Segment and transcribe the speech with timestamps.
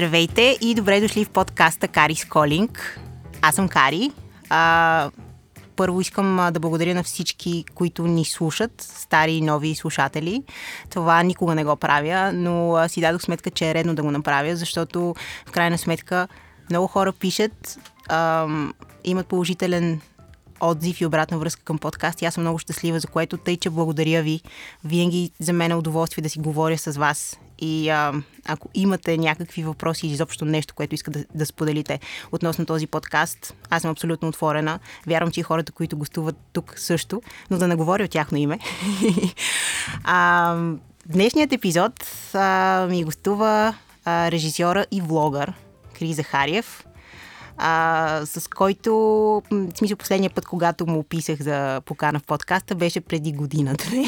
[0.00, 3.00] Здравейте и добре дошли в подкаста Кари с Колинг.
[3.42, 4.10] Аз съм Кари.
[4.50, 5.10] А,
[5.76, 10.42] първо искам да благодаря на всички, които ни слушат, стари и нови слушатели.
[10.90, 14.56] Това никога не го правя, но си дадох сметка, че е редно да го направя,
[14.56, 15.14] защото
[15.46, 16.28] в крайна сметка
[16.70, 20.00] много хора пишат, ам, имат положителен
[20.60, 22.22] отзив и обратна връзка към подкаст.
[22.22, 24.40] И аз съм много щастлива, за което тъй, че благодаря ви.
[24.84, 27.38] Винаги за мен е удоволствие да си говоря с вас.
[27.60, 28.12] И а,
[28.46, 32.00] ако имате някакви въпроси или изобщо нещо, което искате да, да споделите
[32.32, 34.78] относно този подкаст, аз съм абсолютно отворена.
[35.06, 38.58] Вярвам, че и хората, които гостуват тук също, но да не говоря от тяхно име.
[40.04, 40.56] а,
[41.06, 41.92] днешният епизод
[42.34, 43.74] а, ми гостува
[44.04, 45.52] а, режисьора и влогър
[45.98, 46.84] Крис Захариев
[47.62, 48.94] а, с който,
[49.50, 53.84] в смисъл последния път, когато му описах за покана в подкаста, беше преди годината.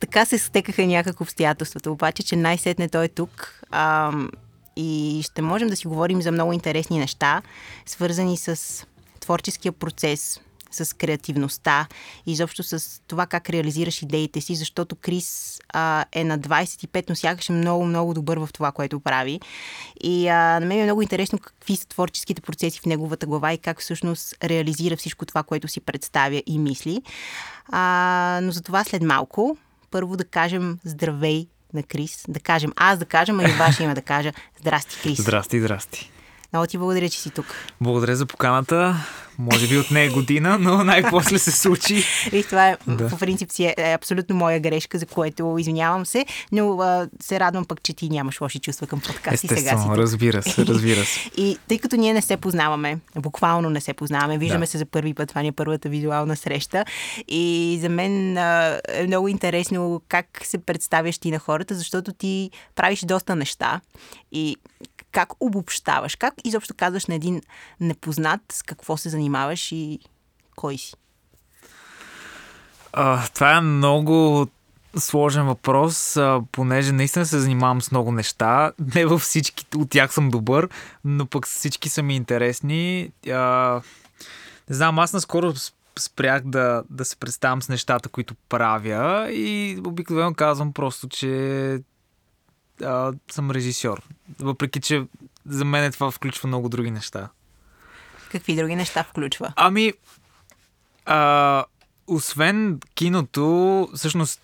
[0.00, 3.62] така се стекаха някак обстоятелствата, обаче, че най-сетне той е тук.
[3.70, 4.12] А,
[4.76, 7.42] и ще можем да си говорим за много интересни неща,
[7.86, 8.86] свързани с
[9.20, 11.86] творческия процес, с креативността,
[12.26, 17.48] изобщо с това как реализираш идеите си, защото Крис а, е на 25, но сякаш
[17.48, 19.40] е много, много добър в това, което прави.
[20.02, 23.58] И а, на мен е много интересно какви са творческите процеси в неговата глава и
[23.58, 27.02] как всъщност реализира всичко това, което си представя и мисли.
[27.68, 29.56] А, но за това след малко.
[29.96, 32.24] Първо да кажем здравей на Крис.
[32.28, 34.32] Да кажем аз да кажем, а и ваше име да кажа.
[34.60, 35.20] Здрасти, Крис.
[35.20, 36.10] Здрасти, здрасти.
[36.52, 37.46] Много ти благодаря, че си тук.
[37.80, 38.96] Благодаря за поканата.
[39.38, 42.04] Може би от нея година, но най-после се случи.
[42.32, 43.08] И това е, да.
[43.08, 47.40] по принцип си е, е абсолютно моя грешка, за което извинявам се, но а, се
[47.40, 49.96] радвам пък, че ти нямаш лоши чувства към подкаст и сега си тук.
[49.96, 51.30] разбира се, разбира се.
[51.36, 54.70] и тъй като ние не се познаваме, буквално не се познаваме, виждаме да.
[54.70, 56.84] се за първи път, това ни е първата визуална среща
[57.28, 62.50] и за мен а, е много интересно как се представяш ти на хората, защото ти
[62.74, 63.80] правиш доста неща
[64.32, 64.56] и
[65.16, 66.16] как обобщаваш?
[66.16, 67.42] Как изобщо казваш на един
[67.80, 69.98] непознат с какво се занимаваш и
[70.56, 70.94] кой си?
[72.92, 74.46] А, това е много
[74.96, 78.72] сложен въпрос, а, понеже наистина се занимавам с много неща.
[78.94, 80.68] Не във всички от тях съм добър,
[81.04, 83.10] но пък всички са ми интересни.
[83.30, 83.80] А,
[84.70, 85.52] не знам, аз наскоро
[85.98, 91.78] спрях да, да се представям с нещата, които правя и обикновено казвам просто, че
[92.84, 94.02] а, съм режисьор.
[94.38, 95.04] Въпреки, че
[95.46, 97.28] за мен това включва много други неща.
[98.30, 99.52] Какви други неща включва?
[99.56, 99.92] Ами,
[101.06, 101.64] а,
[102.06, 104.40] освен киното, всъщност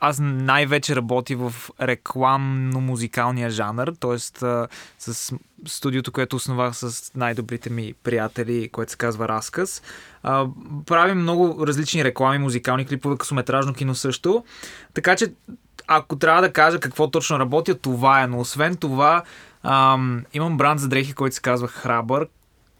[0.00, 4.18] аз най-вече работя в рекламно-музикалния жанр, т.е.
[4.98, 5.34] с
[5.66, 9.82] студиото, което основах с най-добрите ми приятели, което се казва Разказ.
[10.22, 10.46] А,
[10.86, 14.44] правим много различни реклами, музикални клипове, късометражно кино също.
[14.94, 15.32] Така че
[15.92, 18.26] ако трябва да кажа какво точно работя, това е.
[18.26, 19.22] Но освен това,
[19.62, 22.28] ам, имам бранд за дрехи, който се казва Храбър,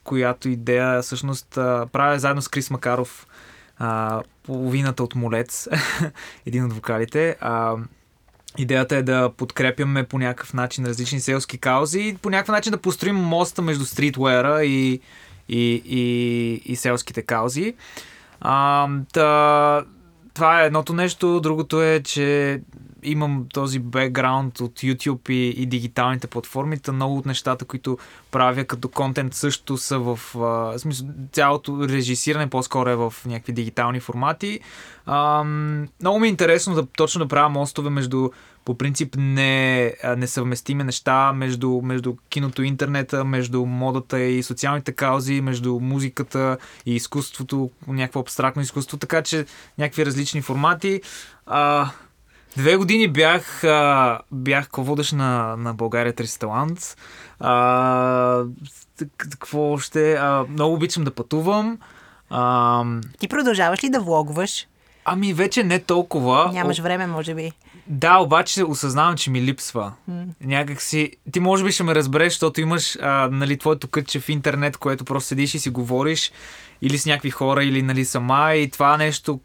[0.04, 1.48] която идея всъщност
[1.92, 3.26] правя заедно с Крис Макаров
[3.78, 5.68] а, половината от Молец,
[6.46, 7.36] един от вокалите.
[7.40, 7.76] А,
[8.58, 12.78] Идеята е да подкрепяме по някакъв начин различни селски каузи и по някакъв начин да
[12.78, 15.00] построим моста между стритуера и,
[15.48, 17.74] и, и, и селските каузи.
[18.40, 19.84] А, та,
[20.34, 21.40] това е едното нещо.
[21.40, 22.60] Другото е, че
[23.02, 27.98] имам този бекграунд от YouTube и, и дигиталните платформи, та много от нещата, които
[28.30, 34.00] правя като контент също са в а, смисъл, цялото режисиране по-скоро е в някакви дигитални
[34.00, 34.60] формати.
[35.06, 35.44] А,
[36.00, 38.30] много ми е интересно да точно да правя мостове между
[38.64, 45.40] по принцип не, несъвместими неща между, между киното и интернета, между модата и социалните каузи,
[45.40, 49.46] между музиката и изкуството, някакво абстрактно изкуство, така че
[49.78, 51.00] някакви различни формати.
[51.46, 51.90] А,
[52.56, 56.96] Две години бях, а, бях водещ на, на България 300 талант.
[57.40, 58.44] А,
[59.16, 60.14] какво още?
[60.14, 61.78] А, много обичам да пътувам.
[62.30, 62.84] А,
[63.18, 64.66] Ти продължаваш ли да влогваш?
[65.04, 66.50] Ами вече не толкова.
[66.52, 67.52] Нямаш време, може би.
[67.86, 69.92] Да, обаче осъзнавам, че ми липсва.
[70.10, 70.24] Mm.
[70.40, 71.12] Някак си...
[71.32, 75.04] Ти може би ще ме разбереш, защото имаш а, нали, твоето кътче в интернет, което
[75.04, 76.32] просто седиш и си говориш
[76.82, 79.40] или с някакви хора, или нали, сама и това нещо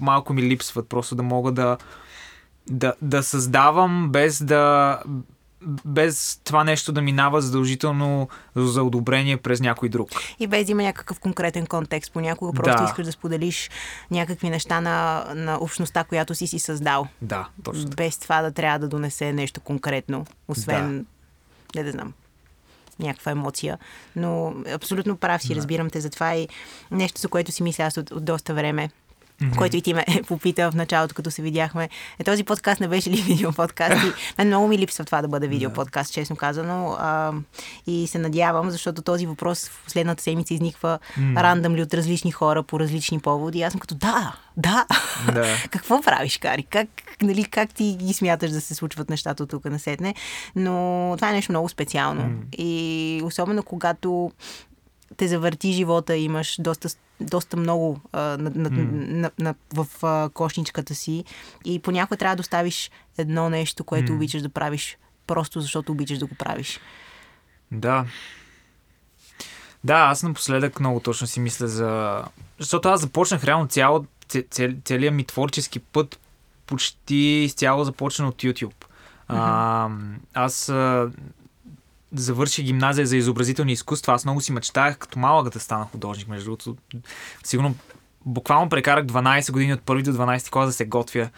[0.00, 0.88] малко ми липсват.
[0.88, 1.76] Просто да мога да
[2.70, 4.98] да, да създавам без да
[5.84, 10.10] без това нещо да минава задължително за одобрение през някой друг.
[10.38, 12.12] И без да има някакъв конкретен контекст.
[12.12, 12.84] Понякога просто да.
[12.84, 13.70] искаш да споделиш
[14.10, 17.08] някакви неща на, на общността, която си си създал.
[17.22, 17.90] Да, точно.
[17.90, 21.06] Без това да трябва да донесе нещо конкретно, освен,
[21.74, 21.80] да.
[21.80, 22.12] не да знам,
[22.98, 23.78] някаква емоция.
[24.16, 25.54] Но абсолютно прав си, да.
[25.54, 26.48] разбирам те за това и
[26.90, 28.90] нещо, за което си мисля аз от, от доста време
[29.44, 29.56] mm-hmm.
[29.56, 31.88] който и ти ме попита в началото, като се видяхме.
[32.18, 34.04] Е, този подкаст не беше ли видео подкаст?
[34.04, 36.96] И мен много ми липсва това да бъде видео подкаст, честно казано.
[36.98, 37.32] А,
[37.86, 41.42] и се надявам, защото този въпрос в следната седмица изниква mm-hmm.
[41.42, 43.58] рандъм ли от различни хора по различни поводи.
[43.58, 44.86] И аз съм като да, да.
[45.32, 45.46] да.
[45.70, 46.62] Какво правиш, Кари?
[46.62, 46.88] Как,
[47.22, 50.14] нали, как ти ги смяташ да се случват нещата от тук насетне?
[50.56, 52.22] Но това е нещо много специално.
[52.22, 52.56] Mm.
[52.56, 54.30] И особено когато
[55.16, 56.88] те завърти живота, имаш доста,
[57.20, 58.90] доста много а, на, на, mm.
[58.92, 61.24] на, на, в а, кошничката си
[61.64, 64.14] и понякога трябва да оставиш едно нещо, което mm.
[64.14, 66.80] обичаш да правиш, просто защото обичаш да го правиш.
[67.72, 68.06] Да.
[69.84, 72.22] Да, аз напоследък много точно си мисля за...
[72.58, 76.20] Защото аз започнах реално цяло, ця, целият ми творчески път
[76.66, 78.66] почти изцяло започна от YouTube.
[78.66, 78.74] Mm-hmm.
[79.28, 79.90] А,
[80.34, 80.72] аз
[82.14, 84.14] завърши гимназия за изобразителни изкуства.
[84.14, 86.28] Аз много си мечтаях като малък да стана художник.
[86.28, 86.76] Между другото,
[87.44, 87.74] сигурно
[88.26, 91.28] буквално прекарах 12 години от първи до 12 клас да се готвя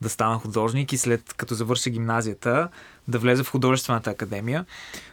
[0.00, 2.68] да стана художник и след като завърша гимназията
[3.08, 4.64] да влезе в художествената академия.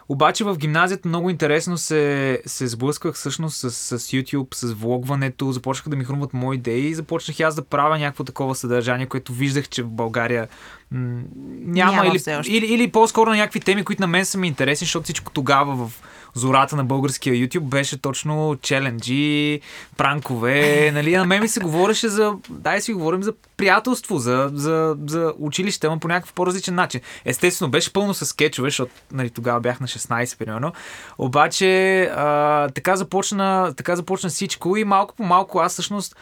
[0.09, 5.89] Обаче в гимназията много интересно се, се сблъсках всъщност с, с YouTube, с влогването, започнаха
[5.89, 9.69] да ми хрумват мои идеи и започнах аз да правя някакво такова съдържание, което виждах,
[9.69, 10.47] че в България
[10.91, 11.21] м-
[11.65, 14.85] няма, няма или, или, или по-скоро на някакви теми, които на мен са ми интересни,
[14.85, 16.01] защото всичко тогава в
[16.35, 19.61] зората на българския YouTube беше точно челенджи,
[19.97, 20.91] пранкове.
[20.93, 21.15] Нали?
[21.15, 25.87] На мен ми се говореше за, дай си говорим за приятелство, за, за, за училище,
[25.87, 27.01] но по някакъв по-различен начин.
[27.25, 30.73] Естествено, беше пълно с скетчове, защото нали, тогава бях на 16 примерно.
[31.17, 36.15] Обаче а, така, започна, така започна всичко и малко по малко аз всъщност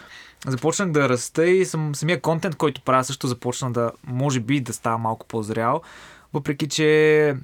[0.47, 4.73] започнах да раста и съм, самия контент, който правя също започна да, може би, да
[4.73, 5.81] става малко по-зрял.
[6.33, 7.35] Въпреки, че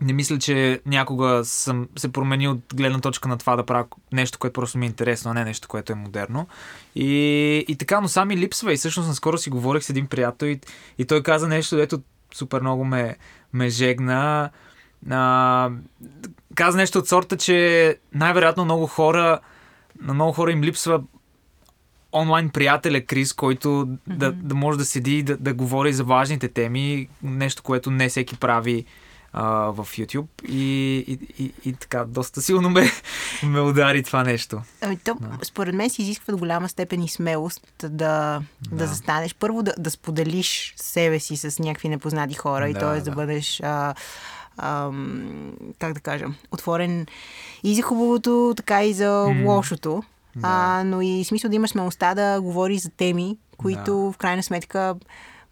[0.00, 4.38] не мисля, че някога съм се променил от гледна точка на това да правя нещо,
[4.38, 6.48] което просто ми е интересно, а не нещо, което е модерно.
[6.94, 8.72] И, и така, но сами липсва.
[8.72, 10.60] И всъщност наскоро си говорих с един приятел и,
[10.98, 12.00] и той каза нещо, дето
[12.34, 13.16] супер много ме,
[13.52, 14.50] ме жегна.
[15.10, 15.70] А,
[16.54, 19.40] каза нещо от сорта, че най-вероятно много хора,
[20.02, 21.02] на много хора им липсва
[22.12, 24.16] онлайн приятеля Крис, който mm-hmm.
[24.16, 28.08] да, да може да седи и да, да говори за важните теми, нещо, което не
[28.08, 28.84] всеки прави
[29.32, 32.90] а, в YouTube и, и, и, и така, доста силно ме,
[33.42, 34.62] ме удари това нещо.
[34.80, 35.38] Ами то, да.
[35.42, 38.42] според мен си изисква до голяма степен и смелост да, да.
[38.72, 39.34] да застанеш.
[39.34, 42.98] Първо да, да споделиш себе си с някакви непознати хора да, и т.е.
[42.98, 43.02] Да.
[43.02, 43.94] да бъдеш а,
[44.56, 44.90] а,
[45.78, 47.06] как да кажа, отворен
[47.62, 49.46] и за хубавото, така и за mm.
[49.46, 50.02] лошото.
[50.36, 50.48] Да.
[50.48, 54.12] А, но и смисъл да имаш смелостта да говориш за теми, които да.
[54.12, 54.94] в крайна сметка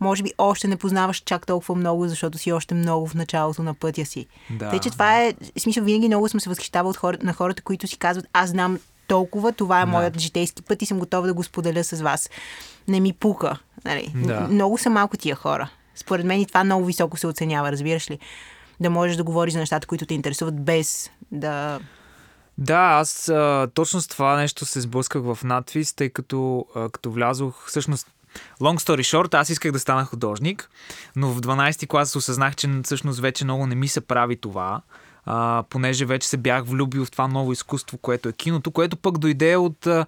[0.00, 3.74] може би още не познаваш чак толкова много, защото си още много в началото на
[3.74, 4.26] пътя си.
[4.50, 4.70] Да.
[4.70, 7.62] Тъй, че това е, в смисъл, винаги много съм се възхищавал от хора, на хората,
[7.62, 9.90] които си казват, аз знам толкова, това е да.
[9.90, 12.30] моят житейски път и съм готова да го споделя с вас.
[12.88, 13.58] Не ми пука.
[13.84, 14.12] Нали?
[14.14, 14.40] Да.
[14.40, 15.70] Много са малко тия хора.
[15.94, 18.18] Според мен и това много високо се оценява, разбираш ли?
[18.80, 21.80] Да можеш да говориш за нещата, които те интересуват, без да
[22.58, 27.10] да, аз а, точно с това нещо се сблъсках в надвис, тъй като а, като
[27.10, 28.06] влязох, всъщност
[28.60, 30.70] Long story short, аз исках да стана художник,
[31.16, 34.80] но в 12 ти клас осъзнах, че всъщност вече много не ми се прави това,
[35.26, 39.18] а, понеже вече се бях влюбил в това ново изкуство, което е киното, което пък
[39.18, 40.06] дойде от, а,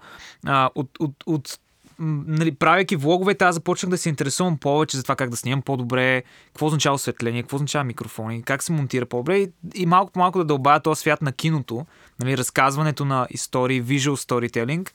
[0.75, 1.59] от, от, от
[1.99, 6.23] нали, правейки влоговете, аз започнах да се интересувам повече за това как да снимам по-добре,
[6.47, 10.37] какво означава осветление, какво означава микрофони, как се монтира по-добре и, и малко по малко
[10.37, 11.85] да дълбая този свят на киното,
[12.19, 14.89] нали, разказването на истории, visual storytelling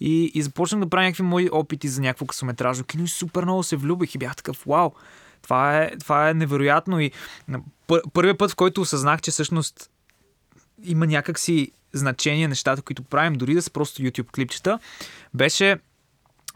[0.00, 3.62] и, и започнах да правя някакви мои опити за някакво късометражно кино и супер много
[3.62, 4.90] се влюбих и бях такъв, вау,
[5.42, 7.00] това е, това е невероятно.
[7.00, 7.10] И
[7.86, 9.90] пър, първият път, в който осъзнах, че всъщност
[10.84, 14.78] има някакси значение нещата, които правим, дори да са просто YouTube клипчета,
[15.34, 15.76] беше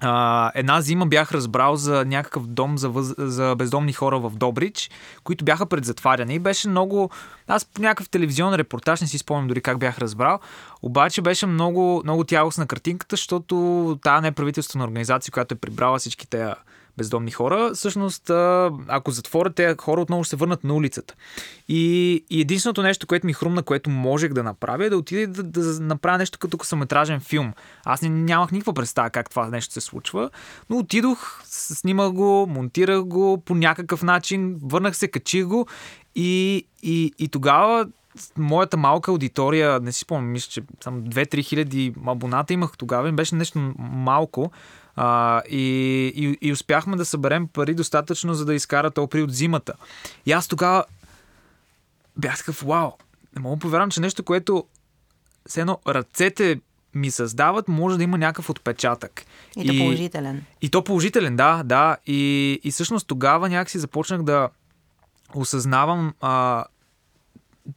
[0.00, 3.14] а, една зима бях разбрал за някакъв дом за, въз...
[3.18, 4.90] за бездомни хора в Добрич,
[5.24, 7.10] които бяха пред затваряне и беше много...
[7.48, 10.38] Аз по някакъв телевизионен репортаж не си спомням дори как бях разбрал,
[10.82, 16.52] обаче беше много, много тягостна картинката, защото тази неправителствена организация, която е прибрала всички тези
[17.00, 18.30] бездомни хора, всъщност,
[18.88, 21.14] ако затворят, те хора отново ще се върнат на улицата.
[21.68, 25.42] И, и единственото нещо, което ми хрумна, което можех да направя, е да отида да,
[25.42, 27.52] да направя нещо като късометражен филм.
[27.84, 30.30] Аз нямах никаква представа как това нещо се случва,
[30.70, 35.66] но отидох, снимах го, монтирах го по някакъв начин, върнах се, качих го
[36.14, 37.86] и, и, и тогава
[38.38, 43.16] моята малка аудитория, не си спомням, мисля, че само 2-3 хиляди абоната имах тогава, им
[43.16, 44.50] беше нещо малко,
[45.02, 45.62] а, и,
[46.16, 49.74] и, и успяхме да съберем пари достатъчно, за да изкарат опри от зимата.
[50.26, 50.84] И аз тогава
[52.16, 52.90] бях такъв, вау,
[53.36, 54.64] не мога да повярвам, че нещо, което
[55.46, 56.60] все едно ръцете
[56.94, 59.22] ми създават, може да има някакъв отпечатък.
[59.56, 60.44] И, и положителен.
[60.62, 61.96] И то положителен, да, да.
[62.06, 64.48] И, и всъщност тогава някакси започнах да
[65.34, 66.64] осъзнавам а,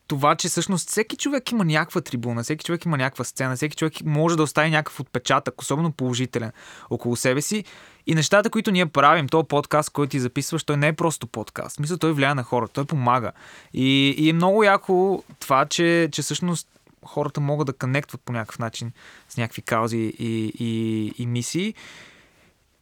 [0.07, 3.93] това, че всъщност всеки човек има някаква трибуна, всеки човек има някаква сцена, всеки човек
[4.05, 6.51] може да остави някакъв отпечатък, особено положителен,
[6.89, 7.63] около себе си.
[8.07, 11.79] И нещата, които ние правим, този подкаст, който ти записваш, той не е просто подкаст.
[11.79, 13.31] Мисля, той влияе на хората, той помага.
[13.73, 16.67] И, и е много яко това, че, че всъщност
[17.05, 18.91] хората могат да коннектват по някакъв начин
[19.29, 21.73] с някакви каузи и, и, и мисии.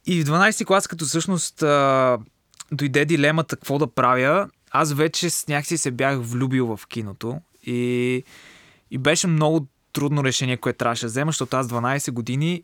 [0.06, 2.18] И в 12 клас, като всъщност а,
[2.72, 8.24] дойде дилемата какво да правя, аз вече някакси се бях влюбил в киното и,
[8.90, 12.62] и беше много трудно решение, което трябваше да взема, защото аз 12 години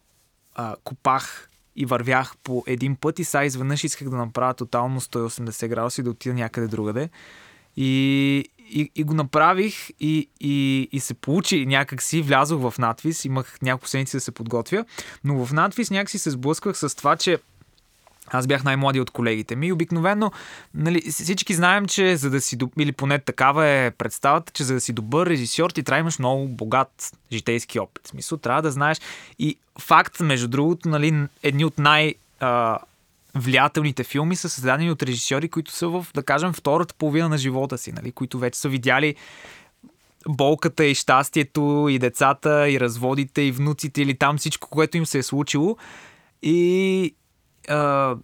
[0.55, 5.69] а, копах и вървях по един път и сега изведнъж исках да направя тотално 180
[5.69, 7.09] градуса и да отида някъде другаде.
[7.77, 13.59] И, и, и го направих и, и, и се получи някакси, влязох в надвис, имах
[13.63, 14.85] няколко седмици да се подготвя,
[15.25, 17.39] но в надвис някакси се сблъсквах с това, че
[18.31, 19.73] аз бях най-млади от колегите ми.
[19.73, 20.33] Обикновено
[20.75, 24.81] нали, всички знаем, че за да си, или поне такава е представата, че за да
[24.81, 28.07] си добър режисьор, ти трябва имаш много богат житейски опит.
[28.07, 28.99] В смисъл, трябва да знаеш.
[29.39, 32.15] И факт, между другото, нали, едни от най-
[33.35, 37.79] влиятелните филми са създадени от режисьори, които са в, да кажем, втората половина на живота
[37.79, 39.15] си, нали, които вече са видяли
[40.29, 45.19] болката и щастието и децата и разводите и внуците или там всичко, което им се
[45.19, 45.77] е случило.
[46.43, 47.15] И
[47.69, 48.17] а,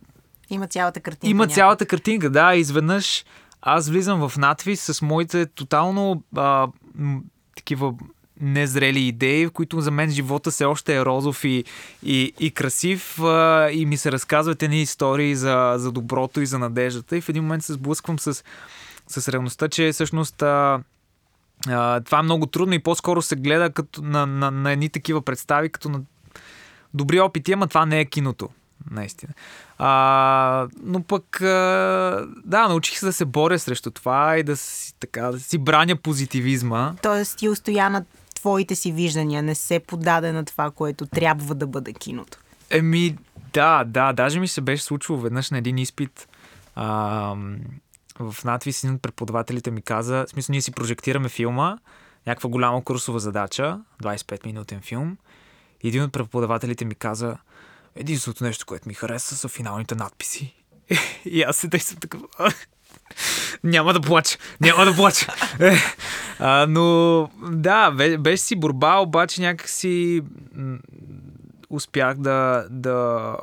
[0.51, 1.31] има цялата картинка.
[1.31, 2.55] Има цялата картинка, да.
[2.55, 3.25] Изведнъж
[3.63, 6.69] аз влизам в надвис с моите тотално а,
[7.57, 7.95] такива
[8.41, 11.65] незрели идеи, в които за мен живота се още е розов и,
[12.03, 16.59] и, и красив а, и ми се разказват едни истории за, за доброто и за
[16.59, 18.45] надеждата и в един момент се сблъсквам с,
[19.07, 20.81] с реалността, че всъщност а,
[21.69, 25.23] а, това е много трудно и по-скоро се гледа като на, на, на едни такива
[25.23, 26.01] представи, като на
[26.95, 28.49] добри опити, ама това не е киното
[28.91, 29.33] наистина.
[29.79, 34.95] А, но пък, а, да, научих се да се боря срещу това и да си,
[35.01, 36.95] така, да си браня позитивизма.
[37.03, 41.67] Тоест ти устоя на твоите си виждания, не се подаде на това, което трябва да
[41.67, 42.39] бъде киното.
[42.71, 43.17] Еми,
[43.53, 46.29] да, да, даже ми се беше случило веднъж на един изпит.
[46.75, 47.37] А,
[48.19, 51.79] в надвис един от преподавателите ми каза, в смисъл ние си прожектираме филма,
[52.27, 55.17] някаква голяма курсова задача, 25 минутен филм.
[55.83, 57.37] И един от преподавателите ми каза,
[57.97, 60.55] Единственото нещо, което ми хареса са финалните надписи.
[61.25, 62.21] И аз се съм такъв.
[63.65, 65.35] няма да плача, няма да плача.
[65.61, 65.77] Е,
[66.39, 70.23] а, но да, беше си борба, обаче някакси
[71.71, 73.37] успях да, да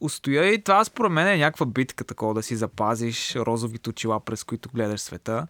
[0.00, 4.44] устоя и това според мен е някаква битка такова, да си запазиш розовите очила, през
[4.44, 5.46] които гледаш света.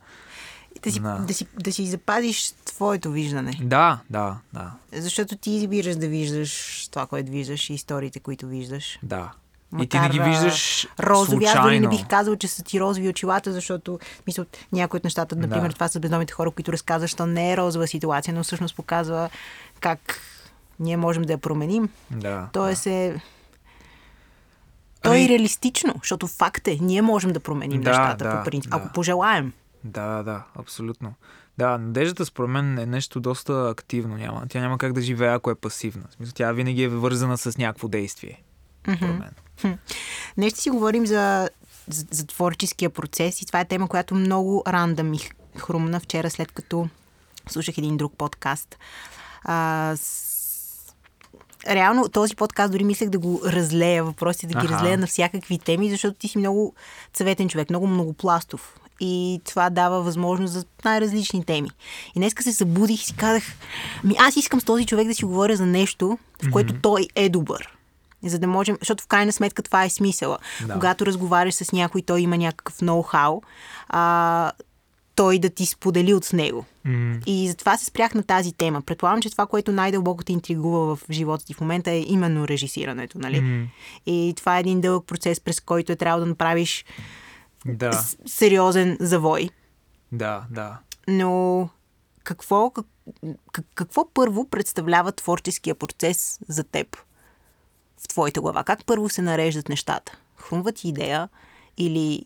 [0.82, 1.18] Да си, да.
[1.18, 3.52] Да, си, да си запазиш твоето виждане.
[3.62, 4.72] Да, да, да.
[4.92, 8.98] Защото ти избираш да виждаш това, което виждаш и историите, които виждаш.
[9.02, 9.32] Да.
[9.72, 11.30] Макар, и ти не ги виждаш розови.
[11.30, 11.60] Случайно.
[11.60, 15.36] Аз дори не бих казал, че са ти розови очилата, защото мисля, някои от нещата,
[15.36, 15.74] например, да.
[15.74, 19.30] това са бездомните хора, които разказват, що не е розова ситуация, но всъщност показва
[19.80, 20.20] как
[20.80, 21.88] ние можем да я променим.
[22.10, 22.90] Да, Тоест да.
[22.90, 23.14] е...
[25.02, 25.24] То ами...
[25.24, 28.76] е реалистично, защото факт е, ние можем да променим да, нещата да, по принцип, да.
[28.76, 29.52] ако пожелаем.
[29.84, 31.14] Да, да, абсолютно.
[31.60, 34.16] Да, надеждата според мен е нещо доста активно.
[34.16, 34.46] Няма.
[34.48, 36.04] Тя няма как да живее, ако е пасивна.
[36.10, 38.42] В смисъл, тя винаги е вързана с някакво действие.
[38.82, 39.78] Според мен.
[40.36, 41.50] Днес ще си говорим за,
[41.88, 45.18] за, за творческия процес и това е тема, която много ранда ми
[45.56, 46.88] хрумна вчера, след като
[47.48, 48.78] слушах един друг подкаст.
[49.44, 50.94] А, с...
[51.68, 54.74] Реално този подкаст дори мислех да го разлея, въпросите да ги ага.
[54.74, 56.74] разлея на всякакви теми, защото ти си много
[57.12, 61.68] цветен човек, много многопластов и това дава възможност за най-различни теми.
[62.16, 63.42] И днеска се събудих и си казах,
[64.04, 66.82] ми аз искам с този човек да си говоря за нещо, в което mm-hmm.
[66.82, 67.76] той е добър.
[68.24, 70.38] За да можем, защото в крайна сметка това е смисъла.
[70.66, 70.74] Да.
[70.74, 73.42] Когато разговаряш с някой, той има някакъв ноу-хау,
[73.88, 74.52] а,
[75.14, 76.64] той да ти сподели от него.
[76.86, 77.24] Mm-hmm.
[77.26, 78.82] И затова се спрях на тази тема.
[78.82, 83.18] Предполагам, че това, което най-дълбоко те интригува в живота ти в момента е именно режисирането.
[83.18, 83.40] Нали?
[83.40, 83.66] Mm-hmm.
[84.06, 86.84] И това е един дълъг процес, през който е трябва да направиш
[87.66, 87.92] да.
[87.92, 89.50] С- сериозен завой.
[90.12, 90.78] Да, да.
[91.08, 91.68] Но
[92.24, 92.86] какво, как,
[93.74, 96.96] какво първо представлява творческия процес за теб
[98.00, 98.64] в твоята глава?
[98.64, 100.18] Как първо се нареждат нещата?
[100.36, 101.28] Хрумва ти идея
[101.76, 102.24] или...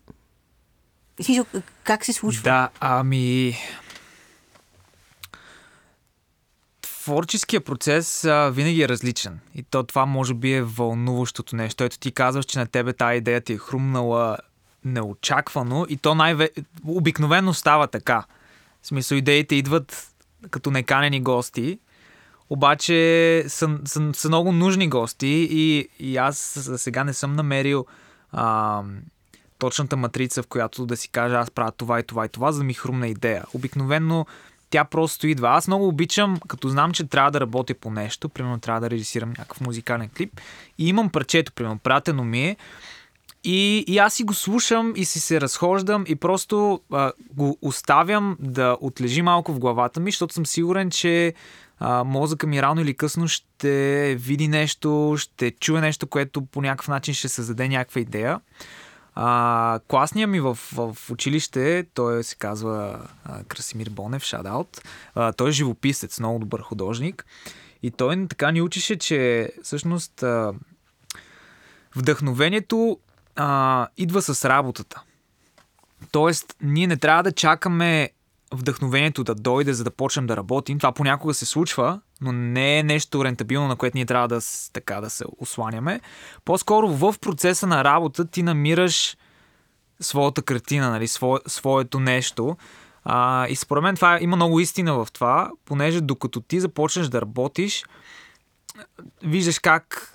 [1.85, 2.43] Как се случва?
[2.43, 3.57] Да, ами...
[6.83, 9.41] Творческия процес а, винаги е различен.
[9.55, 11.85] И то това може би е вълнуващото нещо.
[11.85, 14.39] Ето ти казваш, че на тебе тази идея ти е хрумнала
[14.85, 16.37] неочаквано и то най
[16.87, 18.25] обикновено става така.
[18.83, 20.15] В смисъл, идеите идват
[20.51, 21.79] като неканени гости,
[22.51, 27.87] обаче са, са, са много нужни гости и, и аз за сега не съм намерил
[28.33, 28.83] а,
[29.59, 32.59] точната матрица, в която да си кажа аз правя това и това и това, за
[32.59, 33.45] да ми хрумна идея.
[33.55, 34.27] Обикновено
[34.71, 35.49] тя просто идва.
[35.49, 39.29] Аз много обичам, като знам, че трябва да работя по нещо, примерно трябва да режисирам
[39.29, 40.41] някакъв музикален клип
[40.79, 42.57] и имам парчето, примерно, пратено ми е
[43.45, 48.37] и, и аз си го слушам и си се разхождам и просто а, го оставям
[48.41, 51.35] да отлежи малко в главата ми, защото съм сигурен, че
[51.79, 56.89] а, мозъка ми рано или късно ще види нещо, ще чуе нещо, което по някакъв
[56.89, 58.41] начин ще създаде някаква идея.
[59.15, 64.81] А, класният ми в, в училище, той се казва а, Красимир Бонев, шадаут.
[65.37, 67.27] Той е живописец, много добър художник.
[67.83, 70.53] И той така ни учише, че всъщност а,
[71.97, 72.99] вдъхновението
[73.37, 75.03] а, идва с работата.
[76.13, 78.11] Тоест, ние не трябва да чакаме
[78.55, 80.79] вдъхновението да дойде, за да почнем да работим.
[80.79, 84.41] Това понякога се случва, но не е нещо рентабилно, на което ние трябва да,
[84.73, 86.01] така, да се осланяме.
[86.45, 89.17] По-скоро в процеса на работа ти намираш
[90.01, 92.57] своята картина, нали, свое, своето нещо.
[93.05, 97.21] А, и според мен това има много истина в това, понеже докато ти започнеш да
[97.21, 97.85] работиш,
[99.23, 100.14] виждаш как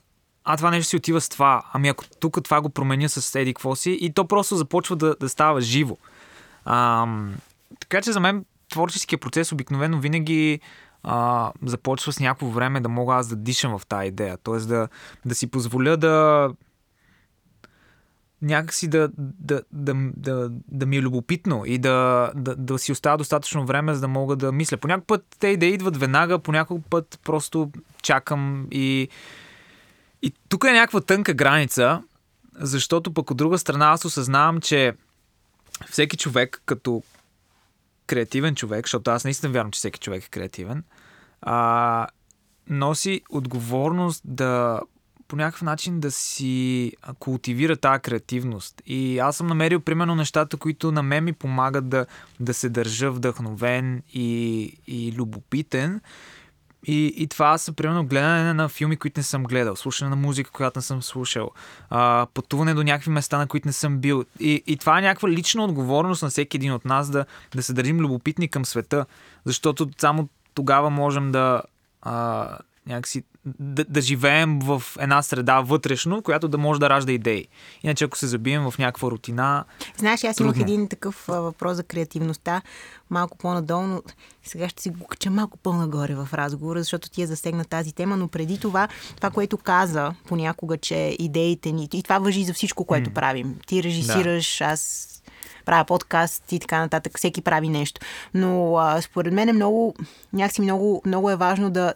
[0.51, 1.61] а това нещо си отива с това.
[1.73, 5.15] Ами ако тук това го променя с еди какво си и то просто започва да,
[5.19, 5.97] да става живо.
[6.65, 7.07] А,
[7.79, 10.59] така че за мен творческия процес обикновено винаги
[11.03, 14.37] а, започва с някакво време да мога аз да дишам в тази идея.
[14.43, 14.87] Тоест да,
[15.25, 16.49] да си позволя да
[18.41, 23.17] някакси да, да, да, да, да ми е любопитно и да, да, да си остава
[23.17, 24.77] достатъчно време, за да мога да мисля.
[24.77, 29.09] По някакъв път те идеи идват веднага, по някакъв път просто чакам и,
[30.21, 32.03] и тук е някаква тънка граница,
[32.55, 34.93] защото пък от друга страна аз осъзнавам, че
[35.89, 37.03] всеки човек като
[38.07, 40.83] креативен човек, защото аз наистина вярвам, че всеки човек е креативен,
[41.41, 42.07] а,
[42.69, 44.81] носи отговорност да
[45.29, 48.81] по някакъв начин да си култивира тази креативност.
[48.85, 52.05] И аз съм намерил примерно нещата, които на мен ми помагат да,
[52.39, 56.01] да се държа вдъхновен и, и любопитен.
[56.87, 60.51] И, и това са примерно гледане на филми, които не съм гледал, слушане на музика,
[60.51, 61.51] която не съм слушал,
[61.89, 64.25] а, пътуване до някакви места, на които не съм бил.
[64.39, 67.73] И, и това е някаква лична отговорност на всеки един от нас да, да се
[67.73, 69.05] държим любопитни към света,
[69.45, 71.61] защото само тогава можем да
[72.01, 72.57] а,
[72.89, 73.23] някакси
[73.59, 77.47] да, да живеем в една среда вътрешно, която да може да ражда идеи.
[77.83, 79.65] Иначе ако се забием в някаква рутина.
[79.97, 80.53] Знаеш, аз трудно.
[80.53, 82.61] имах един такъв а, въпрос за креативността,
[83.09, 84.01] малко по-надолу, но
[84.43, 88.17] сега ще си го кача малко по-нагоре в разговора, защото ти е засегна тази тема,
[88.17, 92.85] но преди това, това, което каза понякога, че идеите ни, и това въжи за всичко,
[92.85, 93.13] което mm.
[93.13, 93.55] правим.
[93.67, 94.65] Ти режисираш, да.
[94.65, 95.05] аз
[95.69, 97.17] правя подкаст и така нататък.
[97.17, 98.01] Всеки прави нещо.
[98.33, 99.95] Но а, според мен е много,
[100.33, 101.93] някакси много, много е важно да,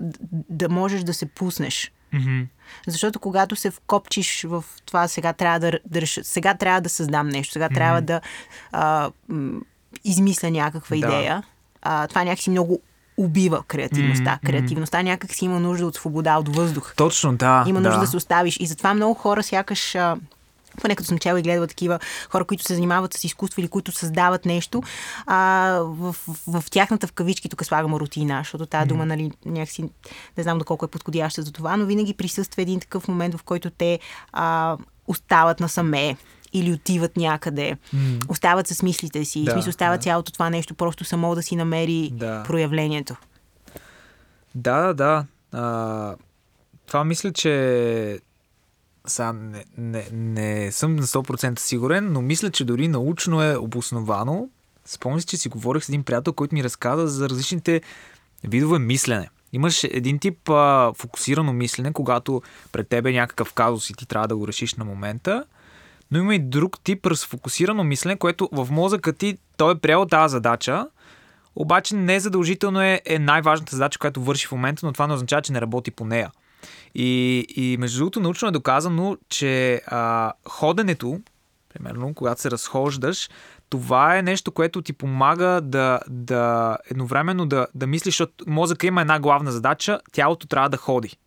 [0.49, 1.91] да можеш да се пуснеш.
[2.13, 2.45] Mm-hmm.
[2.87, 7.53] Защото когато се вкопчиш в това, сега трябва да, да, сега трябва да създам нещо,
[7.53, 7.73] сега mm-hmm.
[7.73, 8.21] трябва да
[8.71, 9.11] а,
[10.03, 11.07] измисля някаква да.
[11.07, 11.43] идея,
[11.81, 12.81] а, това някакси много
[13.17, 14.39] убива креативността.
[14.43, 14.47] Mm-hmm.
[14.47, 16.93] Креативността някак си има нужда от свобода, от въздух.
[16.95, 17.63] Точно, да.
[17.67, 18.57] Има нужда да, да се оставиш.
[18.59, 20.17] И затова много хора сякаш а,
[20.81, 23.91] поне като съм чела и гледала такива хора, които се занимават с изкуство или които
[23.91, 24.83] създават нещо,
[25.25, 29.83] а, в, в, в тяхната в кавички, тук слагам рутина, защото тази дума, нали, някакси
[30.37, 33.69] не знам доколко е подходяща за това, но винаги присъства един такъв момент, в който
[33.69, 33.99] те
[34.31, 36.17] а, остават насаме
[36.53, 38.31] или отиват някъде, mm.
[38.31, 40.03] остават с мислите си, да, в смисъл остават да.
[40.03, 42.43] цялото това нещо просто само да си намери да.
[42.43, 43.15] проявлението.
[44.55, 45.25] Да, да, да.
[45.51, 46.15] А,
[46.85, 48.19] това мисля, че
[49.07, 54.49] сега не, не, не съм на 100% сигурен, но мисля, че дори научно е обосновано.
[54.85, 57.81] Спомня си, че си говорих с един приятел, който ми разказа за различните
[58.43, 59.29] видове мислене.
[59.53, 64.27] Имаш един тип а, фокусирано мислене, когато пред тебе е някакъв казус и ти трябва
[64.27, 65.45] да го решиш на момента.
[66.11, 70.31] Но има и друг тип разфокусирано мислене, което в мозъка ти той е приел тази
[70.31, 70.87] задача,
[71.55, 75.41] обаче не задължително е, е най-важната задача, която върши в момента, но това не означава,
[75.41, 76.31] че не работи по нея.
[76.95, 81.21] И, и между другото, научно е доказано, че а, ходенето,
[81.73, 83.29] примерно, когато се разхождаш,
[83.69, 89.01] това е нещо, което ти помага да, да едновременно да, да мислиш, защото мозъка има
[89.01, 91.17] една главна задача, тялото трябва да ходи.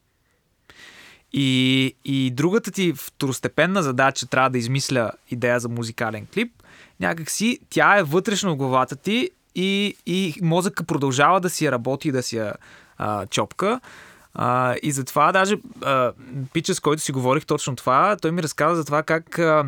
[1.32, 6.52] И, и другата ти второстепенна задача трябва да измисля идея за музикален клип.
[7.00, 12.08] Някакси тя е вътрешно в главата ти и, и мозъка продължава да си я работи
[12.08, 12.54] и да си я
[12.98, 13.80] а, чопка.
[14.38, 16.12] А, и затова даже а,
[16.52, 19.64] пича, с който си говорих точно това, той ми разказа за това как а,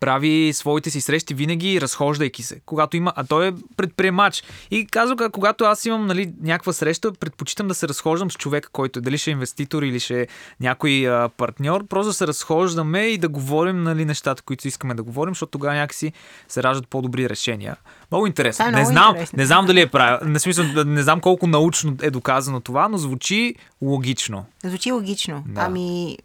[0.00, 4.42] прави своите си срещи винаги разхождайки се, когато има, а той е предприемач.
[4.70, 8.98] И казва, когато аз имам нали, някаква среща, предпочитам да се разхождам с човека, който
[8.98, 10.26] е дали ще е инвеститор или ще е
[10.60, 15.02] някой а, партньор, просто да се разхождаме и да говорим нали, нещата, които искаме да
[15.02, 16.12] говорим, защото тогава някакси
[16.48, 17.76] се раждат по-добри решения.
[18.12, 18.64] Много интересно.
[18.64, 19.36] Е не, знам, интересно.
[19.36, 20.32] не знам дали е правилно.
[20.32, 24.44] Не, смисъл, не знам колко научно е доказано това, но звучи логично.
[24.64, 25.44] Звучи логично.
[25.46, 25.60] Да.
[25.60, 26.18] Ами,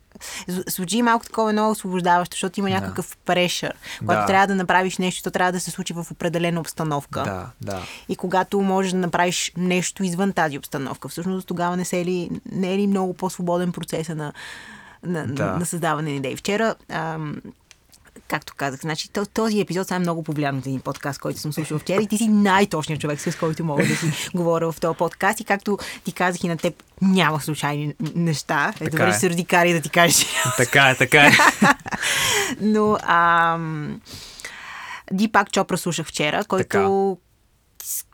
[0.49, 3.73] зв- звучи малко такова много освобождаващо, защото има някакъв прешър.
[3.99, 4.25] Когато Да.
[4.25, 7.23] трябва да направиш нещо, то трябва да се случи в определена обстановка.
[7.23, 7.81] Да, да.
[8.09, 12.29] И когато можеш да направиш нещо извън тази обстановка, всъщност тогава не, се е ли,
[12.51, 14.33] не е ли много по-свободен процеса на,
[15.03, 15.45] на, Да.
[15.47, 16.35] на създаване на идеи.
[16.35, 17.35] Вчера, ам,
[18.27, 21.53] както казах, значи, то- този епизод сега е много повлиян от един подкаст, който съм
[21.53, 24.97] слушал вчера и ти си най-точният човек, с който мога да си говоря в този
[24.97, 25.39] подкаст.
[25.39, 28.73] И както ти казах и на теб, няма случайни неща.
[28.81, 29.13] Е, добре, е.
[29.13, 30.25] се роди кари да ти кажеш.
[30.57, 31.31] Така е, така е.
[32.61, 34.01] Но ам,
[35.11, 37.17] Дипак Чопра слушах вчера, който
[37.83, 38.05] с-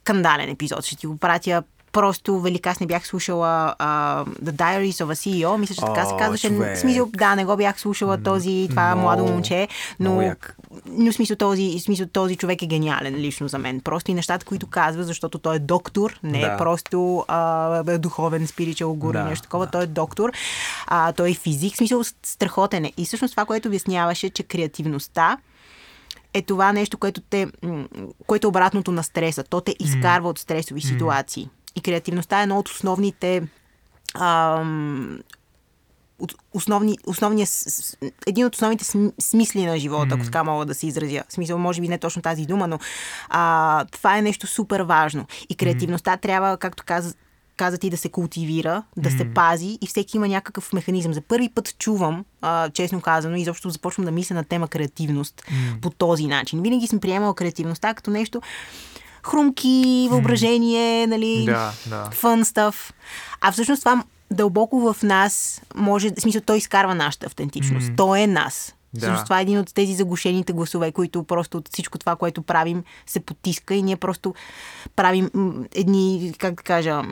[0.00, 0.84] скандален епизод.
[0.84, 2.70] Ще ти го пратя просто велика.
[2.70, 5.56] Аз не бях слушала а, The Diaries of a CEO.
[5.56, 6.76] Мисля, че така се О, казваше.
[6.76, 9.68] смисъл, да, не го бях слушала този, това много, младо момче,
[10.00, 10.34] но,
[10.86, 13.80] но смисъл, този, смисъл този човек е гениален лично за мен.
[13.80, 16.46] Просто и нещата, които казва, защото той е доктор, не Да.
[16.46, 19.64] е просто а, духовен спиричал гуру, Да, нещо такова.
[19.64, 19.70] да.
[19.70, 20.30] Той е доктор,
[20.86, 22.92] а, той е физик, смисъл страхотен е.
[22.96, 25.38] И всъщност това, което обясняваше, че креативността
[26.34, 27.46] е това нещо, което, те,
[28.26, 29.42] което е обратното на стреса.
[29.42, 31.48] То те изкарва от стресови ситуации.
[31.76, 33.42] И креативността е едно от основните
[34.14, 35.20] ам,
[36.54, 37.46] основни, основния,
[38.26, 41.22] един от основните см- смисли на живота, ако така мога да се изразя.
[41.28, 42.78] В смисъл, може би не точно тази дума, но
[43.28, 45.26] а, това е нещо супер важно.
[45.48, 47.14] И креативността трябва, както каза,
[47.56, 51.14] каза ти, да се култивира, да се пази и всеки има някакъв механизъм.
[51.14, 55.42] За първи път чувам, а, честно казано, и изобщо започвам да мисля на тема креативност
[55.82, 56.62] по този начин.
[56.62, 58.42] Винаги съм приемала креативността като нещо
[59.26, 62.08] хрумки, въображение, нали, Да, да.
[62.12, 62.92] fun stuff.
[63.40, 67.86] А всъщност това дълбоко в нас може, в смисъл, той изкарва нашата автентичност.
[67.86, 67.96] Mm.
[67.96, 68.74] Той е нас.
[68.94, 69.00] Да.
[69.00, 72.84] Всъщност това е един от тези заглушените гласове, които просто от всичко това, което правим,
[73.06, 74.34] се потиска и ние просто
[74.96, 75.30] правим
[75.74, 77.02] едни, как да кажа,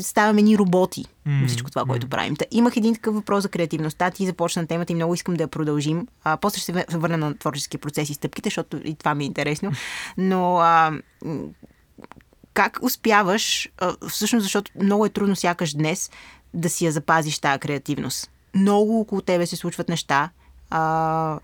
[0.00, 1.46] ставаме едни роботи mm.
[1.46, 2.36] всичко това, което правим.
[2.36, 4.10] Та, имах един такъв въпрос за креативността.
[4.10, 6.06] Ти започна темата и много искам да я продължим.
[6.24, 9.26] А, после ще се върнем на творческия процес и стъпките, защото и това ми е
[9.26, 9.72] интересно.
[10.18, 10.92] Но а,
[12.54, 16.10] как успяваш, а, всъщност защото много е трудно сякаш днес
[16.54, 18.30] да си я запазиш тази креативност.
[18.54, 20.30] Много около тебе се случват неща,
[20.70, 21.40] а,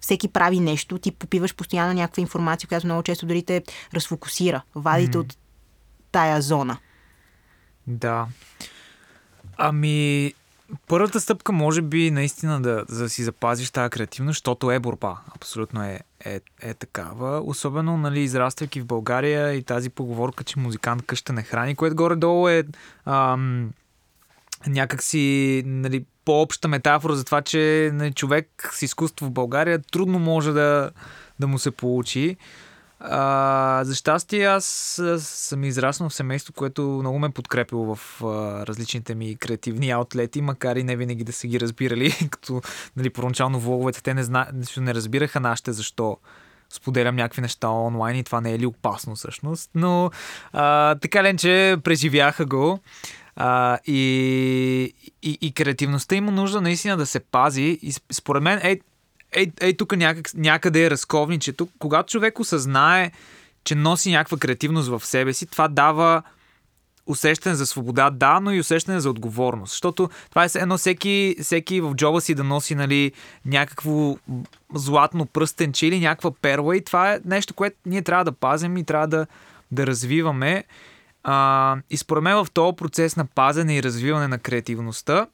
[0.00, 3.62] всеки прави нещо, ти попиваш постоянно някаква информация, която много често дори те
[3.94, 5.36] разфокусира, вадите от
[6.12, 6.78] тая зона.
[7.86, 8.26] Да.
[9.56, 10.32] Ами,
[10.86, 15.16] първата стъпка може би наистина да, да си запазиш тази креативност, защото е борба.
[15.36, 17.40] Абсолютно е, е, е такава.
[17.40, 22.48] Особено, нали, израствайки в България и тази поговорка, че музикант къща не храни, което горе-долу
[22.48, 22.64] е
[23.06, 23.70] ам,
[24.66, 30.52] някакси нали, по-обща метафора за това, че нали, човек с изкуство в България трудно може
[30.52, 30.90] да,
[31.40, 32.36] да му се получи.
[33.04, 34.64] А, за щастие аз
[35.18, 38.26] съм израснал в семейство, което много ме е подкрепило в а,
[38.66, 42.62] различните ми креативни аутлети, макар и не винаги да са ги разбирали, като
[42.96, 44.46] нали, първоначално влоговете те не, зна...
[44.76, 46.18] не разбираха нашите защо
[46.70, 50.10] споделям някакви неща онлайн и това не е ли опасно всъщност, но
[50.52, 52.78] а, така лен, че преживяха го.
[53.36, 57.62] А, и, и, и креативността има нужда наистина да се пази.
[57.62, 58.80] И сп- според мен, ей,
[59.32, 61.68] ей, ей тук някак, някъде е разковничето.
[61.78, 63.10] Когато човек осъзнае,
[63.64, 66.22] че носи някаква креативност в себе си, това дава
[67.06, 69.70] усещане за свобода, да, но и усещане за отговорност.
[69.70, 73.12] Защото това е едно всеки, всеки в джоба си да носи нали,
[73.46, 74.16] някакво
[74.74, 78.84] златно пръстенче или някаква перла и това е нещо, което ние трябва да пазим и
[78.84, 79.26] трябва да,
[79.72, 80.64] да развиваме.
[81.24, 85.26] А, и според мен в този процес на пазене и развиване на креативността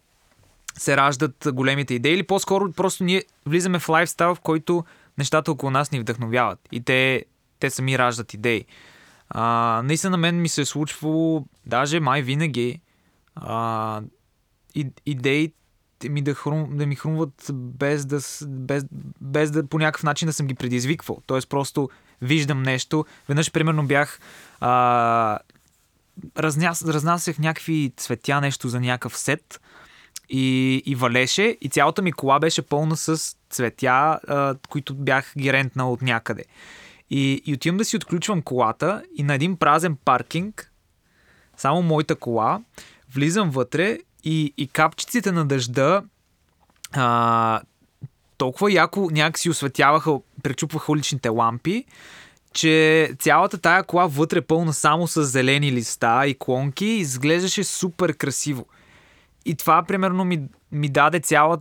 [0.74, 4.84] се раждат големите идеи или по-скоро просто ние влизаме в лайфстайл, в който
[5.18, 7.24] нещата около нас ни вдъхновяват и те,
[7.60, 8.64] те сами раждат идеи.
[9.30, 12.80] А, наистина на мен ми се е случвало, даже май винаги,
[13.36, 14.00] а,
[14.74, 15.54] и, идеите
[16.08, 18.84] ми да, хрум, да ми хрумват без да, без,
[19.20, 21.22] без да по някакъв начин да съм ги предизвиквал.
[21.26, 21.90] Тоест просто
[22.22, 23.04] виждам нещо.
[23.28, 24.20] Веднъж, примерно, бях
[24.60, 25.38] а,
[26.38, 29.60] разнас, разнасях някакви цветя, нещо за някакъв сет
[30.28, 35.52] и, и валеше и цялата ми кола беше пълна с цветя, а, които бях ги
[35.52, 36.44] рентнал от някъде.
[37.10, 40.72] И, и отивам да си отключвам колата и на един празен паркинг,
[41.56, 42.60] само моята кола,
[43.14, 46.02] влизам вътре и, и капчиците на дъжда
[46.92, 47.60] а,
[48.38, 51.84] толкова яко някакси осветяваха, пречупваха уличните лампи,
[52.52, 58.66] че цялата тая кола вътре пълна само с зелени листа и клонки изглеждаше супер красиво.
[59.44, 61.58] И това, примерно, ми, ми даде цяла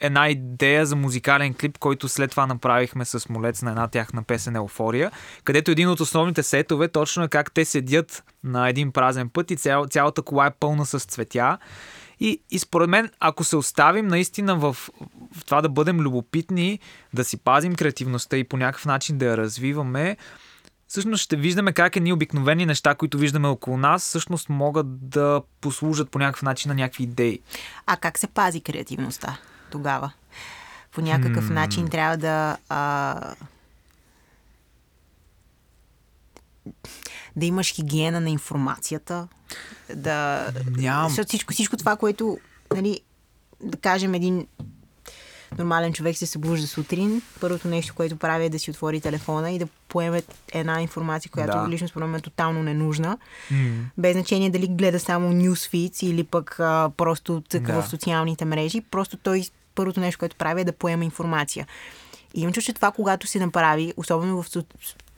[0.00, 4.56] една идея за музикален клип, който след това направихме с Молец на една тяхна песен
[4.56, 5.10] Еуфория,
[5.44, 9.56] където един от основните сетове точно е как те седят на един празен път и
[9.56, 11.58] цял, цялата кола е пълна с цветя.
[12.20, 14.76] И, и според мен, ако се оставим наистина в,
[15.36, 16.78] в това да бъдем любопитни,
[17.14, 20.16] да си пазим креативността и по някакъв начин да я развиваме,
[20.88, 26.10] всъщност ще виждаме как едни обикновени неща, които виждаме около нас, всъщност могат да послужат
[26.10, 27.40] по някакъв начин на някакви идеи.
[27.86, 29.38] А как се пази креативността
[29.70, 30.12] тогава?
[30.92, 31.54] По някакъв hmm.
[31.54, 32.56] начин трябва да.
[32.68, 33.34] А...
[37.36, 39.28] Да имаш хигиена на информацията.
[39.94, 40.52] Да.
[40.76, 41.08] Нямам.
[41.08, 42.38] Защото всичко, всичко това, което.
[42.74, 43.00] Нали,
[43.62, 44.46] да кажем, един
[45.58, 49.58] нормален човек се събужда сутрин, първото нещо, което прави е да си отвори телефона и
[49.58, 50.22] да поеме
[50.52, 51.68] една информация, която да.
[51.68, 53.18] лично според мен е тотално ненужна.
[53.52, 53.80] Mm.
[53.98, 57.82] Без значение дали гледа само newsfeeds или пък а, просто цъка да.
[57.82, 58.80] в социалните мрежи.
[58.80, 61.66] Просто той първото нещо, което прави е да поема информация.
[62.34, 64.46] И имам че това, когато се направи, особено в,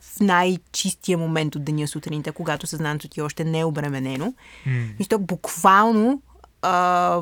[0.03, 4.33] в най-чистия момент от деня сутринта, когато съзнанието ти още не е обременено,
[4.67, 4.97] mm.
[4.99, 6.21] и то буквално
[6.61, 7.21] а,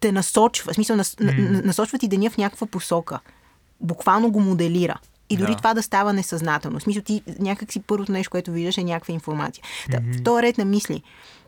[0.00, 1.64] те насочва, в смисъл нас, mm.
[1.64, 3.20] насочва ти деня в някаква посока.
[3.80, 4.98] Буквално го моделира.
[5.30, 5.56] И дори да.
[5.56, 6.78] това да става несъзнателно.
[6.78, 9.64] В смисъл ти някак си първото нещо, което виждаш е някаква информация.
[9.64, 10.18] Mm-hmm.
[10.18, 11.02] в този ред на мисли,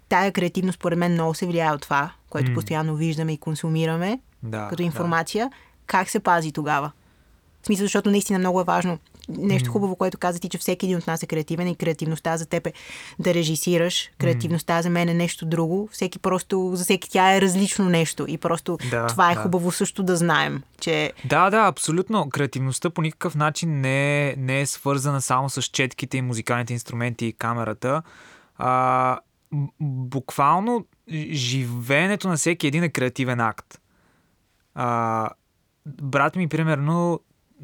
[0.08, 2.54] тая креативност, според мен, много се влияе от това, което mm.
[2.54, 5.48] постоянно виждаме и консумираме да, като информация.
[5.48, 5.56] Да.
[5.86, 6.92] Как се пази тогава?
[7.62, 10.98] В смисъл, защото наистина много е важно нещо хубаво, което каза ти, че всеки един
[10.98, 12.72] от нас е креативен и креативността за теб е
[13.18, 15.88] да режисираш, креативността за мен е нещо друго.
[15.92, 19.40] Всеки просто, за всеки тя е различно нещо и просто да, това е да.
[19.40, 21.12] хубаво също да знаем, че...
[21.24, 22.30] Да, да, абсолютно.
[22.30, 27.26] Креативността по никакъв начин не е, не е свързана само с четките и музикалните инструменти
[27.26, 28.02] и камерата.
[28.56, 29.18] А,
[29.80, 30.86] буквално
[31.30, 33.80] живеенето на всеки един е креативен акт.
[34.74, 35.30] А,
[35.86, 37.20] брат ми, примерно,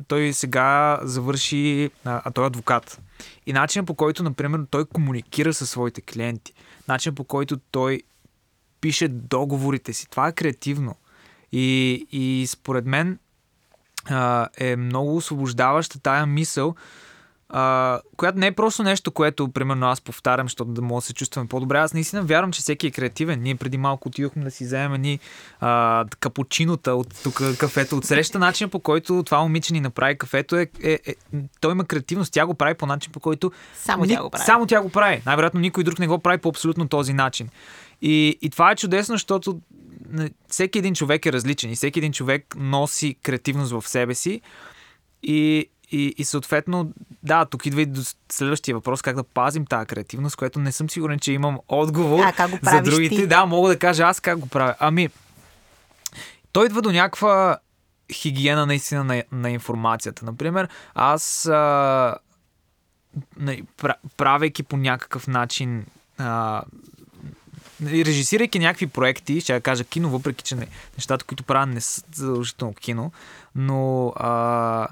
[0.09, 3.01] той сега завърши, а, а той е адвокат.
[3.47, 6.53] И начинът по който, например, той комуникира със своите клиенти,
[6.89, 8.03] начинът по който той
[8.81, 10.97] пише договорите си, това е креативно.
[11.53, 13.19] И, и според мен
[14.05, 16.75] а, е много освобождаваща тая мисъл,
[17.53, 21.15] а, която не е просто нещо, което, примерно, аз повтарям, защото да мога да се
[21.15, 21.79] чувстваме по-добре.
[21.79, 23.43] Аз наистина вярвам, че всеки е креативен.
[23.43, 25.19] Ние преди малко отидохме да си вземем ни
[25.61, 28.39] а, капучинота от тук кафето от среща.
[28.39, 31.15] Начин по който това момиче ни направи кафето е, е, е,
[31.61, 32.33] той има креативност.
[32.33, 34.45] Тя го прави по начин, по който само, ни, тя, го прави.
[34.45, 35.23] само тя го прави.
[35.27, 37.49] Най-вероятно никой друг не го прави по абсолютно този начин.
[38.03, 39.61] И, и това е чудесно, защото
[40.49, 44.41] всеки един човек е различен и всеки един човек носи креативност в себе си.
[45.23, 48.01] И, и, и съответно, да, тук идва и до
[48.33, 52.33] следващия въпрос, как да пазим тази креативност, което не съм сигурен, че имам отговор а,
[52.33, 53.17] как го за другите.
[53.17, 53.27] Ти?
[53.27, 54.75] Да, мога да кажа аз как го правя.
[54.79, 55.09] Ами,
[56.53, 57.59] той идва до някаква
[58.13, 60.25] хигиена наистина на, на информацията.
[60.25, 62.17] Например, аз а,
[64.17, 65.87] правейки по някакъв начин
[66.19, 66.63] а,
[67.87, 70.67] режисирайки някакви проекти, ще кажа кино, въпреки че не,
[70.99, 73.13] нещата, които правя не са задължително кино,
[73.55, 74.89] но а,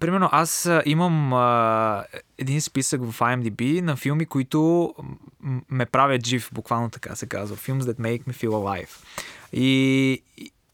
[0.00, 2.04] Примерно аз имам а,
[2.38, 4.94] един списък в IMDb на филми, които
[5.70, 7.56] ме правят жив, буквално така се казва.
[7.56, 8.88] Films that make me feel alive.
[9.52, 10.22] И,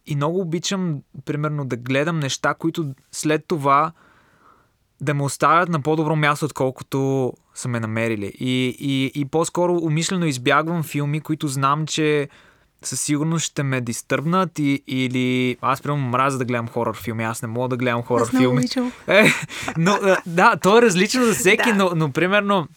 [0.07, 3.93] и, много обичам, примерно, да гледам неща, които след това
[5.01, 8.33] да ме оставят на по-добро място, отколкото са ме намерили.
[8.39, 12.29] И, и, и по-скоро умишлено избягвам филми, които знам, че
[12.85, 17.25] със сигурност ще ме дистърбнат и, или аз прямо мразя да гледам хорър филми.
[17.25, 18.65] Аз не мога да гледам хорър филми.
[19.07, 19.27] Е,
[19.77, 21.75] но, да, то е различно за всеки, да.
[21.75, 22.69] но, но примерно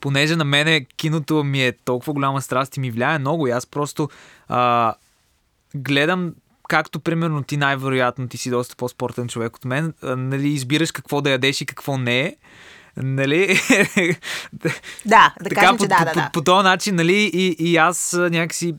[0.00, 3.66] понеже на мене киното ми е толкова голяма страст и ми влияе много и аз
[3.66, 4.08] просто
[4.48, 4.94] а,
[5.74, 6.32] гледам
[6.68, 11.20] както примерно ти най-вероятно ти си доста по-спортен човек от мен, а, нали, избираш какво
[11.20, 12.36] да ядеш и какво не е.
[13.02, 13.60] Нали?
[15.06, 16.26] Да, да така, кажем, по, че да, по, да, да.
[16.26, 18.74] По, по този начин, нали, и, и аз някакси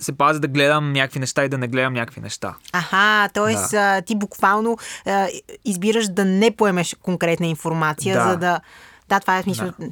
[0.00, 2.54] се пазя да гледам някакви неща и да не гледам някакви неща.
[2.72, 3.76] Аха, т.е.
[3.76, 4.02] Да.
[4.02, 5.28] ти буквално а,
[5.64, 8.30] избираш да не поемеш конкретна информация, да.
[8.30, 8.60] за да...
[9.08, 9.72] Да, това е смисъл.
[9.78, 9.86] Да.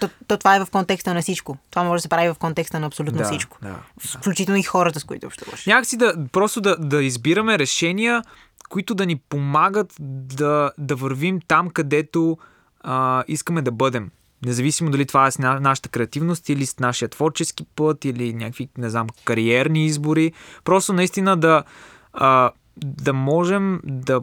[0.00, 1.56] То, то, това е в контекста на всичко.
[1.70, 3.58] Това може да се прави в контекста на абсолютно да, всичко.
[3.62, 5.66] Да, Включително и хората, с които общуваш.
[5.66, 8.22] Някакси да, просто да, да избираме решения,
[8.68, 12.38] които да ни помагат да, да вървим там, където
[12.82, 14.10] а, искаме да бъдем.
[14.44, 18.90] Независимо дали това е с нашата креативност или с нашия творчески път или някакви, не
[18.90, 20.32] знам, кариерни избори.
[20.64, 21.64] Просто наистина да,
[22.12, 24.22] а, да можем да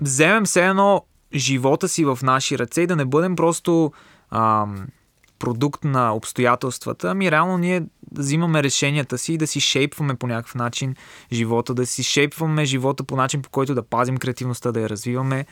[0.00, 1.04] вземем все едно
[1.34, 3.92] живота си в наши ръце и да не бъдем просто
[4.30, 4.86] ам,
[5.38, 10.54] продукт на обстоятелствата, ами реално ние взимаме решенията си и да си шейпваме по някакъв
[10.54, 10.94] начин
[11.32, 15.46] живота, да си шейпваме живота по начин, по който да пазим креативността, да я развиваме.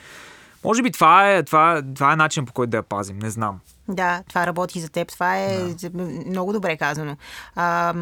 [0.67, 3.59] Може би това е, това, това е начин по който да я пазим, не знам.
[3.87, 5.07] Да, това работи за теб.
[5.07, 6.03] Това е да.
[6.27, 7.17] много добре казано.
[7.55, 7.93] А,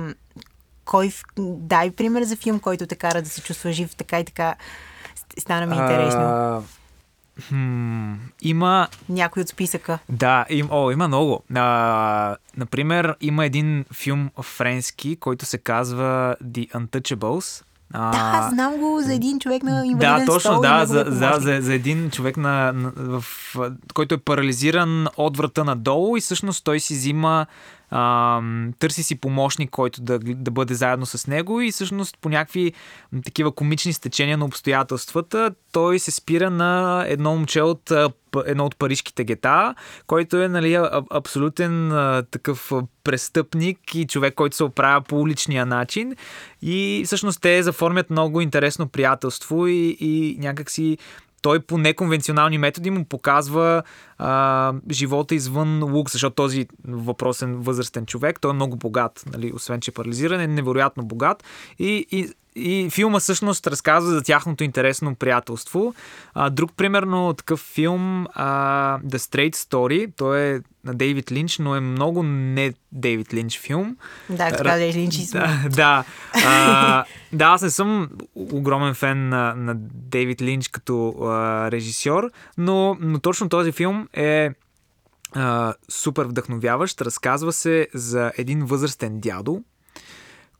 [0.85, 4.55] кой, дай пример за филм, който те кара да се чувства жив, така и така.
[5.39, 6.21] Стана ми интересно.
[6.21, 6.61] А,
[7.47, 8.87] хм, има...
[9.09, 9.99] Някой от списъка.
[10.09, 11.43] Да, им, о, има много.
[11.55, 17.63] А, например, има един филм френски, който се казва The Untouchables.
[17.93, 21.33] А, да, знам го за един човек на инвалиден Да, точно, стол да, за, за,
[21.39, 23.25] за, за един човек, на, на, в,
[23.93, 27.45] който е парализиран от врата надолу и всъщност той си взима
[27.97, 28.41] а,
[28.79, 32.73] търси си помощник, който да, да бъде заедно с него и всъщност по някакви
[33.25, 37.91] такива комични стечения на обстоятелствата той се спира на едно момче от
[38.45, 39.75] едно от парижките гета,
[40.07, 40.79] който е нали,
[41.11, 42.71] абсолютен а, такъв
[43.03, 46.15] престъпник и човек, който се оправя по уличния начин.
[46.61, 50.97] И всъщност те заформят много интересно приятелство и, и някакси
[51.45, 53.83] той по неконвенционални методи му показва
[54.17, 59.81] а, живота извън лук, защото този въпросен възрастен човек, той е много богат, нали, освен
[59.81, 61.43] че е парализиран, е невероятно богат.
[61.79, 65.93] И, и и филма всъщност разказва за тяхното интересно приятелство.
[66.33, 71.75] А, друг примерно такъв филм а, The Straight Story, той е на Дейвид Линч, но
[71.75, 73.97] е много не Дейвид Линч филм.
[74.29, 76.03] Да, така Дейвид Линч Да, да.
[76.45, 82.97] А, да, аз не съм огромен фен на, на Дейвид Линч като а, режисьор, но,
[82.99, 84.49] но точно този филм е
[85.33, 87.01] а, супер вдъхновяващ.
[87.01, 89.61] Разказва се за един възрастен дядо,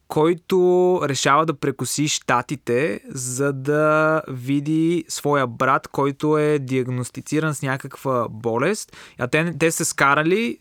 [0.08, 8.28] който решава да прекоси щатите, за да види своя брат, който е диагностициран с някаква
[8.30, 8.98] болест.
[9.20, 10.58] А те, те се скарали,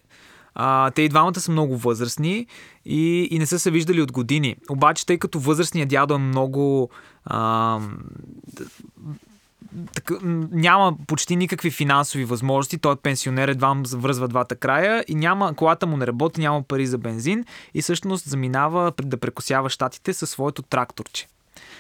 [0.55, 2.47] а, те и двамата са много възрастни
[2.85, 4.57] и, и не са се виждали от години.
[4.71, 6.91] Обаче, тъй като възрастният дядо е много
[7.25, 7.81] а,
[9.95, 10.15] така,
[10.53, 12.79] няма почти никакви финансови възможности.
[12.79, 16.87] Той е пенсионер, едва връзва двата края и няма, колата му не работи, няма пари
[16.87, 21.29] за бензин и всъщност заминава да прекосява щатите със своето тракторче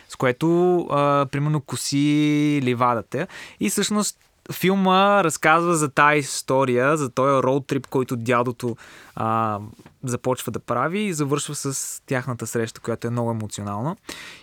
[0.09, 3.26] с което, а, примерно, коси ливадата.
[3.61, 4.18] И всъщност
[4.52, 8.76] филма разказва за тази история, за този роуд трип, който дядото
[9.16, 9.59] а,
[10.04, 13.96] започва да прави и завършва с тяхната среща, която е много емоционална.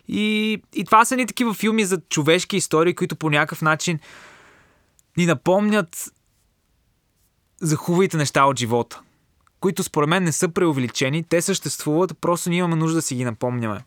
[0.08, 4.00] И, и това са ни такива филми за човешки истории, които по някакъв начин
[5.18, 6.12] ни напомнят
[7.62, 9.02] за хубавите неща от живота,
[9.60, 13.26] които според мен не са преувеличени, те съществуват, просто ние имаме нужда да си ги
[13.26, 13.84] напомняме.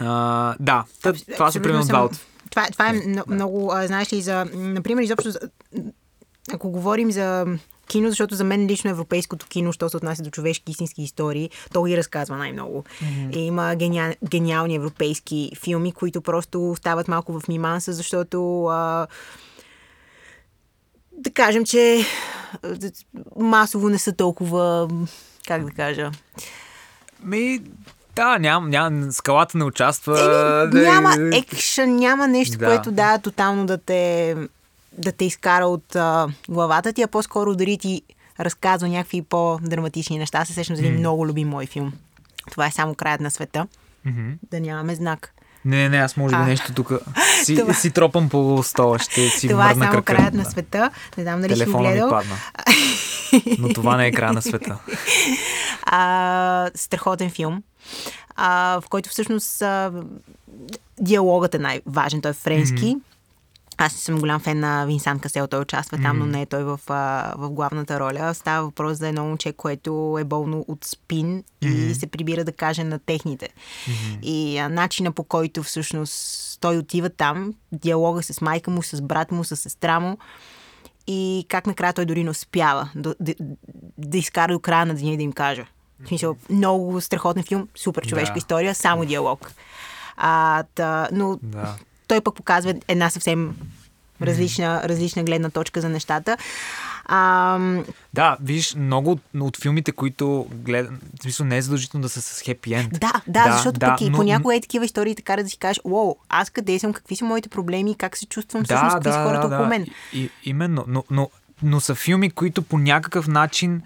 [0.00, 0.84] А, да,
[1.32, 2.20] това са примерно два от
[2.56, 5.30] това, това е много, много а, знаеш ли, за, например, изобщо,
[6.52, 7.46] ако говорим за
[7.88, 11.84] кино, защото за мен лично европейското кино, що се отнася до човешки истински истории, то
[11.84, 12.84] ги разказва най-много.
[12.84, 13.36] Mm-hmm.
[13.36, 19.06] И има гениал, гениални европейски филми, които просто стават малко в миманса, защото а,
[21.12, 22.04] да кажем, че
[23.36, 24.88] масово не са толкова,
[25.46, 26.10] как да кажа,
[27.24, 27.60] ми,
[28.16, 30.70] да, няма, няма, скалата не участва.
[30.72, 32.66] Еми, няма екшън, няма нещо, да.
[32.66, 34.36] което да, тотално да те,
[34.92, 38.02] да те изкара от а, главата ти, а по-скоро дори ти
[38.40, 40.38] разказва някакви по-драматични неща.
[40.38, 40.98] Аз се сещам за един mm.
[40.98, 41.92] много любим мой филм.
[42.50, 43.66] Това е само краят на света.
[44.06, 44.34] Mm-hmm.
[44.50, 45.32] Да нямаме знак.
[45.64, 46.46] Не, не, не, аз може би а.
[46.46, 46.92] нещо тук
[47.44, 47.74] си, това...
[47.74, 50.02] си тропам по стола, ще си Това е само крака.
[50.02, 50.90] краят на света.
[51.16, 52.06] Не знам дали си го гледал.
[52.06, 52.36] ми падна.
[53.58, 54.78] Но това не е края на света.
[55.82, 57.62] А, страхотен филм
[58.36, 59.92] а, в който всъщност а,
[61.00, 62.20] диалогът е най-важен.
[62.20, 62.96] Той е френски.
[62.96, 63.00] Mm-hmm.
[63.78, 66.18] Аз съм голям фен на Винсан Касел, той участва там, mm-hmm.
[66.18, 66.80] но не е той в,
[67.36, 68.34] в главната роля.
[68.34, 71.90] Става въпрос за едно момче, което е болно от спин mm-hmm.
[71.90, 73.48] и се прибира да каже на техните.
[73.48, 74.20] Mm-hmm.
[74.22, 79.32] И а, начина по който всъщност той отива там, диалога с майка му, с брат
[79.32, 80.18] му, с сестра му
[81.06, 83.34] и как накрая той дори не успява да, да,
[83.98, 85.66] да изкара до края на деня и да им каже.
[86.04, 88.38] В смисъл, много страхотен филм, супер човешка да.
[88.38, 89.52] история, само диалог.
[90.16, 91.76] А, та, но да.
[92.08, 93.56] той пък показва една съвсем
[94.22, 96.36] различна, различна гледна точка за нещата.
[97.04, 97.58] А...
[98.14, 102.40] Да, виж, много от, филмите, които гледам, в смисъл не е задължително да са с
[102.40, 102.92] хепи енд.
[102.92, 104.16] Да, да, да защото да, пък и но...
[104.16, 107.48] понякога е такива истории така да си кажеш, уоу, аз къде съм, какви са моите
[107.48, 109.86] проблеми, как се чувствам да, всъщност, какви да, са хората да, около мен.
[110.12, 111.30] И, именно, но, но,
[111.62, 113.82] но са филми, които по някакъв начин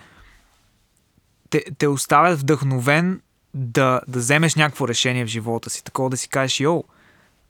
[1.50, 3.20] те, те оставят вдъхновен
[3.54, 6.84] да, да вземеш някакво решение в живота си, такова да си кажеш, йоу,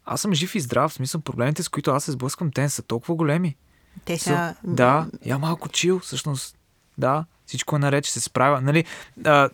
[0.05, 2.83] аз съм жив и здрав, в смисъл проблемите, с които аз се сблъсквам, те са
[2.83, 3.57] толкова големи.
[4.05, 4.55] Те са...
[4.65, 6.57] Да, я малко чил, всъщност.
[6.99, 8.61] Да, всичко е наред, че се справя.
[8.61, 8.85] Нали,
[9.25, 9.49] а,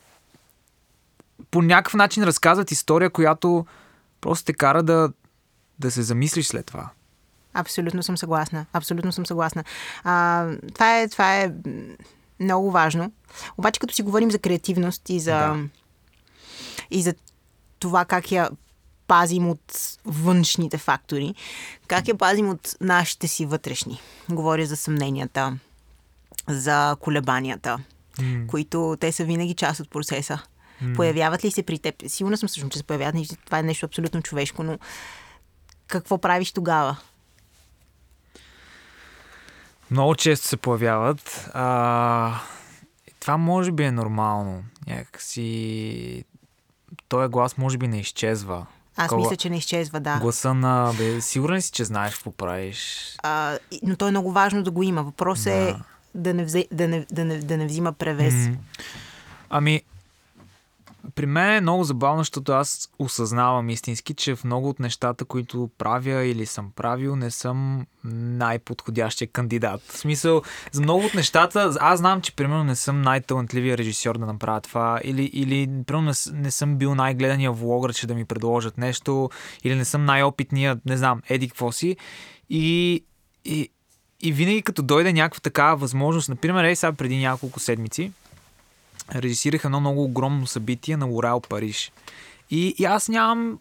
[1.51, 3.67] по някакъв начин разказват история, която
[4.21, 5.13] просто те кара да,
[5.79, 6.91] да се замислиш след това.
[7.55, 8.67] Абсолютно съм съгласна.
[8.73, 9.65] Абсолютно съм съгласна.
[10.05, 11.53] А, това, е, това е
[12.41, 13.13] много важно.
[13.59, 15.57] Обаче, като си говорим за креативност и за, да.
[16.91, 17.15] и за
[17.79, 18.49] това как я
[19.07, 21.35] пазим от външните фактори,
[21.87, 24.01] как я пазим от нашите си вътрешни.
[24.31, 25.59] Говоря за съмненията,
[26.49, 27.79] за колебанията,
[28.19, 28.47] mm.
[28.47, 30.39] които те са винаги част от процеса.
[30.83, 30.97] Mm.
[30.97, 31.95] Появяват ли се при теб?
[32.07, 33.17] Сигурна съм също, че се появяват.
[33.45, 34.79] Това е нещо абсолютно човешко, но
[35.87, 36.97] какво правиш тогава?
[39.91, 41.51] Много често се появяват.
[41.55, 42.41] А,
[43.21, 44.65] това може би е нормално.
[44.87, 46.25] Някакси...
[47.09, 48.67] Той глас може би не изчезва.
[48.97, 49.23] Аз Кога...
[49.23, 50.19] мисля, че не изчезва, да.
[50.19, 50.93] Гласа на...
[50.99, 53.13] Бе, сигурен си, че знаеш какво правиш.
[53.23, 55.03] А, но то е много важно да го има.
[55.03, 55.71] Въпрос е да.
[55.71, 55.75] е
[56.15, 58.35] да не, взе, да не, да не, да не взима превес.
[58.35, 58.57] Mm-hmm.
[59.51, 59.83] Ами,
[61.15, 65.71] при мен е много забавно, защото аз осъзнавам истински, че в много от нещата, които
[65.79, 69.83] правя или съм правил, не съм най-подходящия кандидат.
[69.83, 70.43] В смисъл,
[70.73, 75.01] за много от нещата, аз знам, че примерно не съм най-талантливия режисьор да направя това,
[75.05, 79.31] или, или примерно не, не съм бил най-гледания влогър, че да ми предложат нещо,
[79.65, 81.97] или не съм най-опитния, не знам, еди какво си.
[82.51, 83.05] И,
[83.45, 83.69] и,
[84.21, 88.13] и винаги като дойде някаква такава възможност, например, ей сега преди няколко седмици,
[89.15, 91.93] режисирах едно много огромно събитие на Лореал Париж.
[92.51, 93.59] И, и аз нямам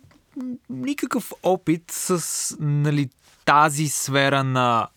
[0.70, 3.10] никакъв опит с нали,
[3.46, 4.88] тази сфера на,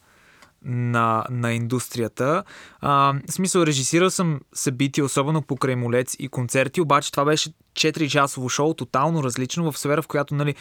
[0.69, 2.45] на, на индустрията.
[2.81, 8.49] А, в смисъл, режисирал съм събития, особено по Кремолец и концерти, обаче това беше 4-часово
[8.49, 10.55] шоу, тотално различно в сфера, в която нали,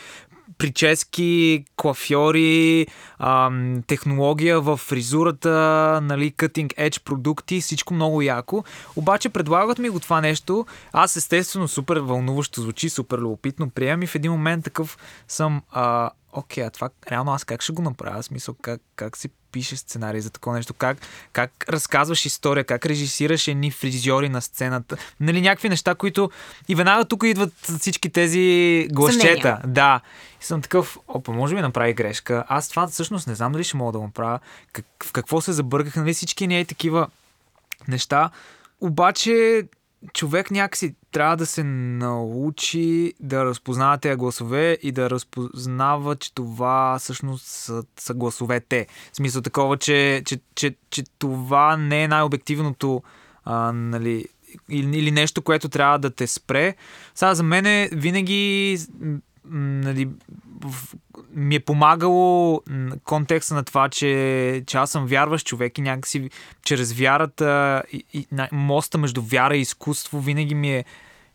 [0.58, 2.88] прически, клафьори,
[3.20, 5.50] ам, технология в фризурата,
[6.04, 8.64] нали, cutting edge продукти, всичко много яко.
[8.96, 10.66] Обаче предлагат ми го това нещо.
[10.94, 14.98] Аз естествено супер вълнуващо звучи, супер любопитно приемам и в един момент такъв
[15.28, 18.24] съм а, окей, а това реално аз как ще го направя?
[18.24, 20.74] Смисъл, как, как се пише сценарий за такова нещо?
[20.74, 20.98] Как,
[21.34, 22.64] как разказваш история?
[22.64, 24.98] Как режисираш едни фризьори на сцената?
[25.20, 26.32] Нали, някакви неща, които
[26.68, 29.42] и веднага тук идват всички тези гласчета.
[29.42, 29.62] Съмнения.
[29.66, 30.02] Да.
[30.42, 32.44] И съм такъв, опа, може би направи грешка.
[32.48, 34.40] Аз това всъщност не знам дали ще мога да го направя.
[34.72, 35.96] Как, в какво се забърках?
[35.96, 37.08] Нали, всички не е такива
[37.88, 38.30] неща.
[38.82, 39.64] Обаче
[40.14, 46.98] човек някакси трябва да се научи да разпознава тези гласове и да разпознава, че това
[47.00, 48.88] всъщност са, са гласовете.
[49.14, 53.04] В смисъл такова, че, че, че, че това не е най-обективното
[53.44, 54.26] а, нали,
[54.70, 56.76] или, нещо, което трябва да те спре.
[57.16, 58.78] Сега за мен винаги
[59.52, 60.10] нали,
[61.34, 62.62] ми е помагало
[63.04, 66.30] контекста на това, че, че аз съм вярващ човек и някакси
[66.64, 70.86] чрез вярата и, и моста между вяра и изкуство винаги ми е,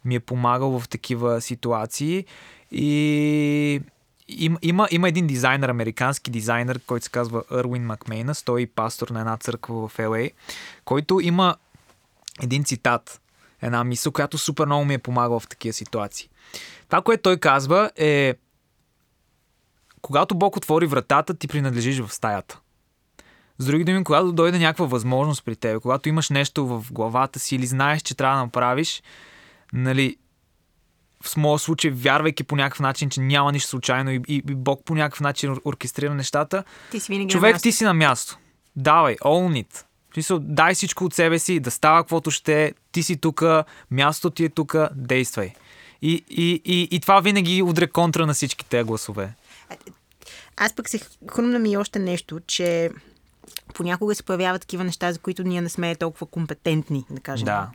[0.04, 2.24] ми е помагал в такива ситуации.
[2.70, 3.80] И
[4.28, 9.08] има, има, има един дизайнер, американски дизайнер, който се казва Ервин Макмейнас, той е пастор
[9.08, 10.30] на една църква в LA,
[10.84, 11.56] който има
[12.42, 13.20] един цитат,
[13.62, 16.28] една мисъл, която супер много ми е помагала в такива ситуации.
[16.88, 18.34] Това, което той казва е
[20.02, 22.60] когато Бог отвори вратата, ти принадлежиш в стаята.
[23.58, 27.56] С други думи, когато дойде някаква възможност при теб, когато имаш нещо в главата си
[27.56, 29.02] или знаеш, че трябва да направиш,
[29.72, 30.16] нали,
[31.22, 34.84] в моя случай, вярвайки по някакъв начин, че няма нищо случайно и, и, и Бог
[34.84, 38.38] по някакъв начин оркестрира нещата, ти си човек, ти си на място.
[38.76, 39.64] Давай, own
[40.12, 40.14] it.
[40.14, 43.42] Смисъл, дай всичко от себе си, да става каквото ще, ти си тук,
[43.90, 45.52] мястото ти е тук, действай.
[46.02, 49.34] И, и, и, и това винаги удря контра на всички тези гласове.
[50.56, 51.00] Аз пък се
[51.32, 52.90] хрумна ми още нещо, че
[53.74, 57.44] понякога се появяват такива неща, за които ние не сме толкова компетентни, да кажем.
[57.44, 57.70] Да,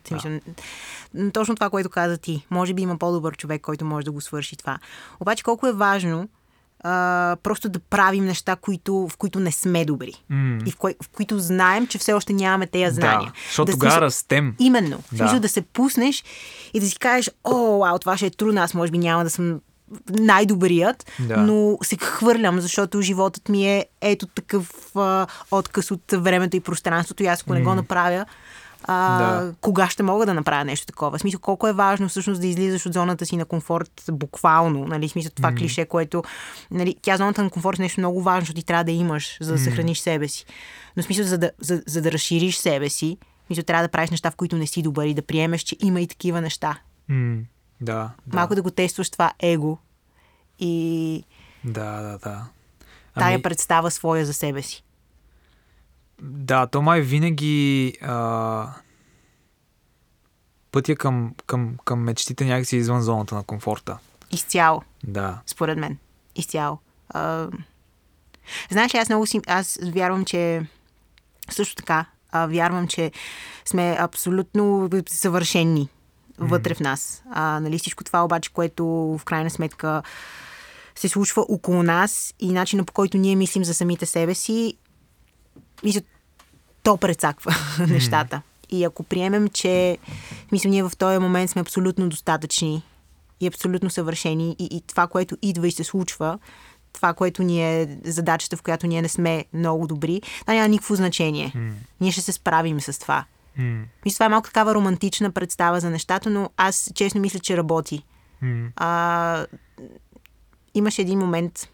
[1.14, 1.32] да.
[1.32, 2.46] Точно това, което каза ти.
[2.50, 4.80] Може би има по-добър човек, който може да го свърши това.
[5.20, 6.30] Обаче колко е важно
[6.84, 10.14] а, просто да правим неща, които, в които не сме добри.
[10.32, 10.68] Mm.
[10.68, 13.32] И в, кои, в които знаем, че все още нямаме тези знания.
[13.32, 14.56] Да, защото да тогава растем.
[14.60, 15.04] Именно.
[15.12, 15.18] Да.
[15.18, 16.24] Смисъл да се пуснеш
[16.74, 19.30] и да си кажеш, о, вау, това ще е трудно, аз може би няма да
[19.30, 19.60] съм
[20.10, 21.38] най-добрият, да.
[21.38, 27.24] но се хвърлям, защото животът ми е ето такъв а, отказ от времето и пространството
[27.24, 27.54] и аз ако mm.
[27.54, 28.26] не го направя,
[28.88, 29.54] а, да.
[29.62, 31.18] кога ще мога да направя нещо такова.
[31.18, 34.86] В смисъл, колко е важно всъщност да излизаш от зоната си на комфорт буквално.
[34.86, 35.08] Нали?
[35.08, 35.58] В смисъл, това mm.
[35.58, 36.24] клише, което...
[36.72, 39.54] Нали, тя зоната на комфорт е нещо много важно, защото ти трябва да имаш, за
[39.54, 39.64] да mm.
[39.64, 40.46] съхраниш себе си.
[40.98, 43.18] Но в смисъл, за да, за, за да разшириш себе си,
[43.50, 46.02] мисля, трябва да правиш неща, в които не си добър и да приемеш, че има
[46.02, 46.80] и такива неща.
[47.12, 47.42] Mm.
[47.82, 48.38] Да, да.
[48.38, 49.78] Малко да го тестваш това его
[50.60, 51.24] и
[51.64, 52.46] Да, да, да.
[53.20, 54.84] тая Ами, представа своя за себе си.
[56.22, 58.74] Да, то май винаги а,
[60.72, 63.98] пътя към, към, към мечтите някакси е извън зоната на комфорта.
[64.32, 64.82] Изцяло.
[65.04, 65.42] Да.
[65.46, 65.98] според мен.
[66.36, 66.80] Изцяло.
[67.10, 67.48] А,
[68.72, 69.42] знаеш ли, аз много си...
[69.48, 70.68] Аз вярвам, че...
[71.50, 73.12] Също така, а, вярвам, че
[73.66, 75.90] сме абсолютно съвършени
[76.38, 77.24] вътре в нас.
[77.32, 80.04] А, нали, всичко това обаче, което в крайна сметка
[80.96, 84.78] се случва около нас и начина по който ние мислим за самите себе си,
[85.84, 86.02] мисля,
[86.84, 87.56] то прецаква
[87.88, 88.42] нещата.
[88.70, 89.98] И ако приемем, че
[90.52, 92.84] мисля, ние в този момент сме абсолютно достатъчни
[93.40, 96.40] и абсолютно съвършени и, и това, което идва и се случва,
[96.94, 100.96] това, което ни е задачата, в която ние не сме много добри, това няма никакво
[100.96, 101.54] значение.
[102.02, 103.26] Ние ще се справим с това.
[104.06, 108.04] Мисля, това е малко такава романтична представа за нещата, но аз честно мисля, че работи.
[108.42, 108.70] М.
[108.76, 109.46] А,
[110.74, 111.70] имаше един момент,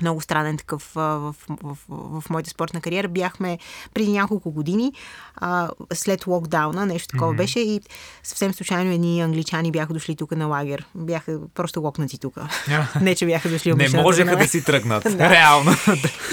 [0.00, 3.08] много странен такъв а, в, в, в, в моята спортна кариера.
[3.08, 3.58] Бяхме
[3.94, 4.92] преди няколко години,
[5.36, 7.36] а, след локдауна, нещо такова Мгм.
[7.36, 7.80] беше и
[8.22, 10.86] съвсем случайно едни англичани бяха дошли тук на лагер.
[10.94, 12.36] Бяха просто локнати тук.
[13.00, 15.06] Не, че бяха дошли Не можеха да си тръгнат.
[15.20, 15.70] Реално.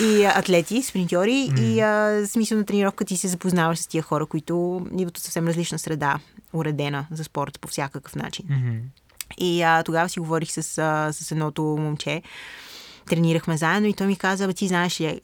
[0.02, 4.26] и а, атлети, спринтьори и а, смисъл на тренировка ти се запознаваш с тия хора,
[4.26, 6.20] които идват от съвсем различна среда,
[6.54, 8.46] уредена за спорт по всякакъв начин.
[8.50, 8.78] Мгм.
[9.38, 12.22] И а, тогава си говорих с, а, с едното момче,
[13.10, 15.20] тренирахме заедно и той ми каза, бе, ти знаеш ли, е,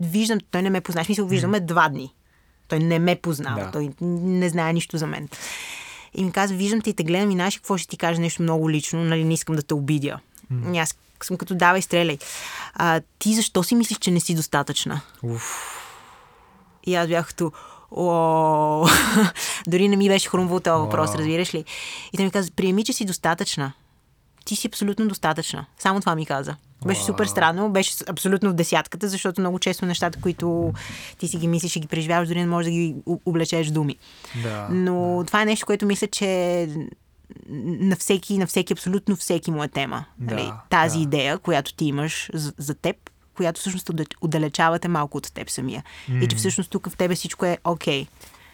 [0.00, 2.14] виждам, той не ме познава, смисъл виждаме два дни.
[2.68, 3.70] Той не ме познава, Да.
[3.70, 5.28] той не знае нищо за мен.
[6.14, 8.42] И ми каза, виждам те и те гледам и знаеш какво ще ти кажа нещо
[8.42, 10.18] много лично, нали не искам да те обидя.
[10.74, 12.18] И аз съм като давай, стреляй.
[12.74, 15.00] А, ти защо си мислиш, че не си достатъчна?
[15.22, 15.74] Уф.
[16.86, 17.52] И аз бях като,
[19.66, 21.64] дори не ми беше хрумвал този въпрос, разбираш ли?
[22.12, 23.72] И той ми каза, приеми, че си достатъчна.
[24.48, 25.66] Ти си абсолютно достатъчна.
[25.78, 26.56] Само това ми каза.
[26.86, 30.72] Беше супер странно, беше абсолютно в десятката, защото много често нещата, които
[31.18, 32.96] ти си ги мислиш и ги преживяваш, дори не можеш да ги
[33.26, 33.96] облечеш думи.
[34.42, 34.68] Да.
[34.70, 36.68] Но това е нещо, което мисля, че
[37.48, 40.04] на всеки, на всеки, абсолютно всеки му е тема.
[40.18, 40.52] Да, нали?
[40.70, 41.02] Тази да.
[41.02, 42.96] идея, която ти имаш за, за теб,
[43.36, 45.84] която всъщност отда- отдалечавате малко от теб самия.
[46.22, 48.06] И че всъщност тук в тебе всичко е окей.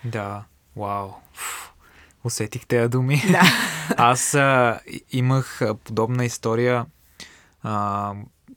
[0.05, 0.43] Да.
[0.77, 1.09] Вау.
[1.35, 1.74] Фу.
[2.25, 3.23] Усетих тези думи.
[3.31, 3.43] Да.
[3.97, 4.81] Аз а,
[5.13, 6.87] имах подобна история
[7.63, 8.13] а,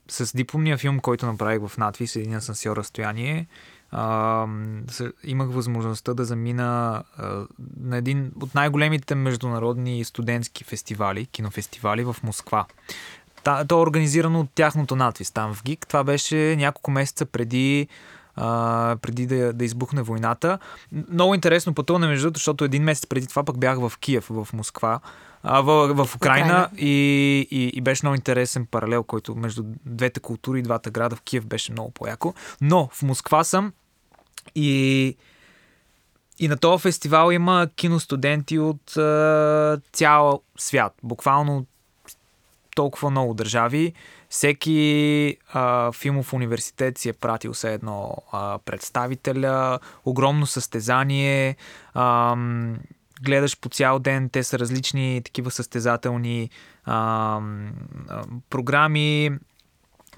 [0.08, 3.46] с дипломния филм, който направих в надвис, един асансьор разстояние.
[3.90, 4.46] А,
[4.90, 7.44] с- имах възможността да замина а,
[7.80, 12.66] на един от най-големите международни студентски фестивали, кинофестивали в Москва.
[13.44, 15.86] Та, то е организирано от тяхното надвис там в ГИК.
[15.86, 17.88] Това беше няколко месеца преди
[18.40, 20.58] а, преди да, да избухне войната.
[21.10, 24.48] Много интересно пътуване, между другото, защото един месец преди това пък бях в Киев, в
[24.52, 25.00] Москва,
[25.42, 26.68] а, в, в Украина, Украина.
[26.76, 31.22] И, и, и беше много интересен паралел, който между двете култури и двата града в
[31.22, 32.34] Киев беше много по-яко.
[32.60, 33.72] Но в Москва съм
[34.54, 35.16] и
[36.40, 40.94] и на този фестивал има киностуденти от а, цял свят.
[41.02, 41.66] Буквално
[42.76, 43.92] толкова много държави.
[44.28, 51.56] Всеки а, филмов университет си е пратил все едно а, представителя, огромно състезание.
[51.94, 52.36] А,
[53.22, 56.50] гледаш по цял ден, те са различни такива състезателни
[56.84, 57.40] а,
[58.50, 59.30] програми,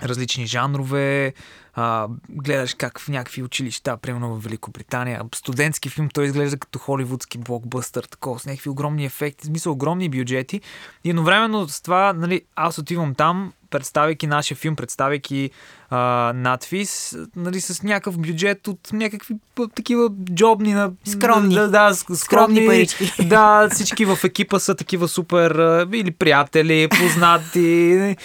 [0.02, 1.32] различни жанрове,
[1.74, 7.38] а, гледаш как в някакви училища, примерно в Великобритания, студентски филм, той изглежда като холивудски
[7.38, 10.60] блокбъстър, такова, с някакви огромни ефекти, в смисъл огромни бюджети.
[11.04, 15.50] И едновременно с това, нали, аз отивам там, представяйки нашия филм, представяйки
[15.90, 19.34] а, надфис, нали, с някакъв бюджет от някакви
[19.74, 20.92] такива джобни на...
[21.04, 21.54] Скромни.
[21.54, 23.12] Да, да, с- скромни, парички.
[23.26, 25.50] Да, всички в екипа са такива супер
[25.92, 28.16] или приятели, познати.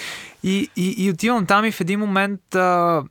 [0.47, 3.03] И, и, и отивам там и в един момент а,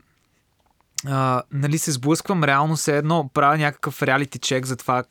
[1.07, 5.05] а, нали, се сблъсквам реално се едно, правя някакъв реалити чек за това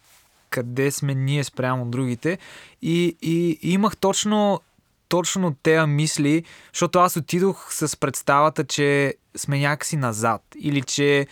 [0.49, 2.38] къде сме ние спрямо другите
[2.82, 4.61] и, и, и имах точно
[5.07, 6.43] точно тези мисли,
[6.74, 11.28] защото аз отидох с представата, че сме някакси назад или че,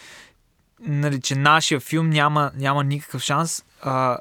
[0.79, 3.63] нали, че нашия филм няма, няма никакъв шанс.
[3.81, 4.17] А,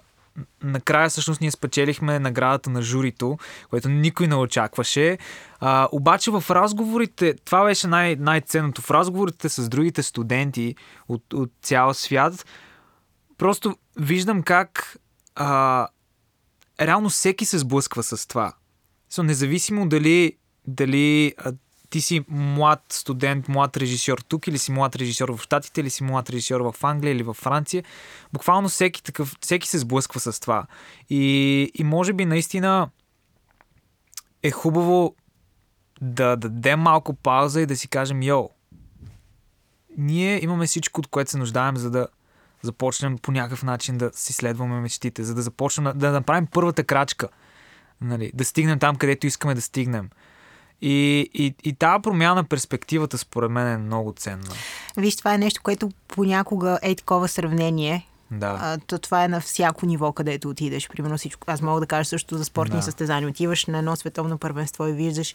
[0.62, 3.38] накрая всъщност ние спечелихме наградата на журито,
[3.70, 5.18] което никой не очакваше.
[5.60, 10.74] А, обаче в разговорите, това беше най- най-ценното, в разговорите с другите студенти
[11.08, 12.46] от, от цял свят,
[13.38, 14.96] просто виждам как
[15.34, 15.88] а,
[16.80, 18.52] реално всеки се сблъсква с това.
[19.12, 20.32] So, независимо дали,
[20.66, 21.34] дали
[21.90, 26.04] ти си млад студент, млад режисьор тук, или си млад режисьор в Штатите, или си
[26.04, 27.84] млад режисьор в Англия или в Франция,
[28.32, 30.66] буквално всеки, такъв, всеки се сблъсква с това.
[31.10, 32.90] И, и може би наистина
[34.42, 35.14] е хубаво
[36.00, 38.50] да дадем малко пауза и да си кажем, йо,
[39.98, 42.08] ние имаме всичко, от което се нуждаем, за да
[42.62, 47.28] започнем по някакъв начин да си следваме мечтите, за да започнем да направим първата крачка,
[48.00, 50.10] нали, да стигнем там, където искаме да стигнем.
[50.82, 54.50] И, и, и тази промяна на перспективата, според мен, е много ценна.
[54.96, 58.06] Виж, това е нещо, което понякога е такова сравнение.
[58.32, 58.58] Да.
[58.60, 60.88] А, то това е на всяко ниво, където отидеш.
[60.88, 61.44] Примерно всичко.
[61.50, 62.82] Аз мога да кажа също за спортни Да.
[62.82, 63.28] състезания.
[63.28, 65.34] Отиваш на едно световно първенство и виждаш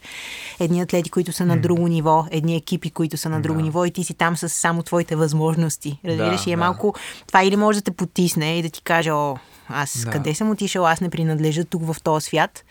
[0.60, 3.62] едни атлети, които са на друго ниво, едни екипи, които са на друго Да.
[3.64, 6.00] ниво и ти си там с само твоите възможности.
[6.04, 6.44] Разбираш?
[6.44, 6.60] Да, и е да.
[6.60, 6.94] малко...
[7.26, 9.36] Това или може да те потисне и да ти каже, о,
[9.68, 10.10] аз Да.
[10.10, 12.64] къде съм отишъл, аз не принадлежа тук в този свят.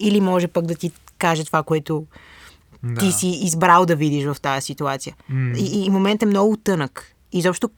[0.00, 2.06] Или може пък да ти каже това, което
[2.82, 3.00] Да.
[3.00, 5.16] ти си избрал да видиш в тази ситуация.
[5.28, 5.52] М.
[5.58, 7.14] И, и момент е много тънък.
[7.32, 7.70] И защо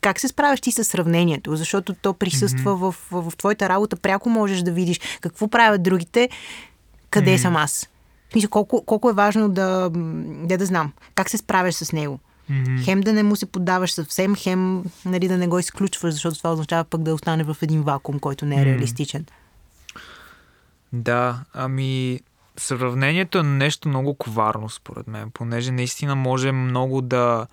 [0.00, 1.56] как се справяш ти с сравнението?
[1.56, 3.96] Защото то присъства в, в, в твоята работа.
[3.96, 6.28] Пряко можеш да видиш какво правят другите,
[7.10, 7.88] къде съм аз.
[8.32, 9.90] Смисъл, колко, колко е важно да,
[10.44, 12.18] да, да знам как се справяш с него.
[12.50, 12.76] Мгм.
[12.84, 16.52] Хем да не му се поддаваш съвсем, хем нали, да не го изключваш, защото това
[16.52, 19.26] означава пък да остане в един вакуум, който не е реалистичен.
[20.92, 22.20] Да, ами
[22.60, 27.46] сравнението е нещо много коварно, според мен, понеже наистина може много да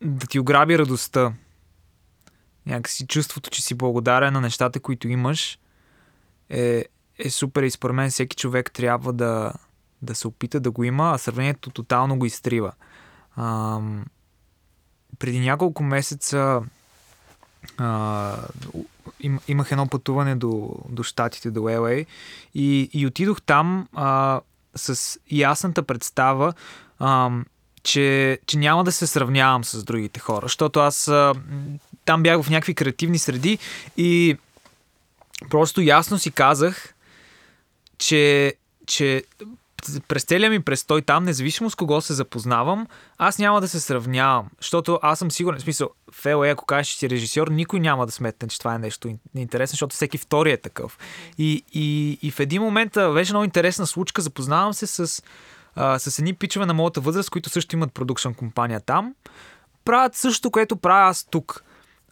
[0.00, 1.32] да ти ограби радостта.
[2.66, 5.58] Някакси чувството, че си благодарен на нещата, които имаш,
[6.50, 6.84] е,
[7.18, 9.52] е супер и според мен всеки човек трябва да,
[10.02, 12.72] да се опита да го има, а сравнението тотално го изтрива.
[13.36, 14.04] Ам,
[15.18, 16.62] преди няколко месеца
[17.78, 18.36] а,
[19.22, 22.06] им, имах едно пътуване до, до Штатите, до LA
[22.54, 24.40] и, и отидох там а,
[24.74, 26.52] с ясната представа,
[26.98, 27.30] а,
[27.82, 31.34] че, че няма да се сравнявам с другите хора, защото аз а,
[32.04, 33.58] там бях в някакви креативни среди
[33.96, 34.36] и
[35.50, 36.94] просто ясно си казах,
[37.98, 38.54] че,
[38.86, 39.24] че
[40.08, 42.86] през целия ми престой там, независимо с кого се запознавам,
[43.18, 46.88] аз няма да се сравнявам, защото аз съм сигурен, в смисъл, в LA, ако кажеш,
[46.88, 50.18] че си режисьор, никой няма да сметне, че това е нещо ин- интересно, защото всеки
[50.18, 50.98] втори е такъв.
[51.38, 55.22] И, и, и в един момент беше много интересна случка, запознавам се с,
[55.74, 59.14] а, с едни пичове на моята възраст, които също имат продукшн компания там,
[59.84, 61.64] правят също, което правя аз тук.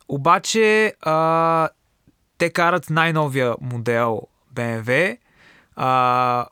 [0.08, 1.68] Обаче а,
[2.38, 4.22] те карат най-новия модел
[4.54, 5.16] BMW,
[5.76, 6.46] а,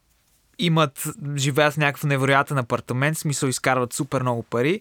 [0.58, 4.80] имат, живеят в някакъв невероятен апартамент, смисъл изкарват супер много пари.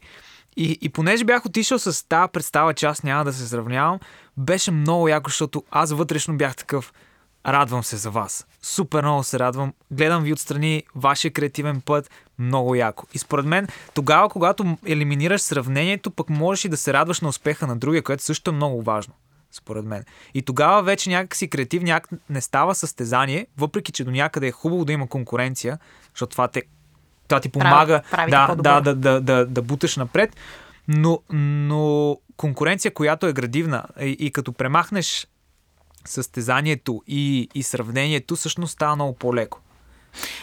[0.58, 4.00] И, и понеже бях отишъл с тази представа, че аз няма да се сравнявам,
[4.38, 6.94] беше много яко, защото аз вътрешно бях такъв.
[7.48, 8.48] Радвам се за вас.
[8.62, 9.74] Супер много се радвам.
[9.92, 12.10] Гледам ви отстрани вашия креативен път.
[12.40, 13.06] Много яко.
[13.14, 17.68] И според мен, тогава, когато елиминираш сравнението, пък можеш и да се радваш на успеха
[17.68, 19.14] на другия, което също е много важно.
[19.58, 20.04] Според мен.
[20.34, 24.86] И тогава вече някакси креативния акт не става състезание, въпреки че до някъде е хубаво
[24.86, 25.80] да има конкуренция,
[26.14, 26.64] защото това, те,
[27.28, 30.36] това ти помага прави да, да, да, да, да, да буташ напред.
[30.88, 35.28] Но, но конкуренция, която е градивна и, и като премахнеш
[36.06, 39.62] състезанието и, и сравнението, всъщност става много по-леко.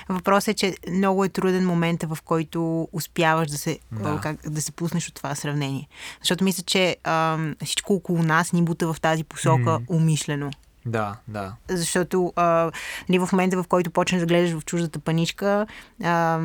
[0.08, 4.20] Въпросът е, че много е труден момента, в който успяваш да се, Да.
[4.22, 5.88] как, да се пуснеш от това сравнение.
[6.20, 9.80] Защото мисля, че ам, всичко около нас ни бута в тази посока М.
[9.88, 10.50] умишлено.
[10.86, 11.52] Да, да.
[11.68, 12.70] Защото а,
[13.08, 15.66] нали, в момента, в който почнеш да гледаш в чуждата паничка,
[16.04, 16.40] а,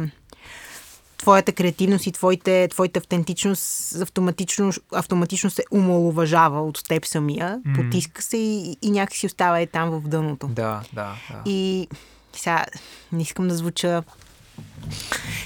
[1.17, 7.73] твоята креативност и твоите, твоята автентичност автоматично, автоматично се умалуважава от теб самия, М.
[7.75, 10.47] потиска се и, и някакси остава е там в дъното.
[10.47, 11.41] Да, да, да.
[11.45, 11.88] И
[12.39, 12.65] сега
[13.11, 14.03] не искам да звуча.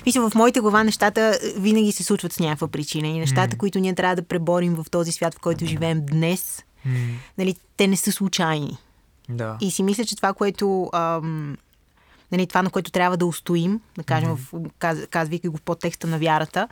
[0.06, 3.08] Мисля, в моите глава нещата винаги се случват с някаква причина.
[3.08, 3.58] И нещата, М.
[3.58, 6.92] които ние трябва да преборим в този свят, в който живеем днес, М,
[7.38, 8.78] нали, те не са случайни.
[9.30, 9.58] да.
[9.62, 10.90] И си мисля, че това, което.
[10.94, 11.58] Ам,
[12.32, 16.08] нали, това, на което трябва да устоим, да кажем, в, каз, казвайки го в подтекста
[16.08, 16.68] на вярата,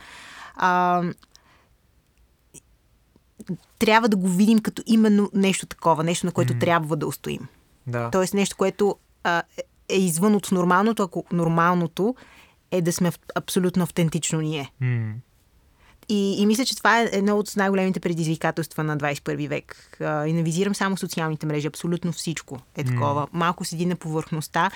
[0.56, 1.14] ам,
[3.78, 7.48] трябва да го видим като именно нещо такова, нещо, на което трябва да устоим.
[7.86, 8.10] да.
[8.10, 9.42] Тоест нещо, което а,
[9.88, 12.14] е- извън от нормалното, ако нормалното
[12.70, 14.72] е да сме абсолютно автентично ние.
[14.80, 15.14] М,
[16.08, 19.98] И, и мисля, че това е едно от най-големите предизвикателства на 21 век.
[20.00, 23.26] А, и не визирам само социалните мрежи, абсолютно всичко е такова.
[23.32, 24.70] Малко седи на повърхността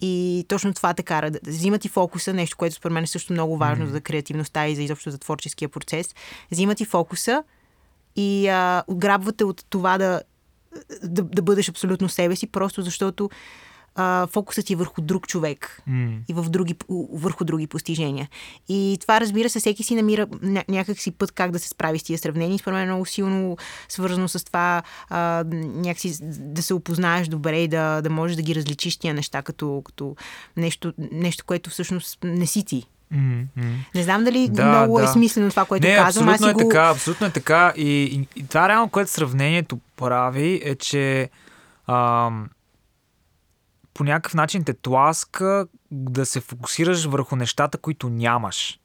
[0.00, 3.06] и точно това те кара да да взима ти фокуса, нещо, което според мен е
[3.06, 6.14] също много важно за креативността и за изобщо за творческия процес.
[6.50, 7.42] Взима ти фокуса
[8.16, 10.22] и а, отграбвате от това да,
[11.02, 13.30] да, да бъдеш абсолютно себе си, просто защото
[13.94, 16.12] а, фокусът ти е върху друг човек М.
[16.28, 16.74] и в други,
[17.12, 18.28] върху други постижения.
[18.68, 21.98] И това, разбира се, всеки си намира ня- някак си път как да се справи
[21.98, 22.58] с тия сравнения.
[22.58, 23.56] Според мен е много силно
[23.88, 28.54] свързано с това а, някакси да се опознаеш добре и да, да можеш да ги
[28.54, 30.16] различиш тия неща като, като
[30.56, 32.86] нещо, нещо, което всъщност не си ти.
[33.10, 33.42] М.
[33.94, 35.08] Не знам дали Да, много е да.
[35.08, 36.28] смислено това, което не, казвам.
[36.28, 36.70] Аз абсолютно си е го...
[36.70, 37.72] така, абсолютно е така.
[37.76, 41.30] И, и, и това реално, което сравнението прави, е, че
[41.86, 42.48] ам,
[43.94, 48.78] по някакъв начин те тласка да се фокусираш върху нещата, които нямаш.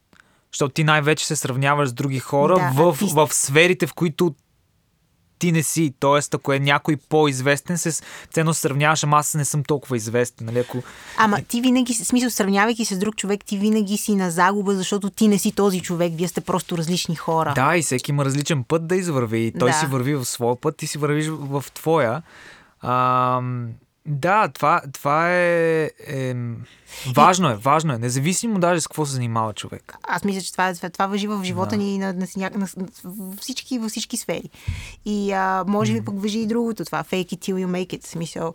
[0.53, 3.13] Защото ти най-вече се сравняваш с други хора Да, в, артист.
[3.13, 4.35] в сферите, в които
[5.39, 5.93] ти не си.
[5.99, 10.45] Тоест, ако е някой по-известен, се ценно сравняваш, ама аз не съм толкова известен.
[10.47, 10.59] Нали?
[10.59, 10.83] Ако...
[11.17, 15.09] Ама ти винаги, смисъл, сравнявайки се с друг човек, ти винаги си на загуба, защото
[15.09, 17.53] ти не си този човек, вие сте просто различни хора.
[17.55, 19.39] Да, и всеки има различен път да извърви.
[19.39, 19.73] И той Да.
[19.77, 22.21] си върви в своя път, ти си вървиш в твоя.
[22.81, 23.41] А,
[24.07, 26.35] да, това, това е, е...
[27.15, 27.97] Важно е, важно е.
[27.97, 29.97] Независимо даже с какво се занимава човек.
[30.03, 31.77] Аз мисля, че това, това, това въжи в живота Да.
[31.77, 32.87] ни на, на, на, на,
[33.41, 34.49] всички, във всички сфери.
[35.05, 37.03] И а, може би пък въжи и другото това.
[37.03, 38.05] Fake it till you make it.
[38.05, 38.53] Смисъл,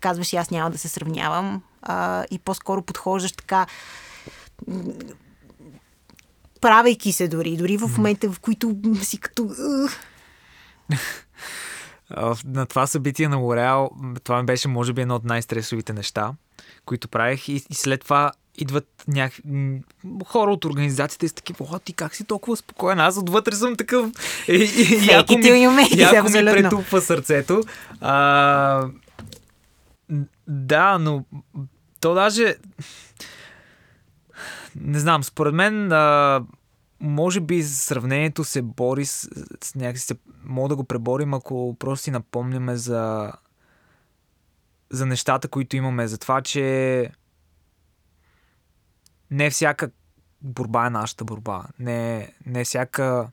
[0.00, 3.66] казваш аз няма да се сравнявам а, и по-скоро подхождаш така
[6.60, 9.50] правейки се дори, дори в момента, в които си като...
[12.44, 13.90] На това събитие на Лореал,
[14.24, 16.32] това ми беше, може би, едно от най-стресовите неща,
[16.84, 17.48] които правех.
[17.48, 19.82] И, и след това идват някакви
[20.26, 23.00] хора от организацията и са такива, о, ти как си толкова спокоен?
[23.00, 24.10] Аз отвътре съм такъв.
[24.48, 27.62] И, и, яко ми, яко ми претупва сърцето.
[28.00, 28.86] А,
[30.48, 31.24] да, но
[32.00, 32.54] то даже...
[34.76, 36.42] Не знам, според мен а,
[37.02, 39.28] може би сравнението се бори с,
[39.64, 43.32] с някакси се, мога да го преборим, ако просто си напомняме за
[44.90, 47.10] за нещата, които имаме, за това, че
[49.30, 49.90] не всяка
[50.40, 51.64] борба е нашата борба.
[51.78, 53.30] Не, не всяка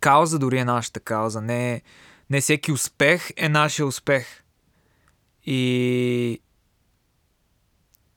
[0.00, 1.40] кауза дори е нашата кауза.
[1.40, 1.82] Не,
[2.30, 4.42] не всеки успех е нашия успех.
[5.44, 6.40] И,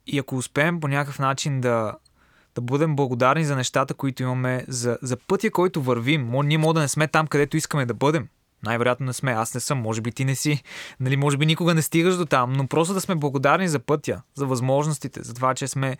[0.07, 1.95] и ако успеем по някакъв начин да,
[2.55, 6.31] да бъдем благодарни за нещата, които имаме, за, за пътя, който вървим.
[6.43, 8.27] Ние може да не сме там, където искаме да бъдем.
[8.63, 9.31] Най-вероятно не сме.
[9.31, 9.77] Аз не съм.
[9.77, 10.63] Може би ти не си.
[10.99, 12.53] Нали, може би никога не стигаш до там.
[12.53, 15.97] Но просто да сме благодарни за пътя, за възможностите, за това, че сме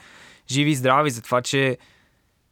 [0.52, 1.78] живи и здрави, за това, че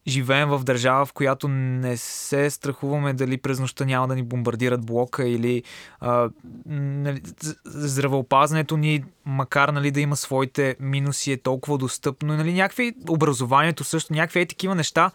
[0.07, 4.85] живеем в държава, в която не се страхуваме дали през нощта няма да ни бомбардират
[4.85, 5.63] блока или
[5.99, 6.29] а,
[6.65, 7.21] нали,
[7.65, 12.37] здравеопазването ни, макар нали, да има своите минуси, е толкова достъпно.
[12.37, 15.11] Нали, някакви образованието също, някакви е такива неща.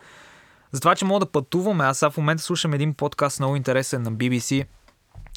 [0.73, 1.85] За това, че мога да пътуваме.
[1.85, 4.67] Аз сега в момента слушам един подкаст много интересен на BBC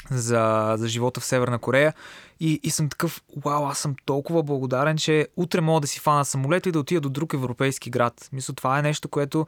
[0.09, 1.93] за, за живота в Северна Корея
[2.39, 6.25] и, и съм такъв, вау, аз съм толкова благодарен, че утре мога да си фана
[6.25, 8.29] самолет и да отида до друг европейски град.
[8.33, 9.47] Мисля, това е нещо, което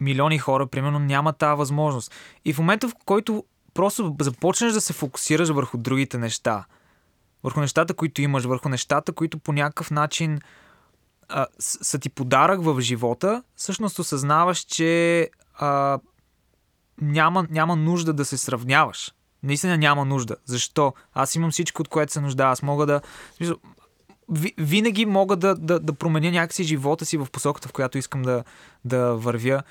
[0.00, 2.12] милиони хора, примерно, нямат тази възможност.
[2.44, 3.44] И в момента, в който
[3.74, 6.64] просто започнеш да се фокусираш върху другите неща,
[7.44, 10.40] върху нещата, които имаш, върху нещата, които по някакъв начин
[11.28, 15.98] а, са ти подарък в живота, всъщност осъзнаваш, че а,
[17.00, 19.12] няма, няма нужда да се сравняваш.
[19.42, 20.36] Наистина няма нужда.
[20.44, 20.94] Защо?
[21.14, 22.44] Аз имам всичко, от което се нужда.
[22.44, 23.00] Аз мога да...
[24.58, 28.44] Винаги мога да, да, да променя някакси живота си в посоката, в която искам да,
[28.84, 29.62] да вървя.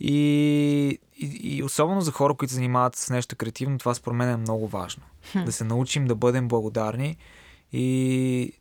[0.00, 4.28] И, и, и особено за хора, които се занимават с нещо креативно, това според мен
[4.28, 5.02] е много важно.
[5.44, 7.16] Да се научим да бъдем благодарни
[7.72, 8.52] и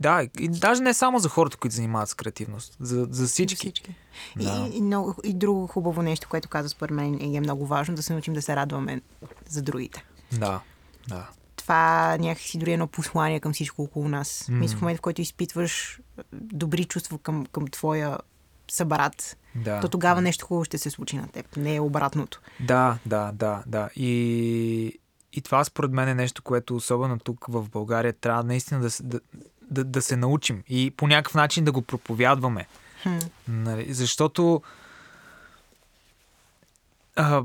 [0.00, 3.56] да, и даже не само за хората, които занимават с креативност, за, за всички.
[3.56, 3.94] Всички.
[4.36, 4.68] Да.
[4.72, 7.94] И, и, много, и друго хубаво нещо, което каза според мен и е много важно,
[7.94, 9.00] да се научим да се радваме
[9.48, 10.04] за другите.
[10.32, 10.60] Да,
[11.08, 11.28] да.
[11.56, 14.46] Това някакси дори едно послание към всичко около нас.
[14.48, 14.58] М.
[14.58, 16.00] Мисля, в момента, в който изпитваш
[16.32, 18.18] добри чувства към, към твоя
[18.70, 19.80] събрат, да.
[19.80, 21.56] то тогава нещо хубаво ще се случи на теб.
[21.56, 22.40] Не е обратното.
[22.60, 23.88] Да, да, да, да.
[23.96, 24.98] И,
[25.32, 29.20] и това според мен е нещо, което особено тук в България трябва наистина да, да,
[29.70, 32.66] да, да се научим и по някакъв начин да го проповядваме.
[33.02, 33.16] Хм.
[33.48, 33.92] Нали?
[33.92, 34.62] Защото
[37.16, 37.42] а,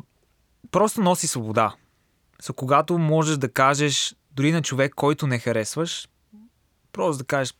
[0.72, 1.74] просто носи свобода.
[2.44, 6.08] So, когато можеш да кажеш дори на човек, който не харесваш,
[6.94, 7.54] просто да кажеш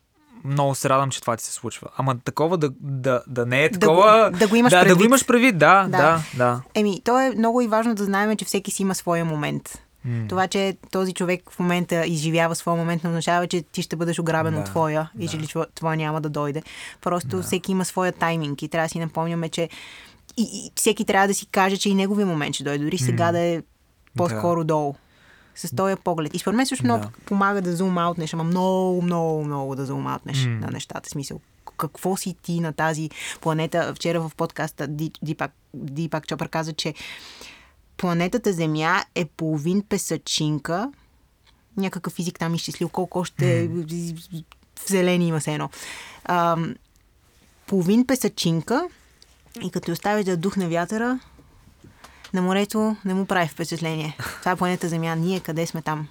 [0.44, 1.88] много се радвам, че това ти се случва.
[1.98, 4.30] Ама такова да, да, да не е Да такова...
[4.32, 5.06] го- да го имаш да, да го предвид.
[5.06, 5.98] имаш предвид, да, Да.
[5.98, 6.62] да, да.
[6.74, 9.83] Еми, то е много и важно да знаем, че всеки си има своя момент.
[10.30, 14.20] Това, че този човек в момента изживява своя момент, не означава, че ти ще бъдеш
[14.20, 15.38] ограбен Да, от твоя и че
[15.76, 16.64] това- няма да дойде.
[17.02, 19.70] Просто всеки има своя тайминг и трябва да си напомняме, че
[20.38, 22.84] и, и всеки трябва да си каже, че и неговия момент ще дойде.
[22.86, 23.62] Дори сега да е
[24.16, 24.96] по-скоро долу.
[25.56, 26.34] с този поглед.
[26.34, 27.12] И според мен също много Да.
[27.26, 30.56] помага да зум-аутнеш, ама много, много, много да зум-аутнеш М.
[30.58, 31.10] на нещата.
[31.10, 31.40] Смисъл,
[31.78, 33.10] какво си ти на тази
[33.42, 33.94] планета?
[33.96, 36.94] Вчера в подкаста Ди- Дипак, Дипак Чопър каза, че
[37.98, 40.92] планетата Земя е половин песачинка.
[41.78, 43.70] Някакъв физик там изчислил колко още
[44.88, 45.70] зелени има се едно.
[46.26, 46.76] Ам,
[47.68, 48.88] половин песачинка
[49.62, 51.20] и като оставиш да духне вятъра,
[52.34, 54.18] на морето не му прави впечатление.
[54.40, 55.16] Това е планета Земя.
[55.16, 56.08] Ние къде сме там?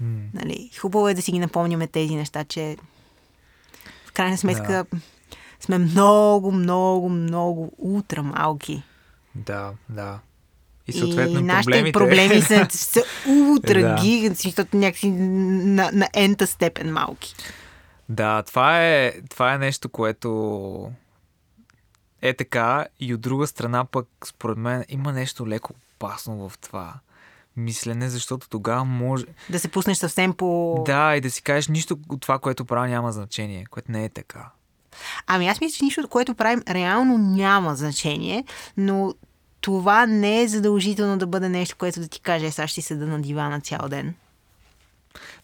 [0.00, 0.20] М.
[0.34, 0.70] Нали?
[0.80, 2.76] Хубаво е да си ги напомняме тези неща, че
[4.06, 4.86] в крайна сметка
[5.60, 8.82] сме много, много, много утра малки.
[9.34, 10.18] Да, да.
[10.88, 11.92] И И, съответно нашите проблемите...
[11.92, 13.02] проблеми са, са
[13.82, 13.96] Да.
[14.02, 17.34] гиганти, защото някакси на, на ента степен малки.
[18.08, 20.90] Да, това е, това е нещо, което
[22.22, 26.94] е така и от друга страна пък според мен има нещо леко опасно в това
[27.56, 29.24] мислене, защото тогава може...
[29.50, 30.82] Да се пуснеш съвсем по...
[30.86, 34.08] Да, и да си кажеш нищо от това, което правя няма значение, което не е
[34.08, 34.50] така.
[35.26, 38.44] Ами аз мисля, че нищо, което правим, реално няма значение,
[38.76, 39.14] но
[39.60, 43.06] това не е задължително да бъде нещо, което да ти каже, «Е, сега ще седа
[43.06, 44.14] на дивана цял ден.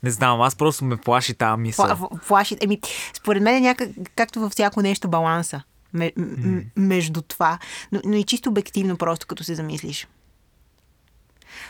[0.03, 1.87] Не знам, аз просто ме плаши тази мисъл.
[1.87, 2.57] Пла- Плаши.
[2.61, 2.81] Еми,
[3.15, 5.63] според мен е някак, както във всяко нещо, баланса
[6.77, 7.59] между това.
[7.93, 10.07] Но, но и чисто обективно, просто като се замислиш.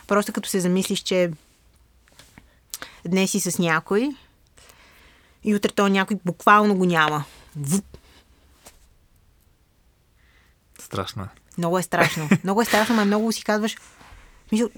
[0.07, 1.31] Просто като се замислиш, че
[3.07, 4.11] днес си с някой
[5.45, 7.25] и утре то някой буквално го няма.
[7.57, 7.85] Вуп.
[10.79, 11.27] Страшно е.
[11.59, 12.29] Много е страшно.
[12.45, 13.77] Много е страшно, но много си казваш.
[13.77, 14.69] в Смисъл,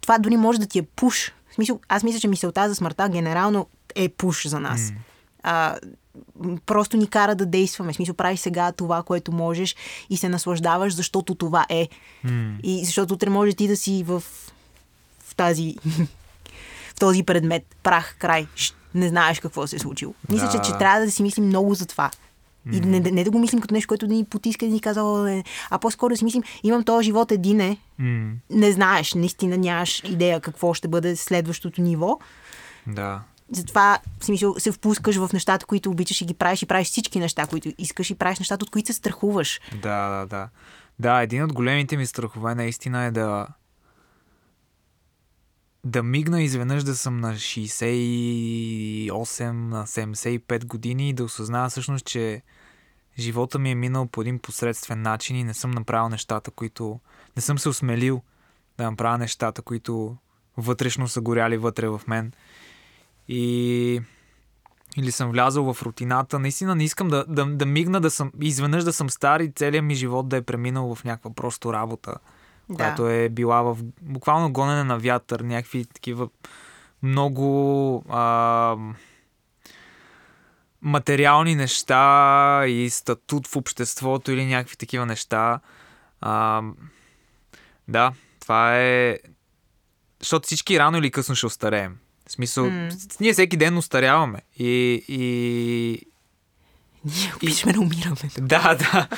[0.00, 1.32] това дори може да ти е пуш.
[1.50, 4.92] В Смисъл, аз мисля, че мисълта за смъртта генерално е пуш за нас.
[5.42, 5.76] А,
[6.40, 7.92] м, просто ни кара да действаме.
[7.92, 9.76] В смисъл, правиш сега това, което можеш
[10.10, 11.88] и се наслаждаваш, защото това е.
[12.24, 12.56] М.
[12.62, 14.22] И защото утре може ти да си в,
[15.24, 15.76] в тази
[16.96, 17.76] в този предмет.
[17.82, 18.46] Прах, край.
[18.94, 20.14] Не знаеш какво се е случило.
[20.28, 22.10] Мисля, Да, че, че трябва да си мислим много за това.
[22.72, 24.80] И не, не, да го мислим като нещо, което да ни потиска и да ни
[24.80, 28.32] казва, «О, не», а по-скоро да си мислим, имам този живот един е, М.
[28.50, 32.18] не знаеш, наистина нямаш идея какво ще бъде следващото ниво.
[32.86, 33.22] Да.
[33.52, 37.46] Затова смисъл, се впускаш в нещата, които обичаш и ги правиш и правиш всички неща,
[37.46, 39.60] които искаш и правиш нещата, от които се страхуваш.
[39.82, 40.48] Да, да, да.
[40.98, 43.46] Да, един от големите ми страхове наистина е да
[45.84, 52.42] да мигна изведнъж да съм на 68, на 75 години и да осъзнава всъщност, че
[53.18, 57.00] живота ми е минал по един посредствен начин и не съм направил нещата, които...
[57.36, 58.22] Не съм се осмелил
[58.78, 60.16] да направя нещата, които
[60.56, 62.32] вътрешно са горяли вътре в мен.
[63.28, 64.00] И
[64.96, 66.38] или съм влязъл в рутината.
[66.38, 69.84] Наистина не искам да, да, да мигна, да съм, изведнъж да съм стар и целият
[69.84, 72.14] ми живот да е преминал в някаква просто работа,
[72.68, 72.76] Да.
[72.76, 76.28] която е била в буквално гонене на вятър, някакви такива
[77.02, 78.76] много а,
[80.86, 85.60] материални неща и статут в обществото или някакви такива неща.
[86.20, 86.62] А,
[87.88, 89.18] да, това е...
[90.20, 91.96] Защото всички рано или късно ще остареем.
[92.28, 92.88] В смисъл, М.
[93.20, 94.38] ние всеки ден остаряваме.
[94.58, 96.00] И, и...
[97.04, 98.16] Ние обичаме да умираме.
[98.40, 99.08] Да, да.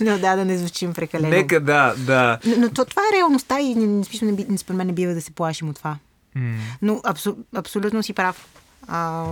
[0.00, 1.28] Но да, да не звучим прекалено.
[1.28, 2.38] Нека да, да.
[2.46, 5.14] Но, но то, това е реалността и не, не, не, не, според мен не бива
[5.14, 5.96] да се плашим от това.
[6.34, 6.58] М.
[6.82, 8.46] Но абсо, абсолютно си прав.
[8.88, 9.26] А,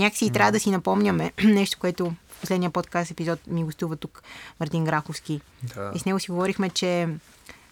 [0.00, 4.22] някакси и трябва да си напомняме нещо, което в последния подкаст епизод ми гостува тук
[4.60, 5.40] Мартин Граховски.
[5.74, 5.92] Да.
[5.94, 7.08] И с него си говорихме, че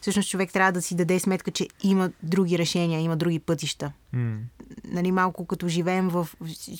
[0.01, 3.93] всъщност човек трябва да си даде сметка, че има други решения, има други пътища.
[4.13, 4.37] М.
[4.85, 6.29] Нали, малко като живеем, в,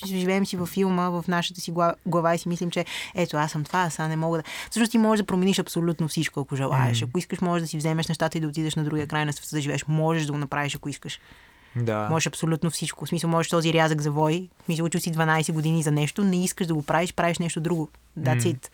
[0.05, 2.85] живеем си във филма, в нашата си глава, глава и си мислим, че
[3.15, 4.43] ето аз съм това, аз не мога да...
[4.69, 7.01] Всъщност ти можеш да промениш абсолютно всичко, ако желаеш.
[7.01, 9.55] Ако искаш, можеш да си вземеш нещата и да отидеш на другия край на света
[9.55, 9.85] да живееш.
[9.87, 11.19] Можеш да го направиш, ако искаш.
[11.75, 12.07] Да.
[12.09, 13.05] Можеш абсолютно всичко.
[13.05, 14.49] В смисъл, можеш този рязък завой.
[14.61, 17.61] В смисъл, учил си 12 години за нещо, не искаш да го правиш, правиш нещо
[17.61, 17.89] друго.
[18.19, 18.53] That's М.
[18.53, 18.69] it.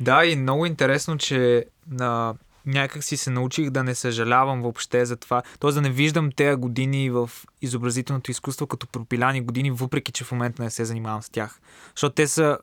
[0.00, 2.34] Да, и много интересно, че на
[2.66, 5.42] някак си се научих да не съжалявам въобще за това.
[5.58, 7.30] Тоест да не виждам тези години в
[7.62, 11.60] изобразителното изкуство като пропиляни години, въпреки че в момента не се занимавам с тях.
[11.94, 12.58] Защото те са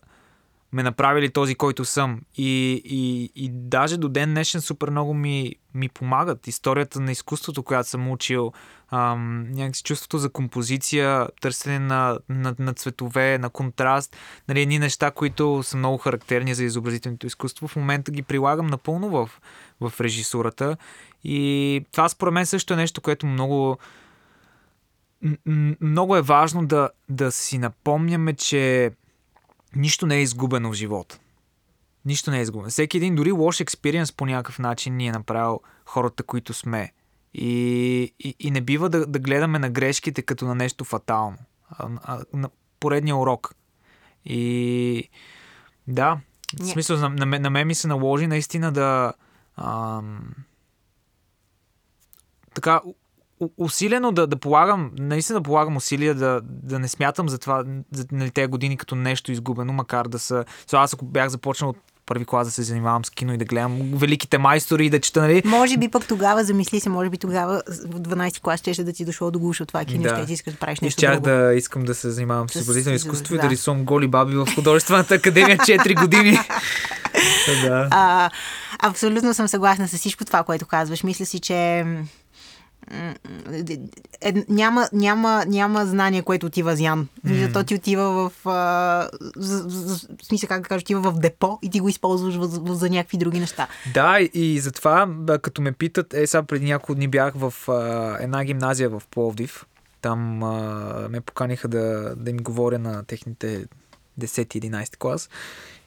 [0.74, 2.22] ме направили този, който съм.
[2.36, 6.48] И, и, и даже до ден днешен супер много ми, ми помагат.
[6.48, 8.52] Историята на изкуството, която съм учил,
[8.92, 9.48] ам,
[9.84, 14.16] чувството за композиция, търсене на, на, на цветове, на контраст,
[14.48, 17.68] нали, едни неща, които са много характерни за изобразителното изкуство.
[17.68, 19.30] В момента ги прилагам напълно в,
[19.82, 20.78] в режисурата.
[21.24, 23.78] И това според мен също е нещо, което много
[25.82, 28.92] много е важно да, да си напомняме, че
[29.76, 31.20] нищо не е изгубено в живота.
[32.06, 32.70] Нищо не е изгубено.
[32.70, 36.94] Всеки един, дори лош експириенс по някакъв начин ни е направил хората, които сме.
[37.34, 41.38] И, и, и не бива да, да гледаме на грешките като на нещо фатално.
[41.70, 42.50] А, а, на
[42.80, 43.56] поредния урок.
[44.26, 45.10] И
[45.88, 46.20] да,
[46.60, 49.14] в смисъл, на, на, на мен ми се наложи наистина да
[49.58, 50.34] ам,
[52.54, 52.82] така
[53.58, 58.06] усилено да, да полагам, наистина да полагам усилия да, да не смятам за това, за
[58.12, 60.46] нали, тези години като нещо изгубено, макар да са...
[60.74, 63.80] Аз ако бях започнал от първи клас да се занимавам с кино и да гледам
[63.94, 65.42] великите майстори и да чета, нали?
[65.46, 69.06] Може би пък тогава, замисли се, може би тогава в 12 клас ще да ти
[69.06, 70.16] дошло до гуша това кино, да.
[70.16, 71.22] ще ти искаш да правиш нещо друго.
[71.22, 73.40] да искам да се занимавам с изобразително изкуство да.
[73.40, 76.32] и да рисувам голи баби в художествената академия 4 години.
[77.64, 77.88] да.
[77.92, 78.30] а,
[78.80, 81.04] абсолютно съм съгласна с всичко това, което казваш.
[81.04, 81.86] Мисля си, че
[84.22, 87.08] е, няма, няма, няма знание, което отива с Ян.
[87.28, 87.54] Mm.
[87.54, 88.50] То ти отива в...
[88.50, 92.76] А, за, смисъл, как да кажа, отива в депо и ти го използваш в, в,
[92.76, 93.68] за някакви други неща.
[93.94, 95.10] Да, и затова,
[95.42, 99.66] като ме питат, е, сега преди няколко дни бях в а, една гимназия в Пловдив.
[100.02, 103.66] Там а, ме поканиха да, да им говоря на техните
[104.20, 105.30] 10-11 клас.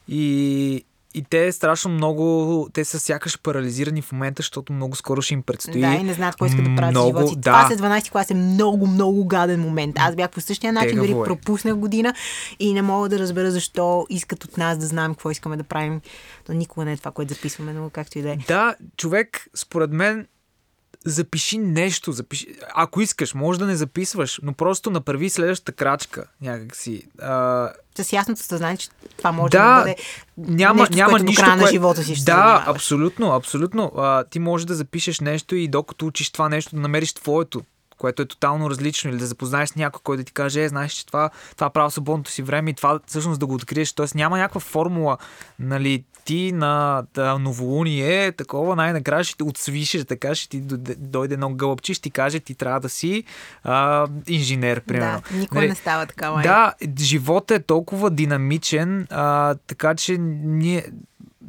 [0.07, 0.85] И,
[1.17, 5.41] и те страшно много, те са сякаш парализирани в момента, защото много скоро ще им
[5.41, 5.81] предстои.
[5.81, 7.35] Да, и не знаят какво искат да правят много, живота си.
[7.35, 7.41] Да.
[7.41, 9.95] Това след 12 клас е много, много гаден момент.
[9.99, 11.23] Аз бях по същия начин, Тегаво дори е.
[11.23, 12.13] пропуснах година
[12.59, 16.01] и не мога да разбера защо искат от нас да знаем какво искаме да правим.
[16.45, 18.37] То никога не е това, което записваме, но както и да е.
[18.47, 20.27] Да, човек, според мен,
[21.09, 22.11] запиши нещо.
[22.11, 22.47] Запиши...
[22.75, 27.03] Ако искаш, може да не записваш, но просто направи следващата крачка някакси.
[27.21, 27.69] А...
[28.01, 29.95] С ясното съзнание, че това може да, да бъде
[30.37, 31.55] няма, нещо, няма което нищо, кое...
[31.55, 33.91] на живота си ще Да, абсолютно, абсолютно.
[33.97, 37.61] А, ти можеш да запишеш нещо и докато учиш това нещо, да намериш твоето
[37.97, 40.91] което е тотално различно, или да запознаеш с някой, който да ти каже, е, знаеш,
[40.91, 43.93] че това, това прави свободното си време и това всъщност да го откриеш.
[43.93, 45.17] Тоест няма някаква формула,
[45.59, 50.61] нали, ти на да, новолуние, такова, най-накрая ще те отсвише, така ще ти
[50.97, 53.23] дойде едно гълъбче, ще ти каже, ти трябва да си
[53.63, 55.21] а, инженер, примерно.
[55.31, 56.43] Да, никой нали, не става така, май.
[56.43, 60.85] Да, животът е толкова динамичен, а, така че ние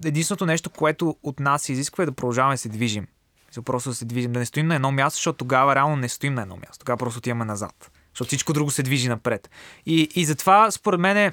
[0.04, 3.06] единственото нещо, което от нас се изисква е да продължаваме да се движим.
[3.64, 6.34] Просто да се движим, да не стоим на едно място, защото тогава реално не стоим
[6.34, 6.78] на едно място.
[6.78, 7.90] Тогава просто отиваме назад.
[8.12, 9.50] Защото всичко друго се движи напред.
[9.86, 11.32] И, и затова, според мен,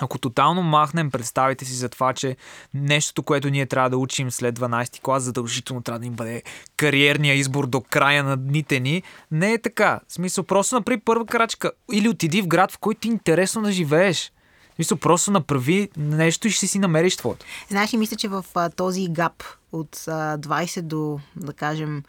[0.00, 2.36] ако тотално махнем представите си за това, че
[2.74, 6.42] нещото, което ние трябва да учим след 12 клас, задължително трябва да им бъде
[6.76, 10.00] кариерния избор до края на дните ни, не е така.
[10.08, 13.62] В смисъл, просто направи първа крачка или отиди в град, в който ти е интересно
[13.62, 14.32] да живееш.
[14.78, 17.46] Мисля, просто направи нещо и ще си намериш твоето.
[17.68, 22.02] Знаеш ли, мисля, че в а, този гап от а, 20 до, да кажем,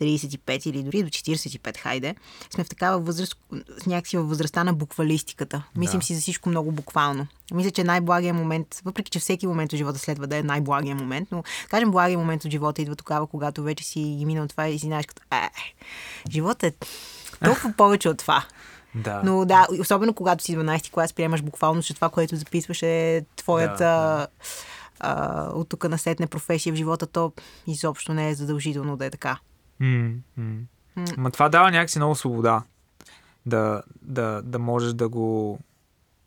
[0.00, 2.14] 35 или дори до 45, хайде,
[2.50, 3.36] сме в такава възраст,
[3.86, 5.62] някакси във възрастта на буквалистиката.
[5.76, 6.06] Мислим да.
[6.06, 7.26] си за всичко много буквално.
[7.54, 11.28] Мисля, че най-благият момент, въпреки че всеки момент от живота следва да е най-благият момент,
[11.32, 14.78] но кажем благият момент от живота идва тогава, когато вече си ги минал това и
[14.78, 15.50] си знаеш като, е,
[16.30, 16.72] живота е
[17.44, 18.44] толкова повече от това.
[18.94, 19.22] Да.
[19.24, 23.78] Но да, особено когато си 12 клас, приемаш буквално, че това, което записваш е твоята
[23.84, 24.26] да,
[25.02, 25.50] да.
[25.54, 27.32] от тук на сетне професия в живота, то
[27.66, 29.38] изобщо не е задължително да е така.
[29.82, 30.14] Mm.
[31.16, 32.62] Ма това дава някакси много свобода.
[33.46, 35.58] Да, да, да можеш да го,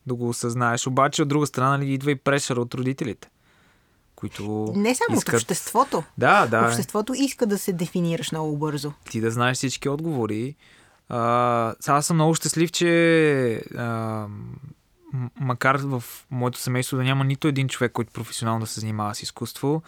[0.06, 0.88] да го осъзнаеш.
[0.88, 3.30] Обаче, от друга страна, нали, идва и прешър от родителите.
[4.16, 5.34] Които не само искат...
[5.34, 6.04] от обществото.
[6.18, 6.66] Да, да.
[6.66, 8.92] Обществото иска да се дефинираш много бързо.
[9.10, 10.56] Ти да знаеш всички отговори
[11.10, 14.28] а, аз съм много щастлив, че а,
[15.40, 19.24] макар в моето семейство да няма нито един човек, който професионално да се занимава с
[19.24, 19.84] изкуство,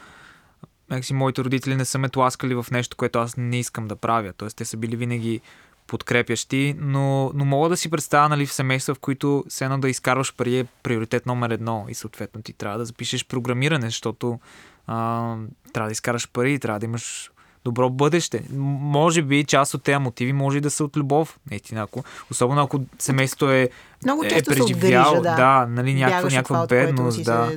[1.02, 4.34] си моите родители не са ме тласкали в нещо, което аз не искам да правя.
[4.34, 5.42] Тоест, те са били винаги
[5.88, 9.90] подкрепящи, но, но мога да си представя нали, в семейства, в които се едно да
[9.90, 14.40] изкарваш пари е приоритет номер едно и съответно ти трябва да запишеш програмиране, защото
[14.88, 15.36] а,
[15.74, 17.32] трябва да изкараш пари, трябва да имаш
[17.68, 18.44] добро бъдеще.
[18.80, 21.40] Може би част от тези мотиви може и да са от любов.
[21.52, 23.70] Наистина, ако, особено ако семейството е,
[24.04, 27.24] Много е преживял, да, да нали, някаква, някаква бедност.
[27.24, 27.52] Да,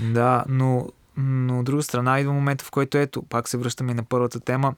[0.00, 4.02] да но, но от друга страна идва момента, в който ето, пак се връщаме на
[4.02, 4.74] първата тема,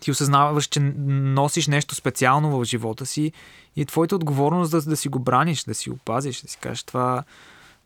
[0.00, 3.32] ти осъзнаваш, че носиш нещо специално в живота си
[3.76, 6.58] и е твоята отговорност да, да си го браниш, да си го пазиш, да си
[6.58, 7.24] кажеш това,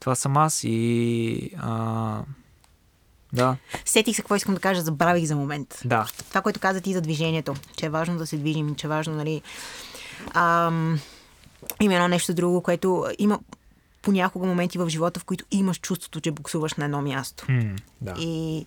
[0.00, 2.22] това съм аз и а,
[3.32, 3.56] да.
[3.84, 5.80] Сетих се какво искам да кажа, забравих за момент.
[5.84, 6.06] Да.
[6.28, 9.14] Това, което каза ти за движението, че е важно да се движим, че е важно,
[9.14, 9.42] нали...
[10.34, 11.00] Ам,
[11.80, 13.38] има едно нещо друго, което има
[14.02, 17.46] понякога моменти в живота, в които имаш чувството, че буксуваш на едно място.
[17.46, 18.14] Mm, да.
[18.18, 18.66] И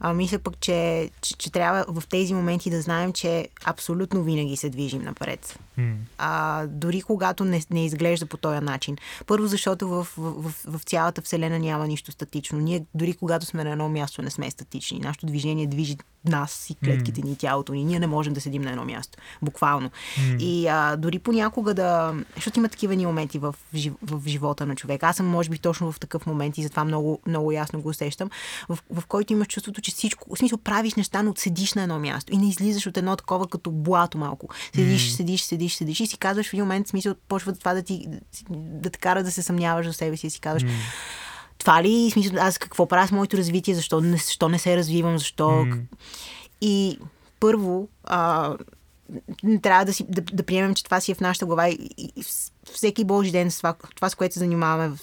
[0.00, 4.56] А, мисля пък, че, че, че трябва в тези моменти да знаем, че абсолютно винаги
[4.56, 5.58] се движим напред.
[5.78, 5.94] Mm.
[6.18, 8.96] А, дори когато не, не изглежда по този начин.
[9.26, 12.58] Първо, защото в, в, в, в цялата Вселена няма нищо статично.
[12.58, 14.98] Ние дори когато сме на едно място не сме статични.
[14.98, 17.84] Нашето движение движи нас и клетките ни, тялото ни.
[17.84, 19.18] Ние не можем да седим на едно място.
[19.42, 19.90] Буквално.
[19.90, 20.38] Mm.
[20.38, 22.14] И а, дори понякога да...
[22.34, 23.54] Защото има такива ни моменти в,
[24.02, 25.02] в живота на човек.
[25.02, 28.30] Аз съм, може би, точно в такъв момент и затова много, много ясно го усещам,
[28.68, 31.98] в, в който имаш чувството, че всичко, в смисъл правиш неща, но седиш на едно
[31.98, 34.48] място и не излизаш от едно такова като блато малко.
[34.74, 35.16] Седиш, mm.
[35.16, 38.06] седиш, седиш, седиш и си казваш в един момент, смисъл, почва това да ти
[38.50, 40.68] да те кара да се съмняваш за себе си и си казваш, mm
[41.58, 45.18] това ли, смисъл, аз какво правя с моето развитие, защо не, защо не се развивам,
[45.18, 45.48] защо...
[45.48, 45.80] Mm.
[46.60, 46.98] И
[47.40, 48.54] първо, а,
[49.62, 52.12] трябва да, си, да, да приемем, че това си е в нашата глава и, и,
[52.16, 52.24] и
[52.72, 54.96] всеки Божи ден, това, това, с което се занимаваме,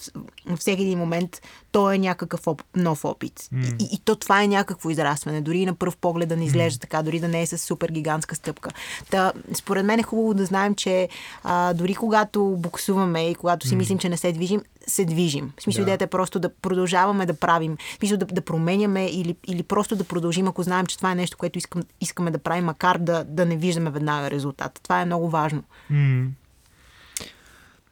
[0.60, 1.42] всеки един момент,
[1.72, 3.40] то е някакъв оп, нов опит.
[3.40, 3.84] Mm.
[3.84, 5.42] И, и то това е някакво израстване.
[5.42, 6.82] Дори и на първ поглед да не изглежда mm.
[6.82, 8.70] така, дори да не е с супер гигантска стъпка.
[9.12, 11.10] Та, според мен е хубаво да знаем, че
[11.44, 13.78] а, дори когато буксуваме и когато си mm.
[13.78, 15.54] мислим, че не се движим, се движим.
[15.60, 15.90] В смисъл, да.
[15.90, 17.78] идеята е просто да продължаваме да правим.
[17.78, 21.16] В смисъл, да, да променяме или, или просто да продължим, ако знаем, че това е
[21.16, 24.80] нещо, което искам, искаме да правим, макар да, да не виждаме веднага резултат.
[24.84, 25.64] Това е много важно.
[25.92, 26.28] Mm.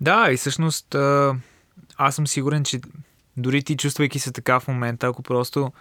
[0.04, 0.96] Да, и всъщност
[1.98, 2.82] аз съм сигурен, че
[3.38, 5.72] дори ти чувствайки се така в момента, ако просто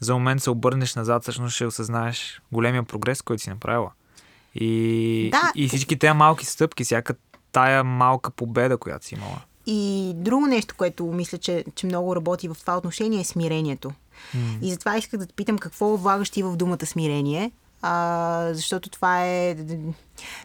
[0.00, 3.90] за момент се обърнеш назад, всъщност ще осъзнаеш големия прогрес, който си направила.
[4.54, 5.52] И, да.
[5.54, 7.14] и всички тези малки стъпки, всяка
[7.52, 9.40] тая малка победа, която си имала.
[9.66, 13.92] И друго нещо, което мисля, че, че много работи в това отношение е смирението.
[14.36, 14.60] Mm.
[14.62, 17.50] И затова исках да те питам какво влагаш ти в думата смирение,
[17.82, 19.56] а, защото това е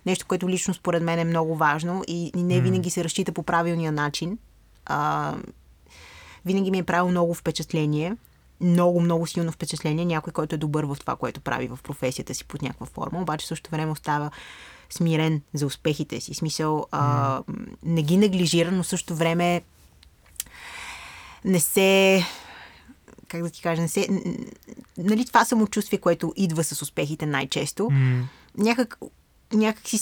[0.06, 3.92] нещо, което лично според мен е много важно и не винаги се разчита по правилния
[3.92, 4.38] начин.
[4.86, 5.34] А,
[6.46, 8.18] винаги ми е правил много впечатление,
[8.62, 12.46] много, много силно впечатление, някой, който е добър в това, което прави в професията си
[12.46, 14.32] под някаква форма, обаче също време остава
[14.90, 16.34] смирен за успехите си.
[16.34, 17.42] Смисъл, а,
[17.84, 19.62] не ги неглижира, но също време
[21.46, 22.24] не се
[23.28, 24.08] как да ти кажа, не се,
[24.98, 28.24] нали, това самочувствие, което идва с успехите най-често, mm.
[28.58, 28.98] някак,
[29.54, 29.98] някак си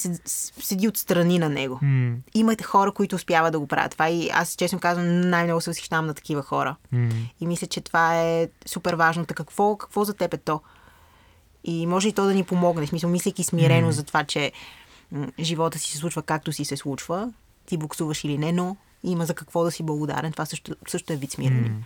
[0.59, 1.79] седи отстрани на него.
[1.83, 2.15] Mm.
[2.33, 6.05] Имате хора, които успяват да го правят това и аз честно казвам най-много се възхищавам
[6.05, 6.75] на такива хора.
[6.93, 7.13] Mm.
[7.39, 9.25] И мисля, че това е супер важно.
[9.25, 10.61] Така какво, какво за теб е то?
[11.63, 12.87] И може и то да ни помогне.
[12.87, 13.91] Смисъл, мислейки смирено mm.
[13.91, 14.51] за това, че
[15.39, 17.33] живота си се случва както си се случва,
[17.65, 20.31] ти буксуваш или не, но има за какво да си благодарен.
[20.31, 21.69] Това също, също е вид смирение.
[21.69, 21.83] Mm.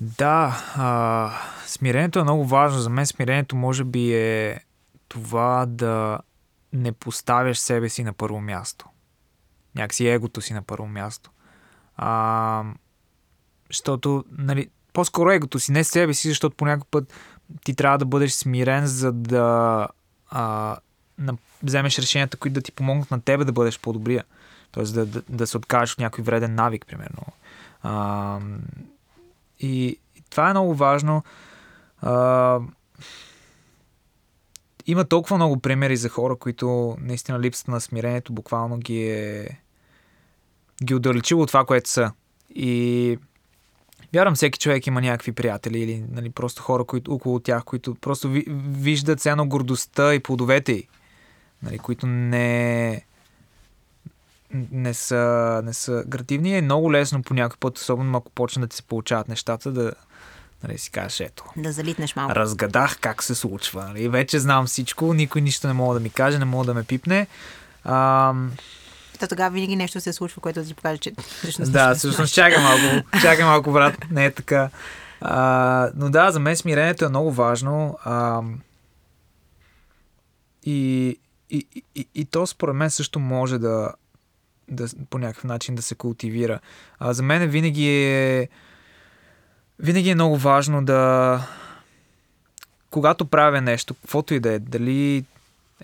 [0.00, 1.32] Да, а,
[1.66, 2.78] смирението е много важно.
[2.78, 4.60] За мен смирението може би е
[5.08, 6.18] това да
[6.72, 8.86] не поставяш себе си на първо място.
[9.74, 11.30] Някакси егото си на първо място.
[11.96, 12.64] А,
[13.70, 17.14] защото, нали, по-скоро егото си, не себе си, защото по път
[17.64, 19.88] ти трябва да бъдеш смирен, за да
[20.30, 20.76] а,
[21.18, 24.24] на, вземеш решенията, които да ти помогнат на тебе да бъдеш по-добрия.
[24.70, 27.22] Тоест да, да, да се откажеш от някой вреден навик, примерно.
[27.82, 28.40] А,
[29.60, 29.98] и,
[30.30, 31.22] това е много важно.
[32.00, 32.60] А,
[34.86, 39.60] има толкова много примери за хора, които наистина липсата на смирението буквално ги е
[40.84, 42.12] ги отдалечило от това, което са.
[42.54, 43.18] И
[44.14, 48.28] вярвам, всеки човек има някакви приятели или нали, просто хора които, около тях, които просто
[48.28, 50.88] ви, виждат ценно гордостта и плодовете й,
[51.62, 53.02] нали, които не,
[54.52, 56.58] не са, не са градивни.
[56.58, 59.92] Е много лесно по някакъв път, особено ако почне да ти се получават нещата, да
[60.64, 61.44] нали, си кажеш, ето.
[61.56, 62.34] Да залитнеш малко.
[62.34, 63.84] Разгадах как се случва.
[63.84, 64.08] Нали?
[64.08, 67.26] Вече знам всичко, никой нищо не мога да ми каже, не мога да ме пипне.
[67.84, 68.34] А,
[69.20, 71.72] то тогава винаги нещо се случва, което да ти покаже, че всъщност.
[71.72, 73.94] Да, всъщност чакай малко, чакай малко, брат.
[74.10, 74.70] Не е така.
[75.20, 77.98] А, но да, за мен смирението е много важно.
[78.04, 78.42] А,
[80.64, 81.18] и,
[81.50, 83.92] и, и, и то според мен също може да,
[84.70, 86.60] да по някакъв начин да се култивира.
[86.98, 88.48] А, за мен винаги е
[89.78, 91.40] винаги е много важно да
[92.90, 95.24] когато правя нещо, каквото и да е, дали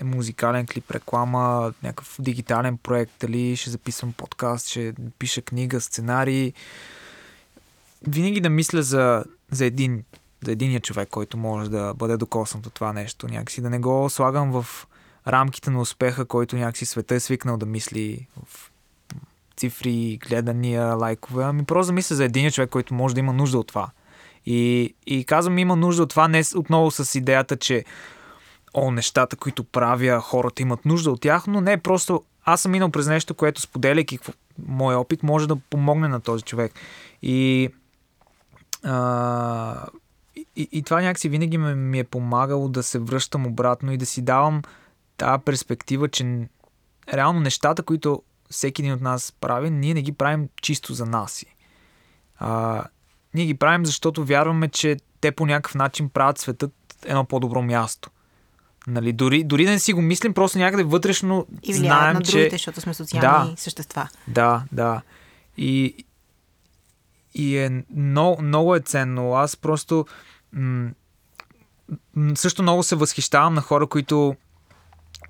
[0.01, 6.53] е музикален клип, реклама, някакъв дигитален проект, дали ще записвам подкаст, ще пиша книга, сценарий.
[8.07, 10.05] Винаги да мисля за, за един
[10.45, 13.29] за единия човек, който може да бъде докоснат от това нещо.
[13.29, 14.87] Някакси да не го слагам в
[15.27, 18.71] рамките на успеха, който някакси света е свикнал да мисли в
[19.57, 21.45] цифри, гледания, лайкове.
[21.45, 23.91] Ами просто мисля за един човек, който може да има нужда от това.
[24.47, 27.85] И, и казвам, има нужда от това не отново с идеята, че
[28.75, 32.91] о, нещата, които правя, хората имат нужда от тях, но не, просто аз съм минал
[32.91, 34.19] през нещо, което споделяйки
[34.67, 36.73] мой опит, може да помогне на този човек.
[37.23, 37.69] И
[38.83, 39.87] А,
[40.57, 44.07] и, и това някакси винаги ме, ми е помагало да се връщам обратно и да
[44.07, 44.63] си давам
[45.17, 46.49] тази перспектива, че
[47.13, 48.23] реално нещата, които
[48.55, 51.47] всеки един от нас прави, ние не ги правим чисто за нас си.
[52.39, 52.85] А,
[53.35, 56.73] ние ги правим, защото вярваме, че те по някакъв начин правят светът
[57.07, 58.11] едно по-добро място.
[58.87, 62.45] Нали, дори, дори да не си го мислим, просто някъде вътрешно И знаем, на другите,
[62.45, 62.51] че...
[62.51, 63.57] защото сме социални Да.
[63.57, 64.09] същества.
[64.29, 65.03] Да, да.
[65.57, 66.05] И,
[67.35, 69.35] и е много, много е ценно.
[69.35, 70.07] Аз просто
[70.53, 70.91] м-
[72.35, 74.37] също много се възхищавам на хора, които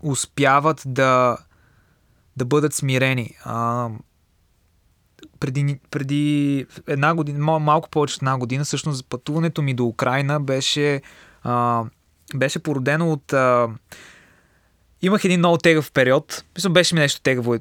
[0.02, 1.36] успяват да,
[2.36, 3.30] да бъдат смирени.
[3.44, 3.88] А,
[5.40, 10.40] преди, преди една година, мал, малко повече от една година, всъщност пътуването ми до Украина
[10.40, 11.02] беше,
[11.42, 11.84] а,
[12.34, 13.32] беше породено от...
[13.32, 13.68] А,
[15.02, 16.44] имах един много тегъв период.
[16.56, 17.56] Мисля, беше ми нещо тегаво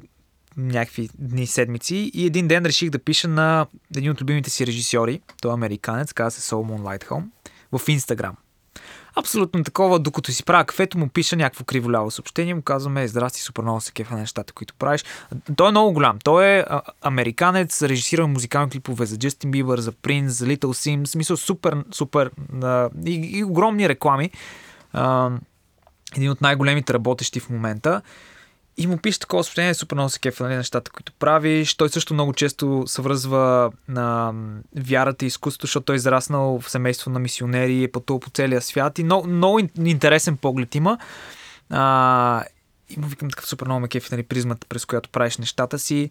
[0.56, 5.20] някакви дни, седмици и един ден реших да пиша на един от любимите си режисьори,
[5.42, 7.32] той е американец, казва се Соломон Лайтхолм,
[7.72, 8.36] в Инстаграм.
[9.16, 13.62] Абсолютно такова, докато си правя кафето, му пиша някакво криволяво съобщение, му казваме, здрасти, супер
[13.62, 15.04] много се кефа на нещата, които правиш.
[15.56, 16.18] Той е много голям.
[16.24, 16.64] Той е
[17.02, 21.84] американец, режисирал музикални клипове за Джастин Бибър, за Принц, за Little Sims, в смисъл супер,
[21.92, 22.30] супер
[22.62, 24.30] а, и, и огромни реклами.
[24.92, 25.30] А,
[26.16, 28.02] един от най-големите работещи в момента.
[28.76, 31.74] И му пише такова съобщение, супер много се кефа нали, нещата, които правиш.
[31.74, 34.32] Той също много често се връзва на
[34.76, 38.60] вярата и изкуството, защото той е израснал в семейство на мисионери, е пътувал по целия
[38.60, 40.98] свят и много, много ин- интересен поглед има.
[41.70, 42.44] А,
[42.90, 46.10] и му викам такъв супер много ме кефи, нали, призмата, през която правиш нещата си.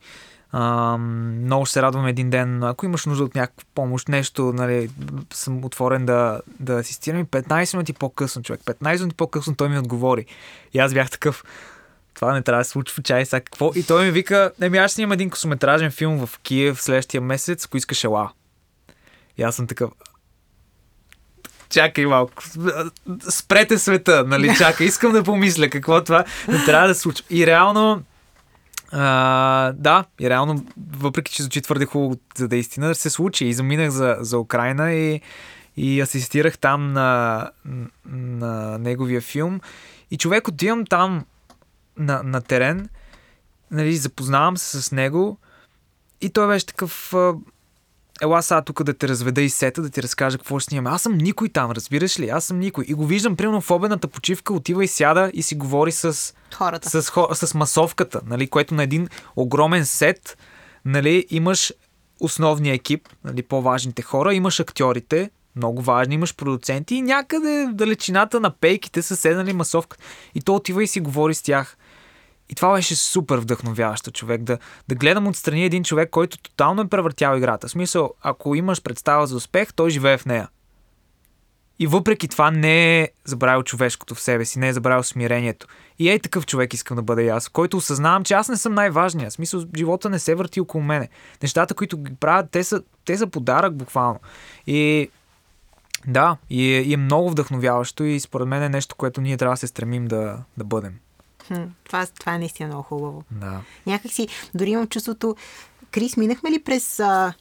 [0.51, 4.89] А, много се радвам един ден, ако имаш нужда от някаква помощ, нещо, нали,
[5.33, 8.61] съм отворен да, да асистирам и 15 минути по-късно, човек.
[8.61, 10.25] 15 минути по-късно той ми отговори.
[10.73, 11.43] И аз бях такъв,
[12.13, 13.71] това не трябва да се случва, чай сега какво.
[13.75, 17.77] И той ми вика, еми аз снимам един косометражен филм в Киев следващия месец, ако
[17.77, 18.31] искаш ела.
[19.37, 19.91] И аз съм такъв,
[21.69, 22.43] чакай малко,
[23.29, 27.25] спрете света, нали, чакай, искам да помисля какво това не трябва да се случва.
[27.29, 28.03] И реално,
[28.91, 30.65] а, да, и реално,
[30.97, 33.45] въпреки че звучи твърде хубаво, за да е истина, се случи.
[33.45, 35.21] И заминах за, за Украина и,
[35.77, 37.49] и асистирах там на,
[38.05, 39.59] на неговия филм.
[40.11, 41.25] И човек отивам там
[41.97, 42.89] на, на терен,
[43.71, 45.37] нали, запознавам се с него
[46.21, 47.13] и той беше такъв
[48.21, 50.95] ела сега тук да те разведа и сета, да ти разкажа какво ще снимаме.
[50.95, 52.29] Аз съм никой там, разбираш ли?
[52.29, 52.85] Аз съм никой.
[52.87, 57.01] И го виждам, примерно в обедната почивка, отива и сяда и си говори с, Хората.
[57.01, 60.37] с, хо- с масовката, нали, което на един огромен сет
[60.85, 61.73] нали, имаш
[62.19, 68.39] основния екип, нали, по-важните хора, имаш актьорите, много важни, имаш продуценти и някъде в далечината
[68.39, 69.97] на пейките са седнали масовка.
[70.35, 71.77] И то отива и си говори с тях.
[72.53, 74.41] И това беше супер вдъхновяващо човек.
[74.41, 74.57] Да,
[74.87, 77.67] да гледам отстрани един човек, който тотално е превъртял играта.
[77.67, 80.49] В смисъл, ако имаш представа за успех, той живее в нея.
[81.79, 85.67] И въпреки това не е забравил човешкото в себе си, не е забравил смирението.
[85.99, 88.73] И ей такъв човек искам да бъда и аз, който осъзнавам, че аз не съм
[88.73, 89.31] най-важният.
[89.31, 91.09] В смисъл, живота не се върти около мене.
[91.41, 94.19] Нещата, които ги правят, те са, те са подарък буквално.
[94.67, 95.09] И
[96.07, 99.53] да, и е, и е много вдъхновяващо и според мен е нещо, което ние трябва
[99.53, 100.99] да се стремим да, да бъдем.
[101.47, 103.23] Хм, това, това е наистина много хубаво.
[103.31, 103.61] Да.
[103.85, 105.35] Някак си, дори имам чувството,
[105.91, 107.33] Крис, минахме ли през а,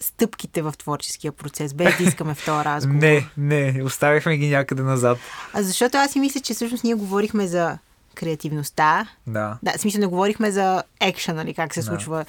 [0.00, 2.96] стъпките в творческия процес, без да искаме в този разговор?
[2.96, 5.18] Не, не, оставихме ги някъде назад.
[5.52, 7.78] А защото аз си мисля, че всъщност ние говорихме за
[8.14, 9.08] креативността.
[9.26, 9.58] Да.
[9.62, 11.86] Да, смисъл не говорихме за екшен, нали, как се Да.
[11.86, 12.24] случва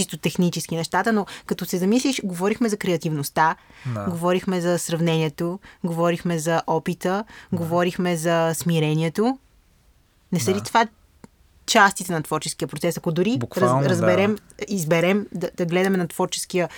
[0.00, 3.56] чисто технически нещата, но като се замислиш, говорихме за креативността,
[3.86, 4.04] Да.
[4.04, 9.38] говорихме за сравнението, говорихме за опита, говорихме за смирението.
[10.32, 10.58] Не са Да.
[10.58, 10.86] ли това
[11.66, 12.96] частите на творческия процес?
[12.96, 13.88] Ако дори Буквално, да.
[13.88, 14.36] разберем,
[14.68, 16.68] изберем да, да гледаме на творческия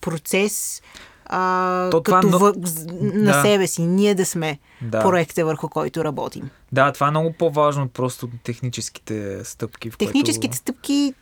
[0.00, 0.82] процес
[1.30, 2.38] а, То това като е въ...
[2.38, 2.60] много-
[3.02, 3.42] на Да.
[3.42, 5.00] себе си, ние да сме Да.
[5.00, 6.50] проекта върху който работим.
[6.72, 9.90] Да, това е много по-важно просто техническите стъпки.
[9.90, 10.56] В Техническите Което...
[10.56, 11.14] стъпки,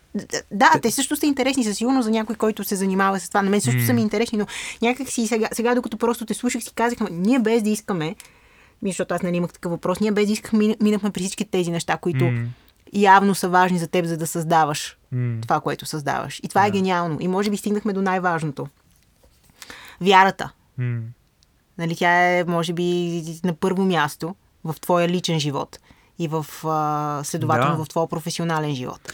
[0.50, 3.42] да, те също са интересни със сигурност за някой, който се занимава с това.
[3.42, 4.46] На мен също са ми интересни, но
[4.82, 8.16] някак си сега, сега докато просто те слушах, си казах, «Ма, ние без да искаме,
[8.82, 11.70] защото аз нали имах такъв въпрос, ние без да искаме, мина- минахме при всички тези
[11.70, 12.44] неща, които М.
[12.92, 15.38] явно са важни за теб, за да създаваш М.
[15.42, 16.40] това, което създаваш.
[16.42, 17.16] И това е гениално.
[17.20, 18.66] И може би стигнахме до най-важното.
[20.00, 20.50] Вярата.
[20.78, 20.98] М.
[21.78, 24.34] Нали, тя е, може би, на първо място
[24.64, 25.78] в твоя личен живот
[26.18, 26.46] и в,
[27.24, 27.84] следователно, Да.
[27.84, 29.12] в твоя професионален живот.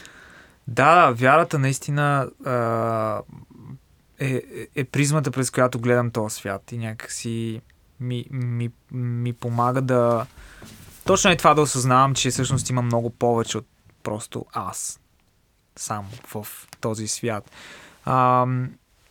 [0.67, 3.21] Да, вярата наистина а,
[4.19, 7.61] е, е- е призмата, през която гледам този свят и някакси
[7.99, 10.25] ми, ми, ми помага да...
[11.05, 13.67] Точно е това да осъзнавам, че всъщност има много повече от
[14.03, 14.99] просто аз
[15.75, 16.47] сам в
[16.81, 17.51] този свят.
[18.05, 18.47] А,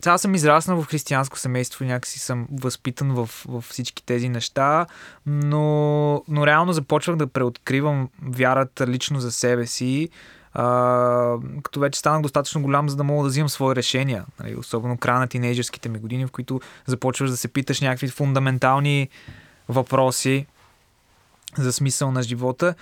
[0.05, 4.85] аз съм израснал в християнско семейство, някакси съм възпитан в, в всички тези неща,
[5.25, 10.09] но, но реално започвах да преоткривам вярата лично за себе си,
[10.53, 14.25] а, като вече станах достатъчно голям, за да мога да взимам свои решения.
[14.39, 19.09] Нали, особено края на тинейджерските ми години, в които започваш да се питаш някакви фундаментални
[19.69, 20.45] въпроси
[21.57, 22.75] за смисъл на живота.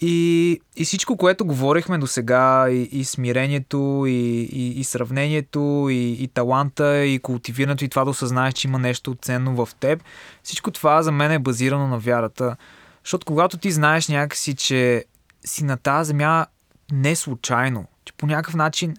[0.00, 6.12] И, и всичко, което говорихме до сега, и, и смирението, и, и, и сравнението, и,
[6.12, 10.02] и таланта, и култивирането, и това да осъзнаеш, че има нещо ценно в теб,
[10.42, 12.56] всичко това за мен е базирано на вярата.
[13.04, 15.04] Защото когато ти знаеш някакси, че
[15.44, 16.46] си на тази земя
[16.92, 18.96] не случайно, че по някакъв начин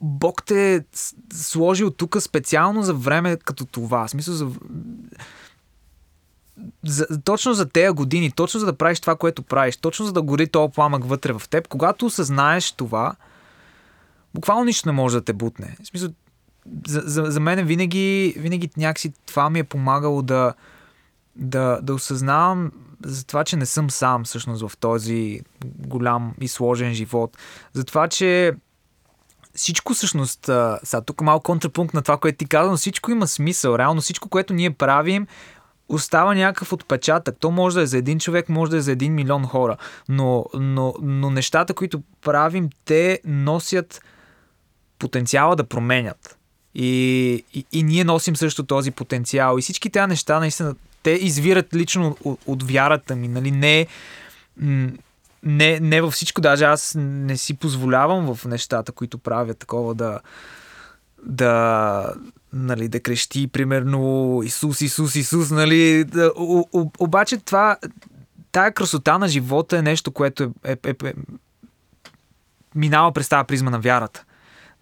[0.00, 0.80] Бог те е
[1.32, 4.06] сложил тук специално за време като това.
[4.06, 4.50] В смисъл за
[6.84, 10.22] за, точно за тези години, точно за да правиш това, което правиш, точно за да
[10.22, 13.14] гори този пламък вътре в теб, когато осъзнаеш това,
[14.34, 15.76] буквално нищо не може да те бутне.
[15.82, 16.10] В смисъл,
[16.86, 20.54] за, за, за мен винаги, винаги някакси това ми е помагало да,
[21.36, 22.72] да, да осъзнавам
[23.04, 27.36] за това, че не съм сам всъщност в този голям и сложен живот.
[27.72, 28.52] За това, че
[29.54, 30.50] всичко всъщност,
[30.82, 33.78] сега тук малко контрапункт на това, което ти казвам, всичко има смисъл.
[33.78, 35.26] Реално всичко, което ние правим,
[35.88, 37.36] остава някакъв отпечатък.
[37.40, 39.76] То може да е за един човек, може да е за един милион хора.
[40.08, 44.02] Но, но, но нещата, които правим, те носят
[44.98, 46.38] потенциала да променят.
[46.74, 49.58] И, и, и ние носим също този потенциал.
[49.58, 53.28] И всички тези неща, наистина, те извират лично от, от вярата ми.
[53.28, 53.50] Нали?
[53.50, 53.86] Не,
[55.42, 60.20] не, не във всичко, даже аз не си позволявам в нещата, които правя такова да,
[61.24, 62.14] да,
[62.52, 67.76] нали, да крещи, примерно, Исус, Исус, Исус, нали, да, о, о, обаче това,
[68.52, 71.14] тая красота на живота е нещо, което е, е, е, е
[72.74, 74.24] минава през тази призма на вярата.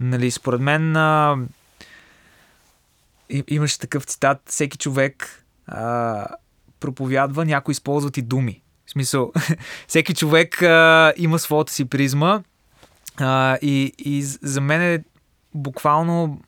[0.00, 1.36] Нали, според мен а,
[3.48, 5.39] имаше такъв цитат, всеки човек
[6.80, 8.62] проповядва, някой използват и думи.
[8.86, 9.32] В смисъл,
[9.88, 12.42] всеки човек а, има своята си призма
[13.16, 15.04] а, и, и за мен е
[15.54, 16.40] буквално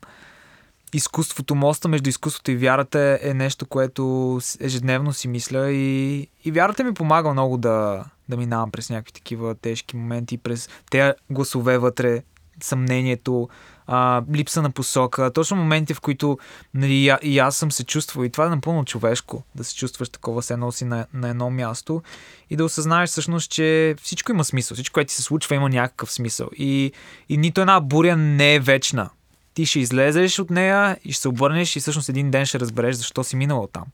[0.93, 6.83] изкуството, моста между изкуството и вярата е нещо, което ежедневно си мисля и, и вярата
[6.83, 12.23] ми помага много да, да минавам през някакви такива тежки моменти, през те гласове вътре,
[12.61, 13.49] съмнението,
[13.87, 16.37] а, липса на посока, точно моменти, в които
[16.73, 20.41] нали, и аз съм се чувствал и това е напълно човешко, да се чувстваш такова
[20.41, 22.01] се носи на, на едно място
[22.49, 26.11] и да осъзнаеш всъщност, че всичко има смисъл, всичко, което ти се случва има някакъв
[26.11, 26.49] смисъл.
[26.57, 26.91] И,
[27.29, 29.09] и нито една буря не е вечна.
[29.53, 32.95] Ти ще излезеш от нея и ще се обърнеш и всъщност един ден ще разбереш
[32.95, 33.85] защо си минала там.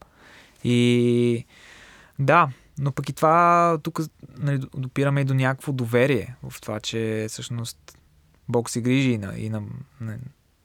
[0.63, 1.45] И
[2.19, 2.49] да,
[2.79, 3.99] но пък и това тук
[4.37, 7.98] нали, допираме и до някакво доверие в това, че всъщност
[8.49, 9.61] Бог се грижи и на, и на,
[10.01, 10.17] на,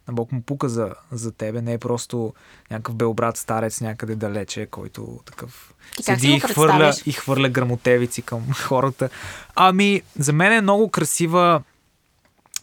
[0.08, 2.34] на Бог му пука за, за тебе, не е просто
[2.70, 8.52] някакъв белбрат старец някъде далече, който такъв Ти седи и хвърля, и хвърля грамотевици към
[8.52, 9.08] хората.
[9.54, 11.62] Ами, за мен е много красива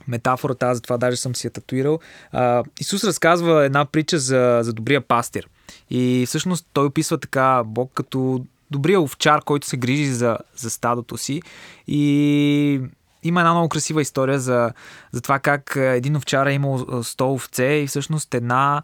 [0.07, 1.99] метафората, аз за това даже съм си я татуирал.
[2.31, 5.48] А, Исус разказва една притча за, за добрия пастир.
[5.89, 11.18] И всъщност той описва така Бог като добрия овчар, който се грижи за, за стадото
[11.18, 11.41] си.
[11.88, 12.81] И
[13.23, 14.72] има една много красива история за,
[15.11, 18.84] за това как един овчар е имал 100 овце и всъщност една,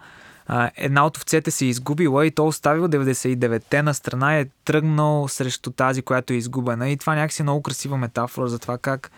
[0.76, 5.27] една от овцете се е изгубила и то оставил 99-те на страна и е тръгнал
[5.27, 6.89] срещу тази, която е изгубена.
[6.89, 9.11] И това някакси е много красива метафора за това как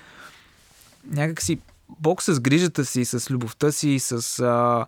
[1.11, 1.59] някакси
[1.99, 4.85] Бог с грижата си, с любовта си, с а,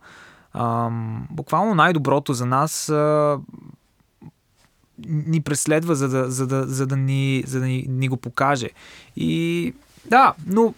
[0.53, 0.89] а,
[1.29, 3.39] буквално най-доброто за нас а,
[5.07, 8.69] ни преследва, за да, за да, за да, ни, за да ни, ни го покаже.
[9.15, 9.73] И
[10.05, 10.73] да, но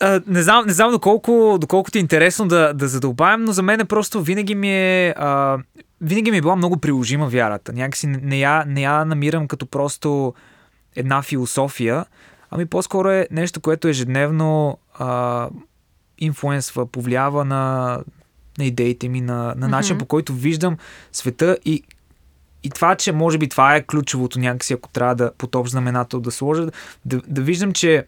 [0.00, 3.62] а, не знам, не знам доколко, доколко ти е интересно да, да задълбаем, но за
[3.62, 5.58] мен е просто винаги ми е а,
[6.00, 7.72] винаги ми е била много приложима вярата.
[7.72, 10.34] Някакси не, я, не я намирам като просто
[10.96, 12.04] една философия,
[12.50, 15.48] Ами по-скоро е нещо, което ежедневно а,
[16.18, 17.98] инфлуенсва, повлиява на,
[18.58, 19.70] на идеите ми, на, на mm-hmm.
[19.70, 20.76] начин по който виждам
[21.12, 21.82] света и
[22.62, 26.20] и това, че може би това е ключовото някакси, ако трябва да под общ знаменател
[26.20, 26.66] да сложа,
[27.04, 28.06] да, да виждам, че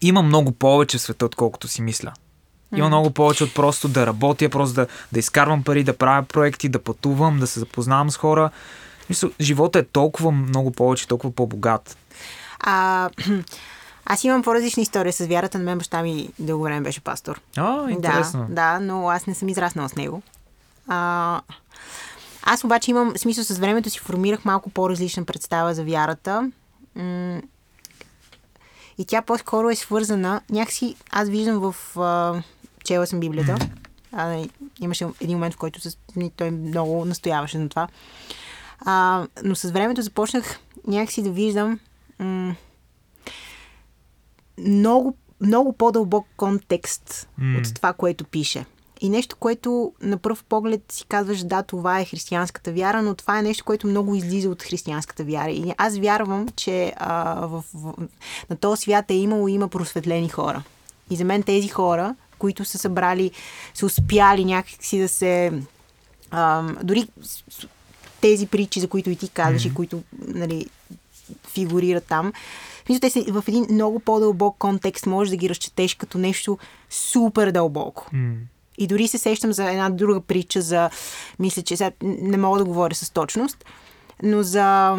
[0.00, 2.12] има много повече в света, отколкото си мисля.
[2.76, 6.68] Има много повече от просто да работя, просто да, да изкарвам пари, да правя проекти,
[6.68, 8.50] да пътувам, да се запознавам с хора.
[9.08, 11.96] Мисля, живота е толкова много повече, толкова по-богат.
[12.60, 13.10] А,
[14.06, 15.58] аз имам по-различна история с вярата.
[15.58, 17.40] На мен баща ми дълго време беше пастор.
[17.56, 18.46] А, интересно.
[18.48, 20.22] Да, да, но аз не съм израснала с него.
[20.88, 21.40] А,
[22.42, 26.50] аз обаче имам, смисъл с времето си формирах малко по-различна представа за вярата.
[28.98, 32.42] И тя по-скоро е свързана, някакси аз виждам в а,
[32.84, 33.56] чела съм Библията.
[34.12, 34.44] А,
[34.80, 35.98] имаше един момент, в който с,
[36.36, 37.88] той много настояваше на това.
[38.80, 41.80] А, но с времето започнах някакси да виждам
[42.18, 42.54] м-
[44.58, 47.58] много, много по-дълбок контекст mm.
[47.58, 48.64] от това, което пише.
[49.02, 53.38] И нещо, което на пръв поглед си казваш, да, това е християнската вяра, но това
[53.38, 55.50] е нещо, което много излиза от християнската вяра.
[55.50, 57.94] И аз вярвам, че а, в, в,
[58.50, 60.62] на този свят е имало и има просветлени хора.
[61.10, 63.30] И за мен тези хора, които са събрали,
[63.74, 65.52] са успяли някакси да се...
[66.30, 67.08] А, дори
[68.20, 69.70] тези притчи, за които и ти казваш, mm-hmm.
[69.70, 70.66] и които нали,
[71.48, 72.32] фигурират там,
[72.88, 76.58] мисля, те са в един много по-дълбок контекст, можеш да ги разчетеш като нещо
[76.90, 78.10] супер дълбоко.
[78.14, 78.34] Mm.
[78.78, 80.90] И дори се сещам за една друга притча за,
[81.38, 83.64] мисля, че сега не мога да говоря с точност,
[84.22, 84.96] но за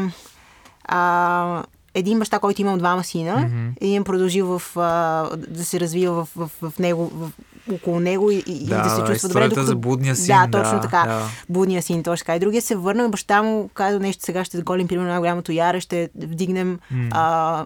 [0.83, 1.63] а,
[1.93, 3.71] един баща, който имал двама сина, mm-hmm.
[3.81, 7.31] един продължил в, а, да се развива в, в, в него, в,
[7.71, 9.43] около него и, и да, да се чувства добре.
[9.49, 9.63] Докато...
[9.65, 10.35] за блудния син.
[10.35, 11.03] Да, точно да, така.
[11.07, 11.27] Да.
[11.49, 12.35] Блудния син, точно така.
[12.35, 15.79] И другия се върна, баща му каза нещо, сега ще заголим, примерно, на голямото яре,
[15.79, 17.09] ще вдигнем mm.
[17.11, 17.65] а,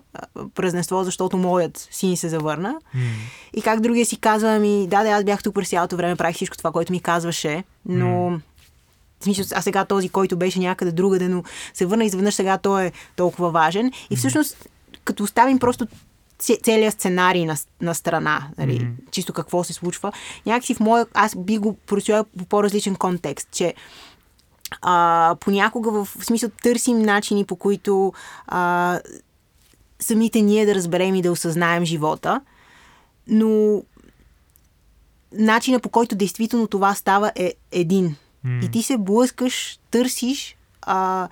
[0.56, 2.76] празненство, защото моят син се завърна.
[2.96, 3.00] Mm.
[3.54, 6.36] И как другия си казва, ми, да, да, аз бях тук през цялото време, правих
[6.36, 8.40] всичко това, което ми казваше, но mm.
[9.20, 11.44] В смисъл, а сега този, който беше някъде другаде, но
[11.74, 13.92] се върна изведнъж, сега той е толкова важен.
[14.10, 14.70] И всъщност,
[15.04, 15.88] като оставим просто
[16.40, 19.12] целият сценарий на, на страна, нали, mm-hmm.
[19.12, 20.12] чисто какво се случва,
[20.46, 23.74] някакси в моя, аз би го прочела по по-различен контекст, че
[24.82, 28.14] а, понякога в, в смисъл търсим начини по които
[28.48, 29.00] а,
[30.00, 32.42] самите ние да разберем и да осъзнаем живота,
[33.28, 33.82] но
[35.32, 38.16] начина по който действително това става е един.
[38.46, 38.66] Mm.
[38.66, 41.28] И ти се блъскаш, търсиш а,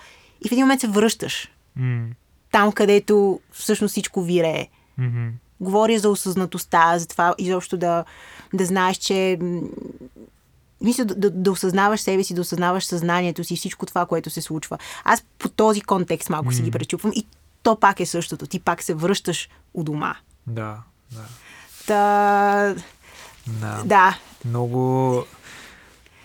[0.45, 1.51] и в един момент се връщаш.
[1.79, 2.05] Mm.
[2.51, 4.67] Там, където всъщност всичко вирее.
[4.99, 5.31] Mm-hmm.
[5.59, 8.05] Говоря за осъзнатостта, за това изобщо да,
[8.53, 9.39] да знаеш, че
[10.81, 14.41] мисля, да, да, да осъзнаваш себе си, да осъзнаваш съзнанието си, всичко това, което се
[14.41, 14.77] случва.
[15.03, 16.55] Аз по този контекст малко mm.
[16.55, 17.25] си ги пречупвам и
[17.63, 18.47] то пак е същото.
[18.47, 20.15] Ти пак се връщаш у дома.
[20.47, 20.77] Да,
[21.11, 21.21] да.
[21.87, 22.75] Та...
[23.47, 23.83] Да.
[23.85, 24.17] да.
[24.45, 25.23] Много...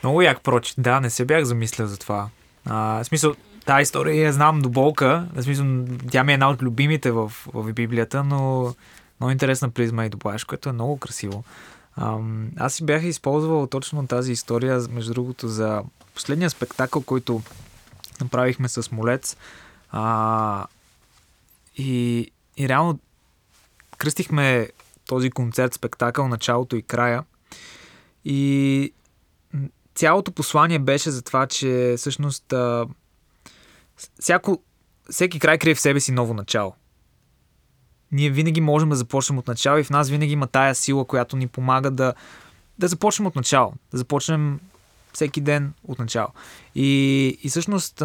[0.03, 0.75] Много як проч.
[0.79, 2.29] Да, не се бях замислял за това.
[2.65, 3.35] А, в смисъл,
[3.71, 5.29] тази история я знам до болка.
[5.41, 5.67] Смисъл,
[6.11, 8.75] тя ми е една от любимите в, в Библията, но
[9.21, 11.45] много интересна призма и добавяш, което е много красиво.
[11.97, 15.83] Ам, аз си бях използвал точно тази история, между другото, за
[16.15, 17.43] последния спектакъл, който
[18.21, 19.37] направихме с Молец.
[19.91, 20.67] А,
[21.77, 22.99] и, и реално
[23.99, 24.69] кръстихме
[25.07, 27.25] този концерт, спектакъл, началото и края.
[28.25, 28.93] И
[29.95, 32.87] цялото послание беше за това, че всъщност а,
[34.21, 34.63] всяко,
[35.11, 36.75] всеки край крие в себе си ново начало.
[38.13, 41.37] Ние винаги можем да започнем от начало и в нас винаги има тая сила, която
[41.37, 42.15] ни помага да,
[42.79, 43.73] да започнем от начало.
[43.93, 44.61] Да започнем
[45.13, 46.29] всеки ден от начало.
[46.75, 48.03] И, и всъщност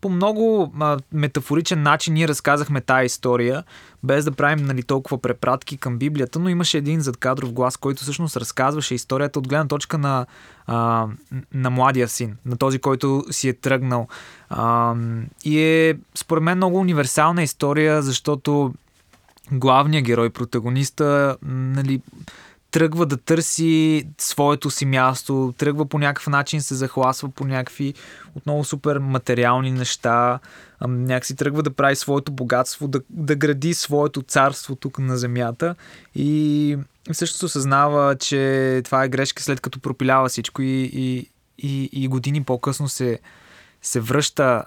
[0.00, 3.64] по много а, метафоричен начин ние разказахме тая история,
[4.02, 8.36] без да правим нали, толкова препратки към Библията, но имаше един задкадров глас, който всъщност
[8.36, 10.26] разказваше историята от гледна точка на,
[10.66, 11.06] а,
[11.54, 14.08] на младия син, на този, който си е тръгнал.
[14.50, 14.94] А,
[15.44, 18.74] и е, според мен, много универсална история, защото
[19.52, 22.00] главният герой, протагониста, нали,
[22.70, 27.94] тръгва да търси своето си място, тръгва по някакъв начин се захласва по някакви
[28.34, 30.38] отново супер материални неща,
[30.88, 35.74] някакси тръгва да прави своето богатство, да, да гради своето царство тук на земята.
[36.14, 36.76] И
[37.12, 42.44] също осъзнава, че това е грешка след като пропилява всичко и, и, и, и години
[42.44, 43.18] по-късно се,
[43.82, 44.64] се връща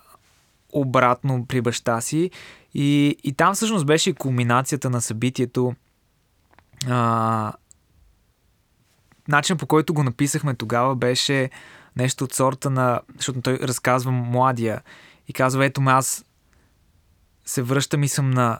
[0.73, 2.31] обратно при баща си.
[2.73, 5.73] И, и там всъщност беше кулминацията на събитието.
[6.89, 7.53] А,
[9.27, 11.49] начинът по който го написахме тогава беше
[11.95, 13.01] нещо от сорта на...
[13.15, 14.81] Защото той разказва младия
[15.27, 16.25] и казва, ето ме аз
[17.45, 18.59] се връщам и съм на,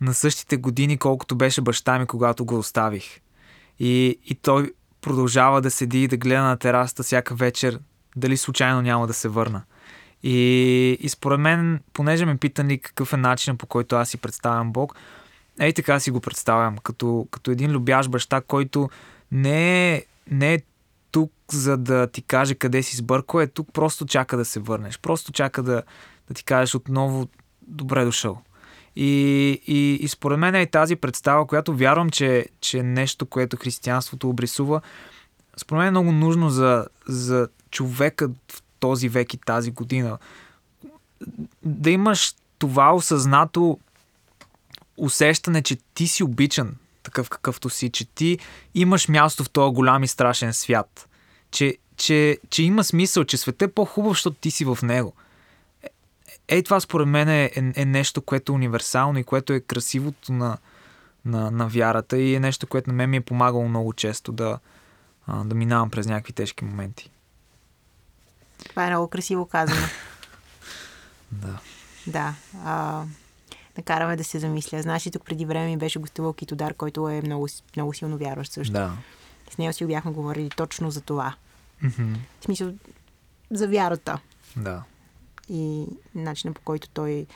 [0.00, 3.20] на същите години, колкото беше баща ми, когато го оставих.
[3.78, 7.80] И, и той продължава да седи и да гледа на терасата всяка вечер,
[8.16, 9.62] дали случайно няма да се върна.
[10.22, 14.72] И, и според мен, понеже ме питани какъв е начинът по който аз си представям
[14.72, 14.94] Бог,
[15.60, 18.90] ей така си го представям, като, като един любящ баща, който
[19.32, 20.58] не е, не е
[21.10, 24.98] тук за да ти каже къде си сбъркал, е тук просто чака да се върнеш.
[24.98, 25.82] Просто чака да,
[26.28, 27.28] да ти кажеш отново
[27.66, 28.42] добре дошъл.
[28.96, 33.56] И, и, и според мен е тази представа, която вярвам, че, че е нещо, което
[33.56, 34.80] християнството обрисува,
[35.56, 40.18] според мен е много нужно за, за човека в този век и тази година.
[41.62, 43.78] Да имаш това осъзнато
[44.96, 46.74] усещане, че ти си обичан
[47.08, 48.38] такъв какъвто си, че ти
[48.74, 51.08] имаш място в този голям и страшен свят.
[51.50, 55.12] Че, че, че има смисъл, че светът е по-хубав, защото ти си в него.
[55.82, 55.88] Е,
[56.48, 60.32] ей, това според мен е, е, е нещо, което е универсално и което е красивото
[60.32, 60.58] на,
[61.24, 64.58] на, на вярата и е нещо, което на мен ми е помагало много често да,
[65.44, 67.10] да минавам през някакви тежки моменти.
[68.68, 69.80] Това е много красиво казано.
[71.32, 71.58] Да.
[72.06, 72.34] Да.
[72.64, 73.04] А,
[73.78, 74.82] накараме да се замисля.
[74.82, 78.52] Знаеш ли, тук преди време ми беше гостувал Китодар, който е много, много силно вярващ
[78.52, 78.72] също.
[78.72, 78.92] Да.
[79.50, 81.34] С него си бяхме говорили точно за това.
[81.82, 82.14] Мгм.
[82.40, 82.72] В смисъл,
[83.50, 84.18] за вярата
[84.56, 84.82] Да.
[85.48, 87.26] и начина по който той,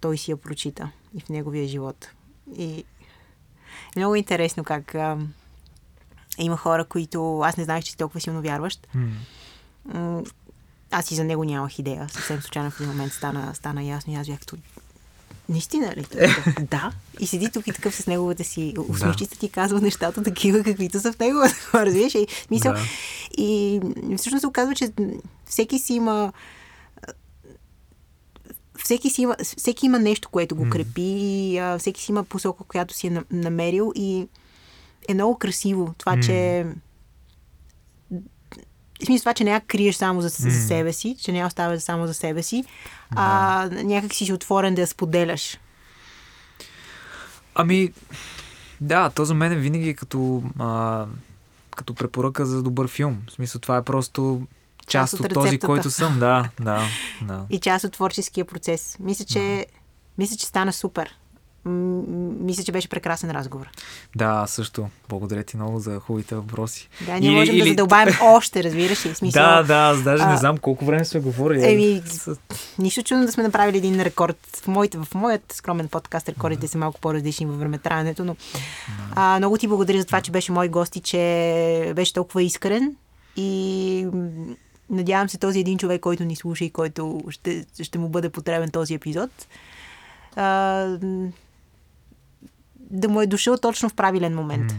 [0.00, 2.08] той си я прочита и в неговия живот.
[2.56, 2.84] И е
[3.96, 5.18] много интересно как а,
[6.38, 8.88] има хора, които аз не знаех, че си толкова силно вярващ.
[9.84, 10.22] М,
[10.90, 12.08] Аз и за него нямах идея.
[12.08, 14.56] Съвсем случайно в един момент стана, стана ясно и аз бях като...
[15.50, 16.04] Наистина ли?
[16.04, 16.92] Такъв, да.
[17.20, 21.12] И седи тук и такъв с неговата си усмивчица ти казва нещата такива, каквито са
[21.12, 21.38] в него.
[21.74, 22.14] Разбираш?
[22.14, 22.80] И, мисъл, Да.
[23.38, 23.80] и
[24.16, 24.92] всъщност се оказва, че
[25.46, 26.32] всеки си има
[28.78, 32.64] всеки, си има, всеки има нещо, което го крепи, и, а, всеки си има посока,
[32.64, 34.26] която си е на- намерил и
[35.08, 36.66] е много красиво това, че
[39.02, 41.46] в смисъл това, че не я криеш само за, за себе си, че не я
[41.46, 42.64] оставяш само за себе си,
[43.16, 45.58] а някак си си отворен да я споделяш.
[47.54, 47.92] Ами,
[48.80, 51.06] да, то за мен е винаги като, а,
[51.76, 53.18] като препоръка за добър филм.
[53.28, 54.42] В смисъл, това е просто
[54.86, 56.18] част от от, този, който съм.
[56.18, 56.82] Да, да,
[57.22, 57.46] да.
[57.50, 58.96] и част от творческия процес.
[59.00, 59.66] Мисля, че,
[60.18, 61.19] мисля, че стана супер.
[61.64, 63.70] Мисля, че беше прекрасен разговор.
[64.16, 64.88] Да, също.
[65.08, 66.88] Благодаря ти много за хубавите въпроси.
[67.06, 69.14] Да, ние можем да задълбаем още, разбираш ли?
[69.14, 71.72] Смисъл, Да, да, аз даже а, не знам колко време сме говорили.
[71.72, 72.36] Еми, С-
[72.78, 74.38] Нищо чудно да сме направили един рекорд.
[74.54, 78.36] В, моите, в моят скромен подкаст рекордите са малко по-различни във времетраенето, но
[79.14, 81.18] а, много ти благодаря за това, че беше мой гост и че
[81.96, 82.96] беше толкова искрен
[83.36, 84.06] и
[84.90, 88.70] надявам се този един човек, който ни слуша и който ще, ще му бъде потребен
[88.70, 89.30] този епизод,
[90.36, 90.42] а,
[92.90, 94.72] да му е дошъл точно в правилен момент.
[94.72, 94.78] М.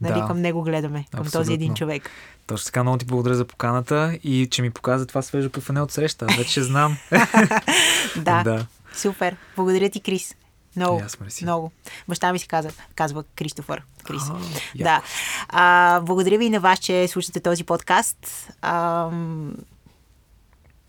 [0.00, 0.26] Нали, Да.
[0.26, 1.76] към него гледаме, към този един Абсолютно.
[1.76, 2.10] човек.
[2.46, 5.92] Точно така, много ти благодаря за поканата и че ми показа това свежо кафене от
[5.92, 6.26] среща.
[6.38, 6.96] Вече знам.
[8.16, 8.66] Да, да.
[8.94, 9.36] супер.
[9.56, 10.34] Благодаря ти, Крис.
[10.76, 11.02] Много,
[11.42, 11.70] много.
[12.08, 13.82] Баща ми се каза, казва Кристофър.
[14.04, 14.22] Крис.
[14.30, 14.34] А,
[14.78, 15.02] да.
[15.48, 18.48] А, благодаря ви и на вас, че слушате този подкаст.
[18.62, 19.10] А,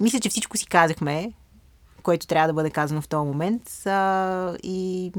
[0.01, 1.31] мисля, че всичко си казахме,
[2.03, 3.85] което трябва да бъде казано в този момент.
[3.85, 5.11] А, и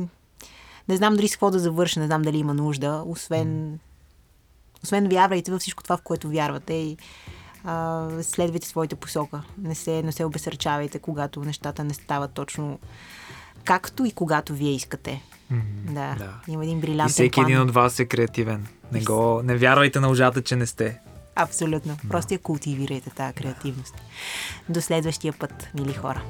[0.89, 3.79] не знам дори с какво да завърша, не знам дали има нужда, освен,
[4.85, 6.97] освен вярвайте във всичко това, в което вярвате и
[7.65, 9.43] а, следвайте своята посока.
[9.59, 12.79] Не се, не се обесърчавайте, когато нещата не стават точно
[13.65, 15.23] както и когато вие искате.
[15.51, 16.15] М, Да.
[16.15, 16.35] да.
[16.49, 17.47] Има един И брилянтен всеки план.
[17.47, 18.67] един от вас е креативен.
[18.93, 20.99] Не, го, не вярвайте на лъжата, че не сте.
[21.35, 21.97] Абсолютно.
[22.09, 23.95] Просто я култивирайте тази креативност.
[24.69, 26.23] До следващия път, мили хора.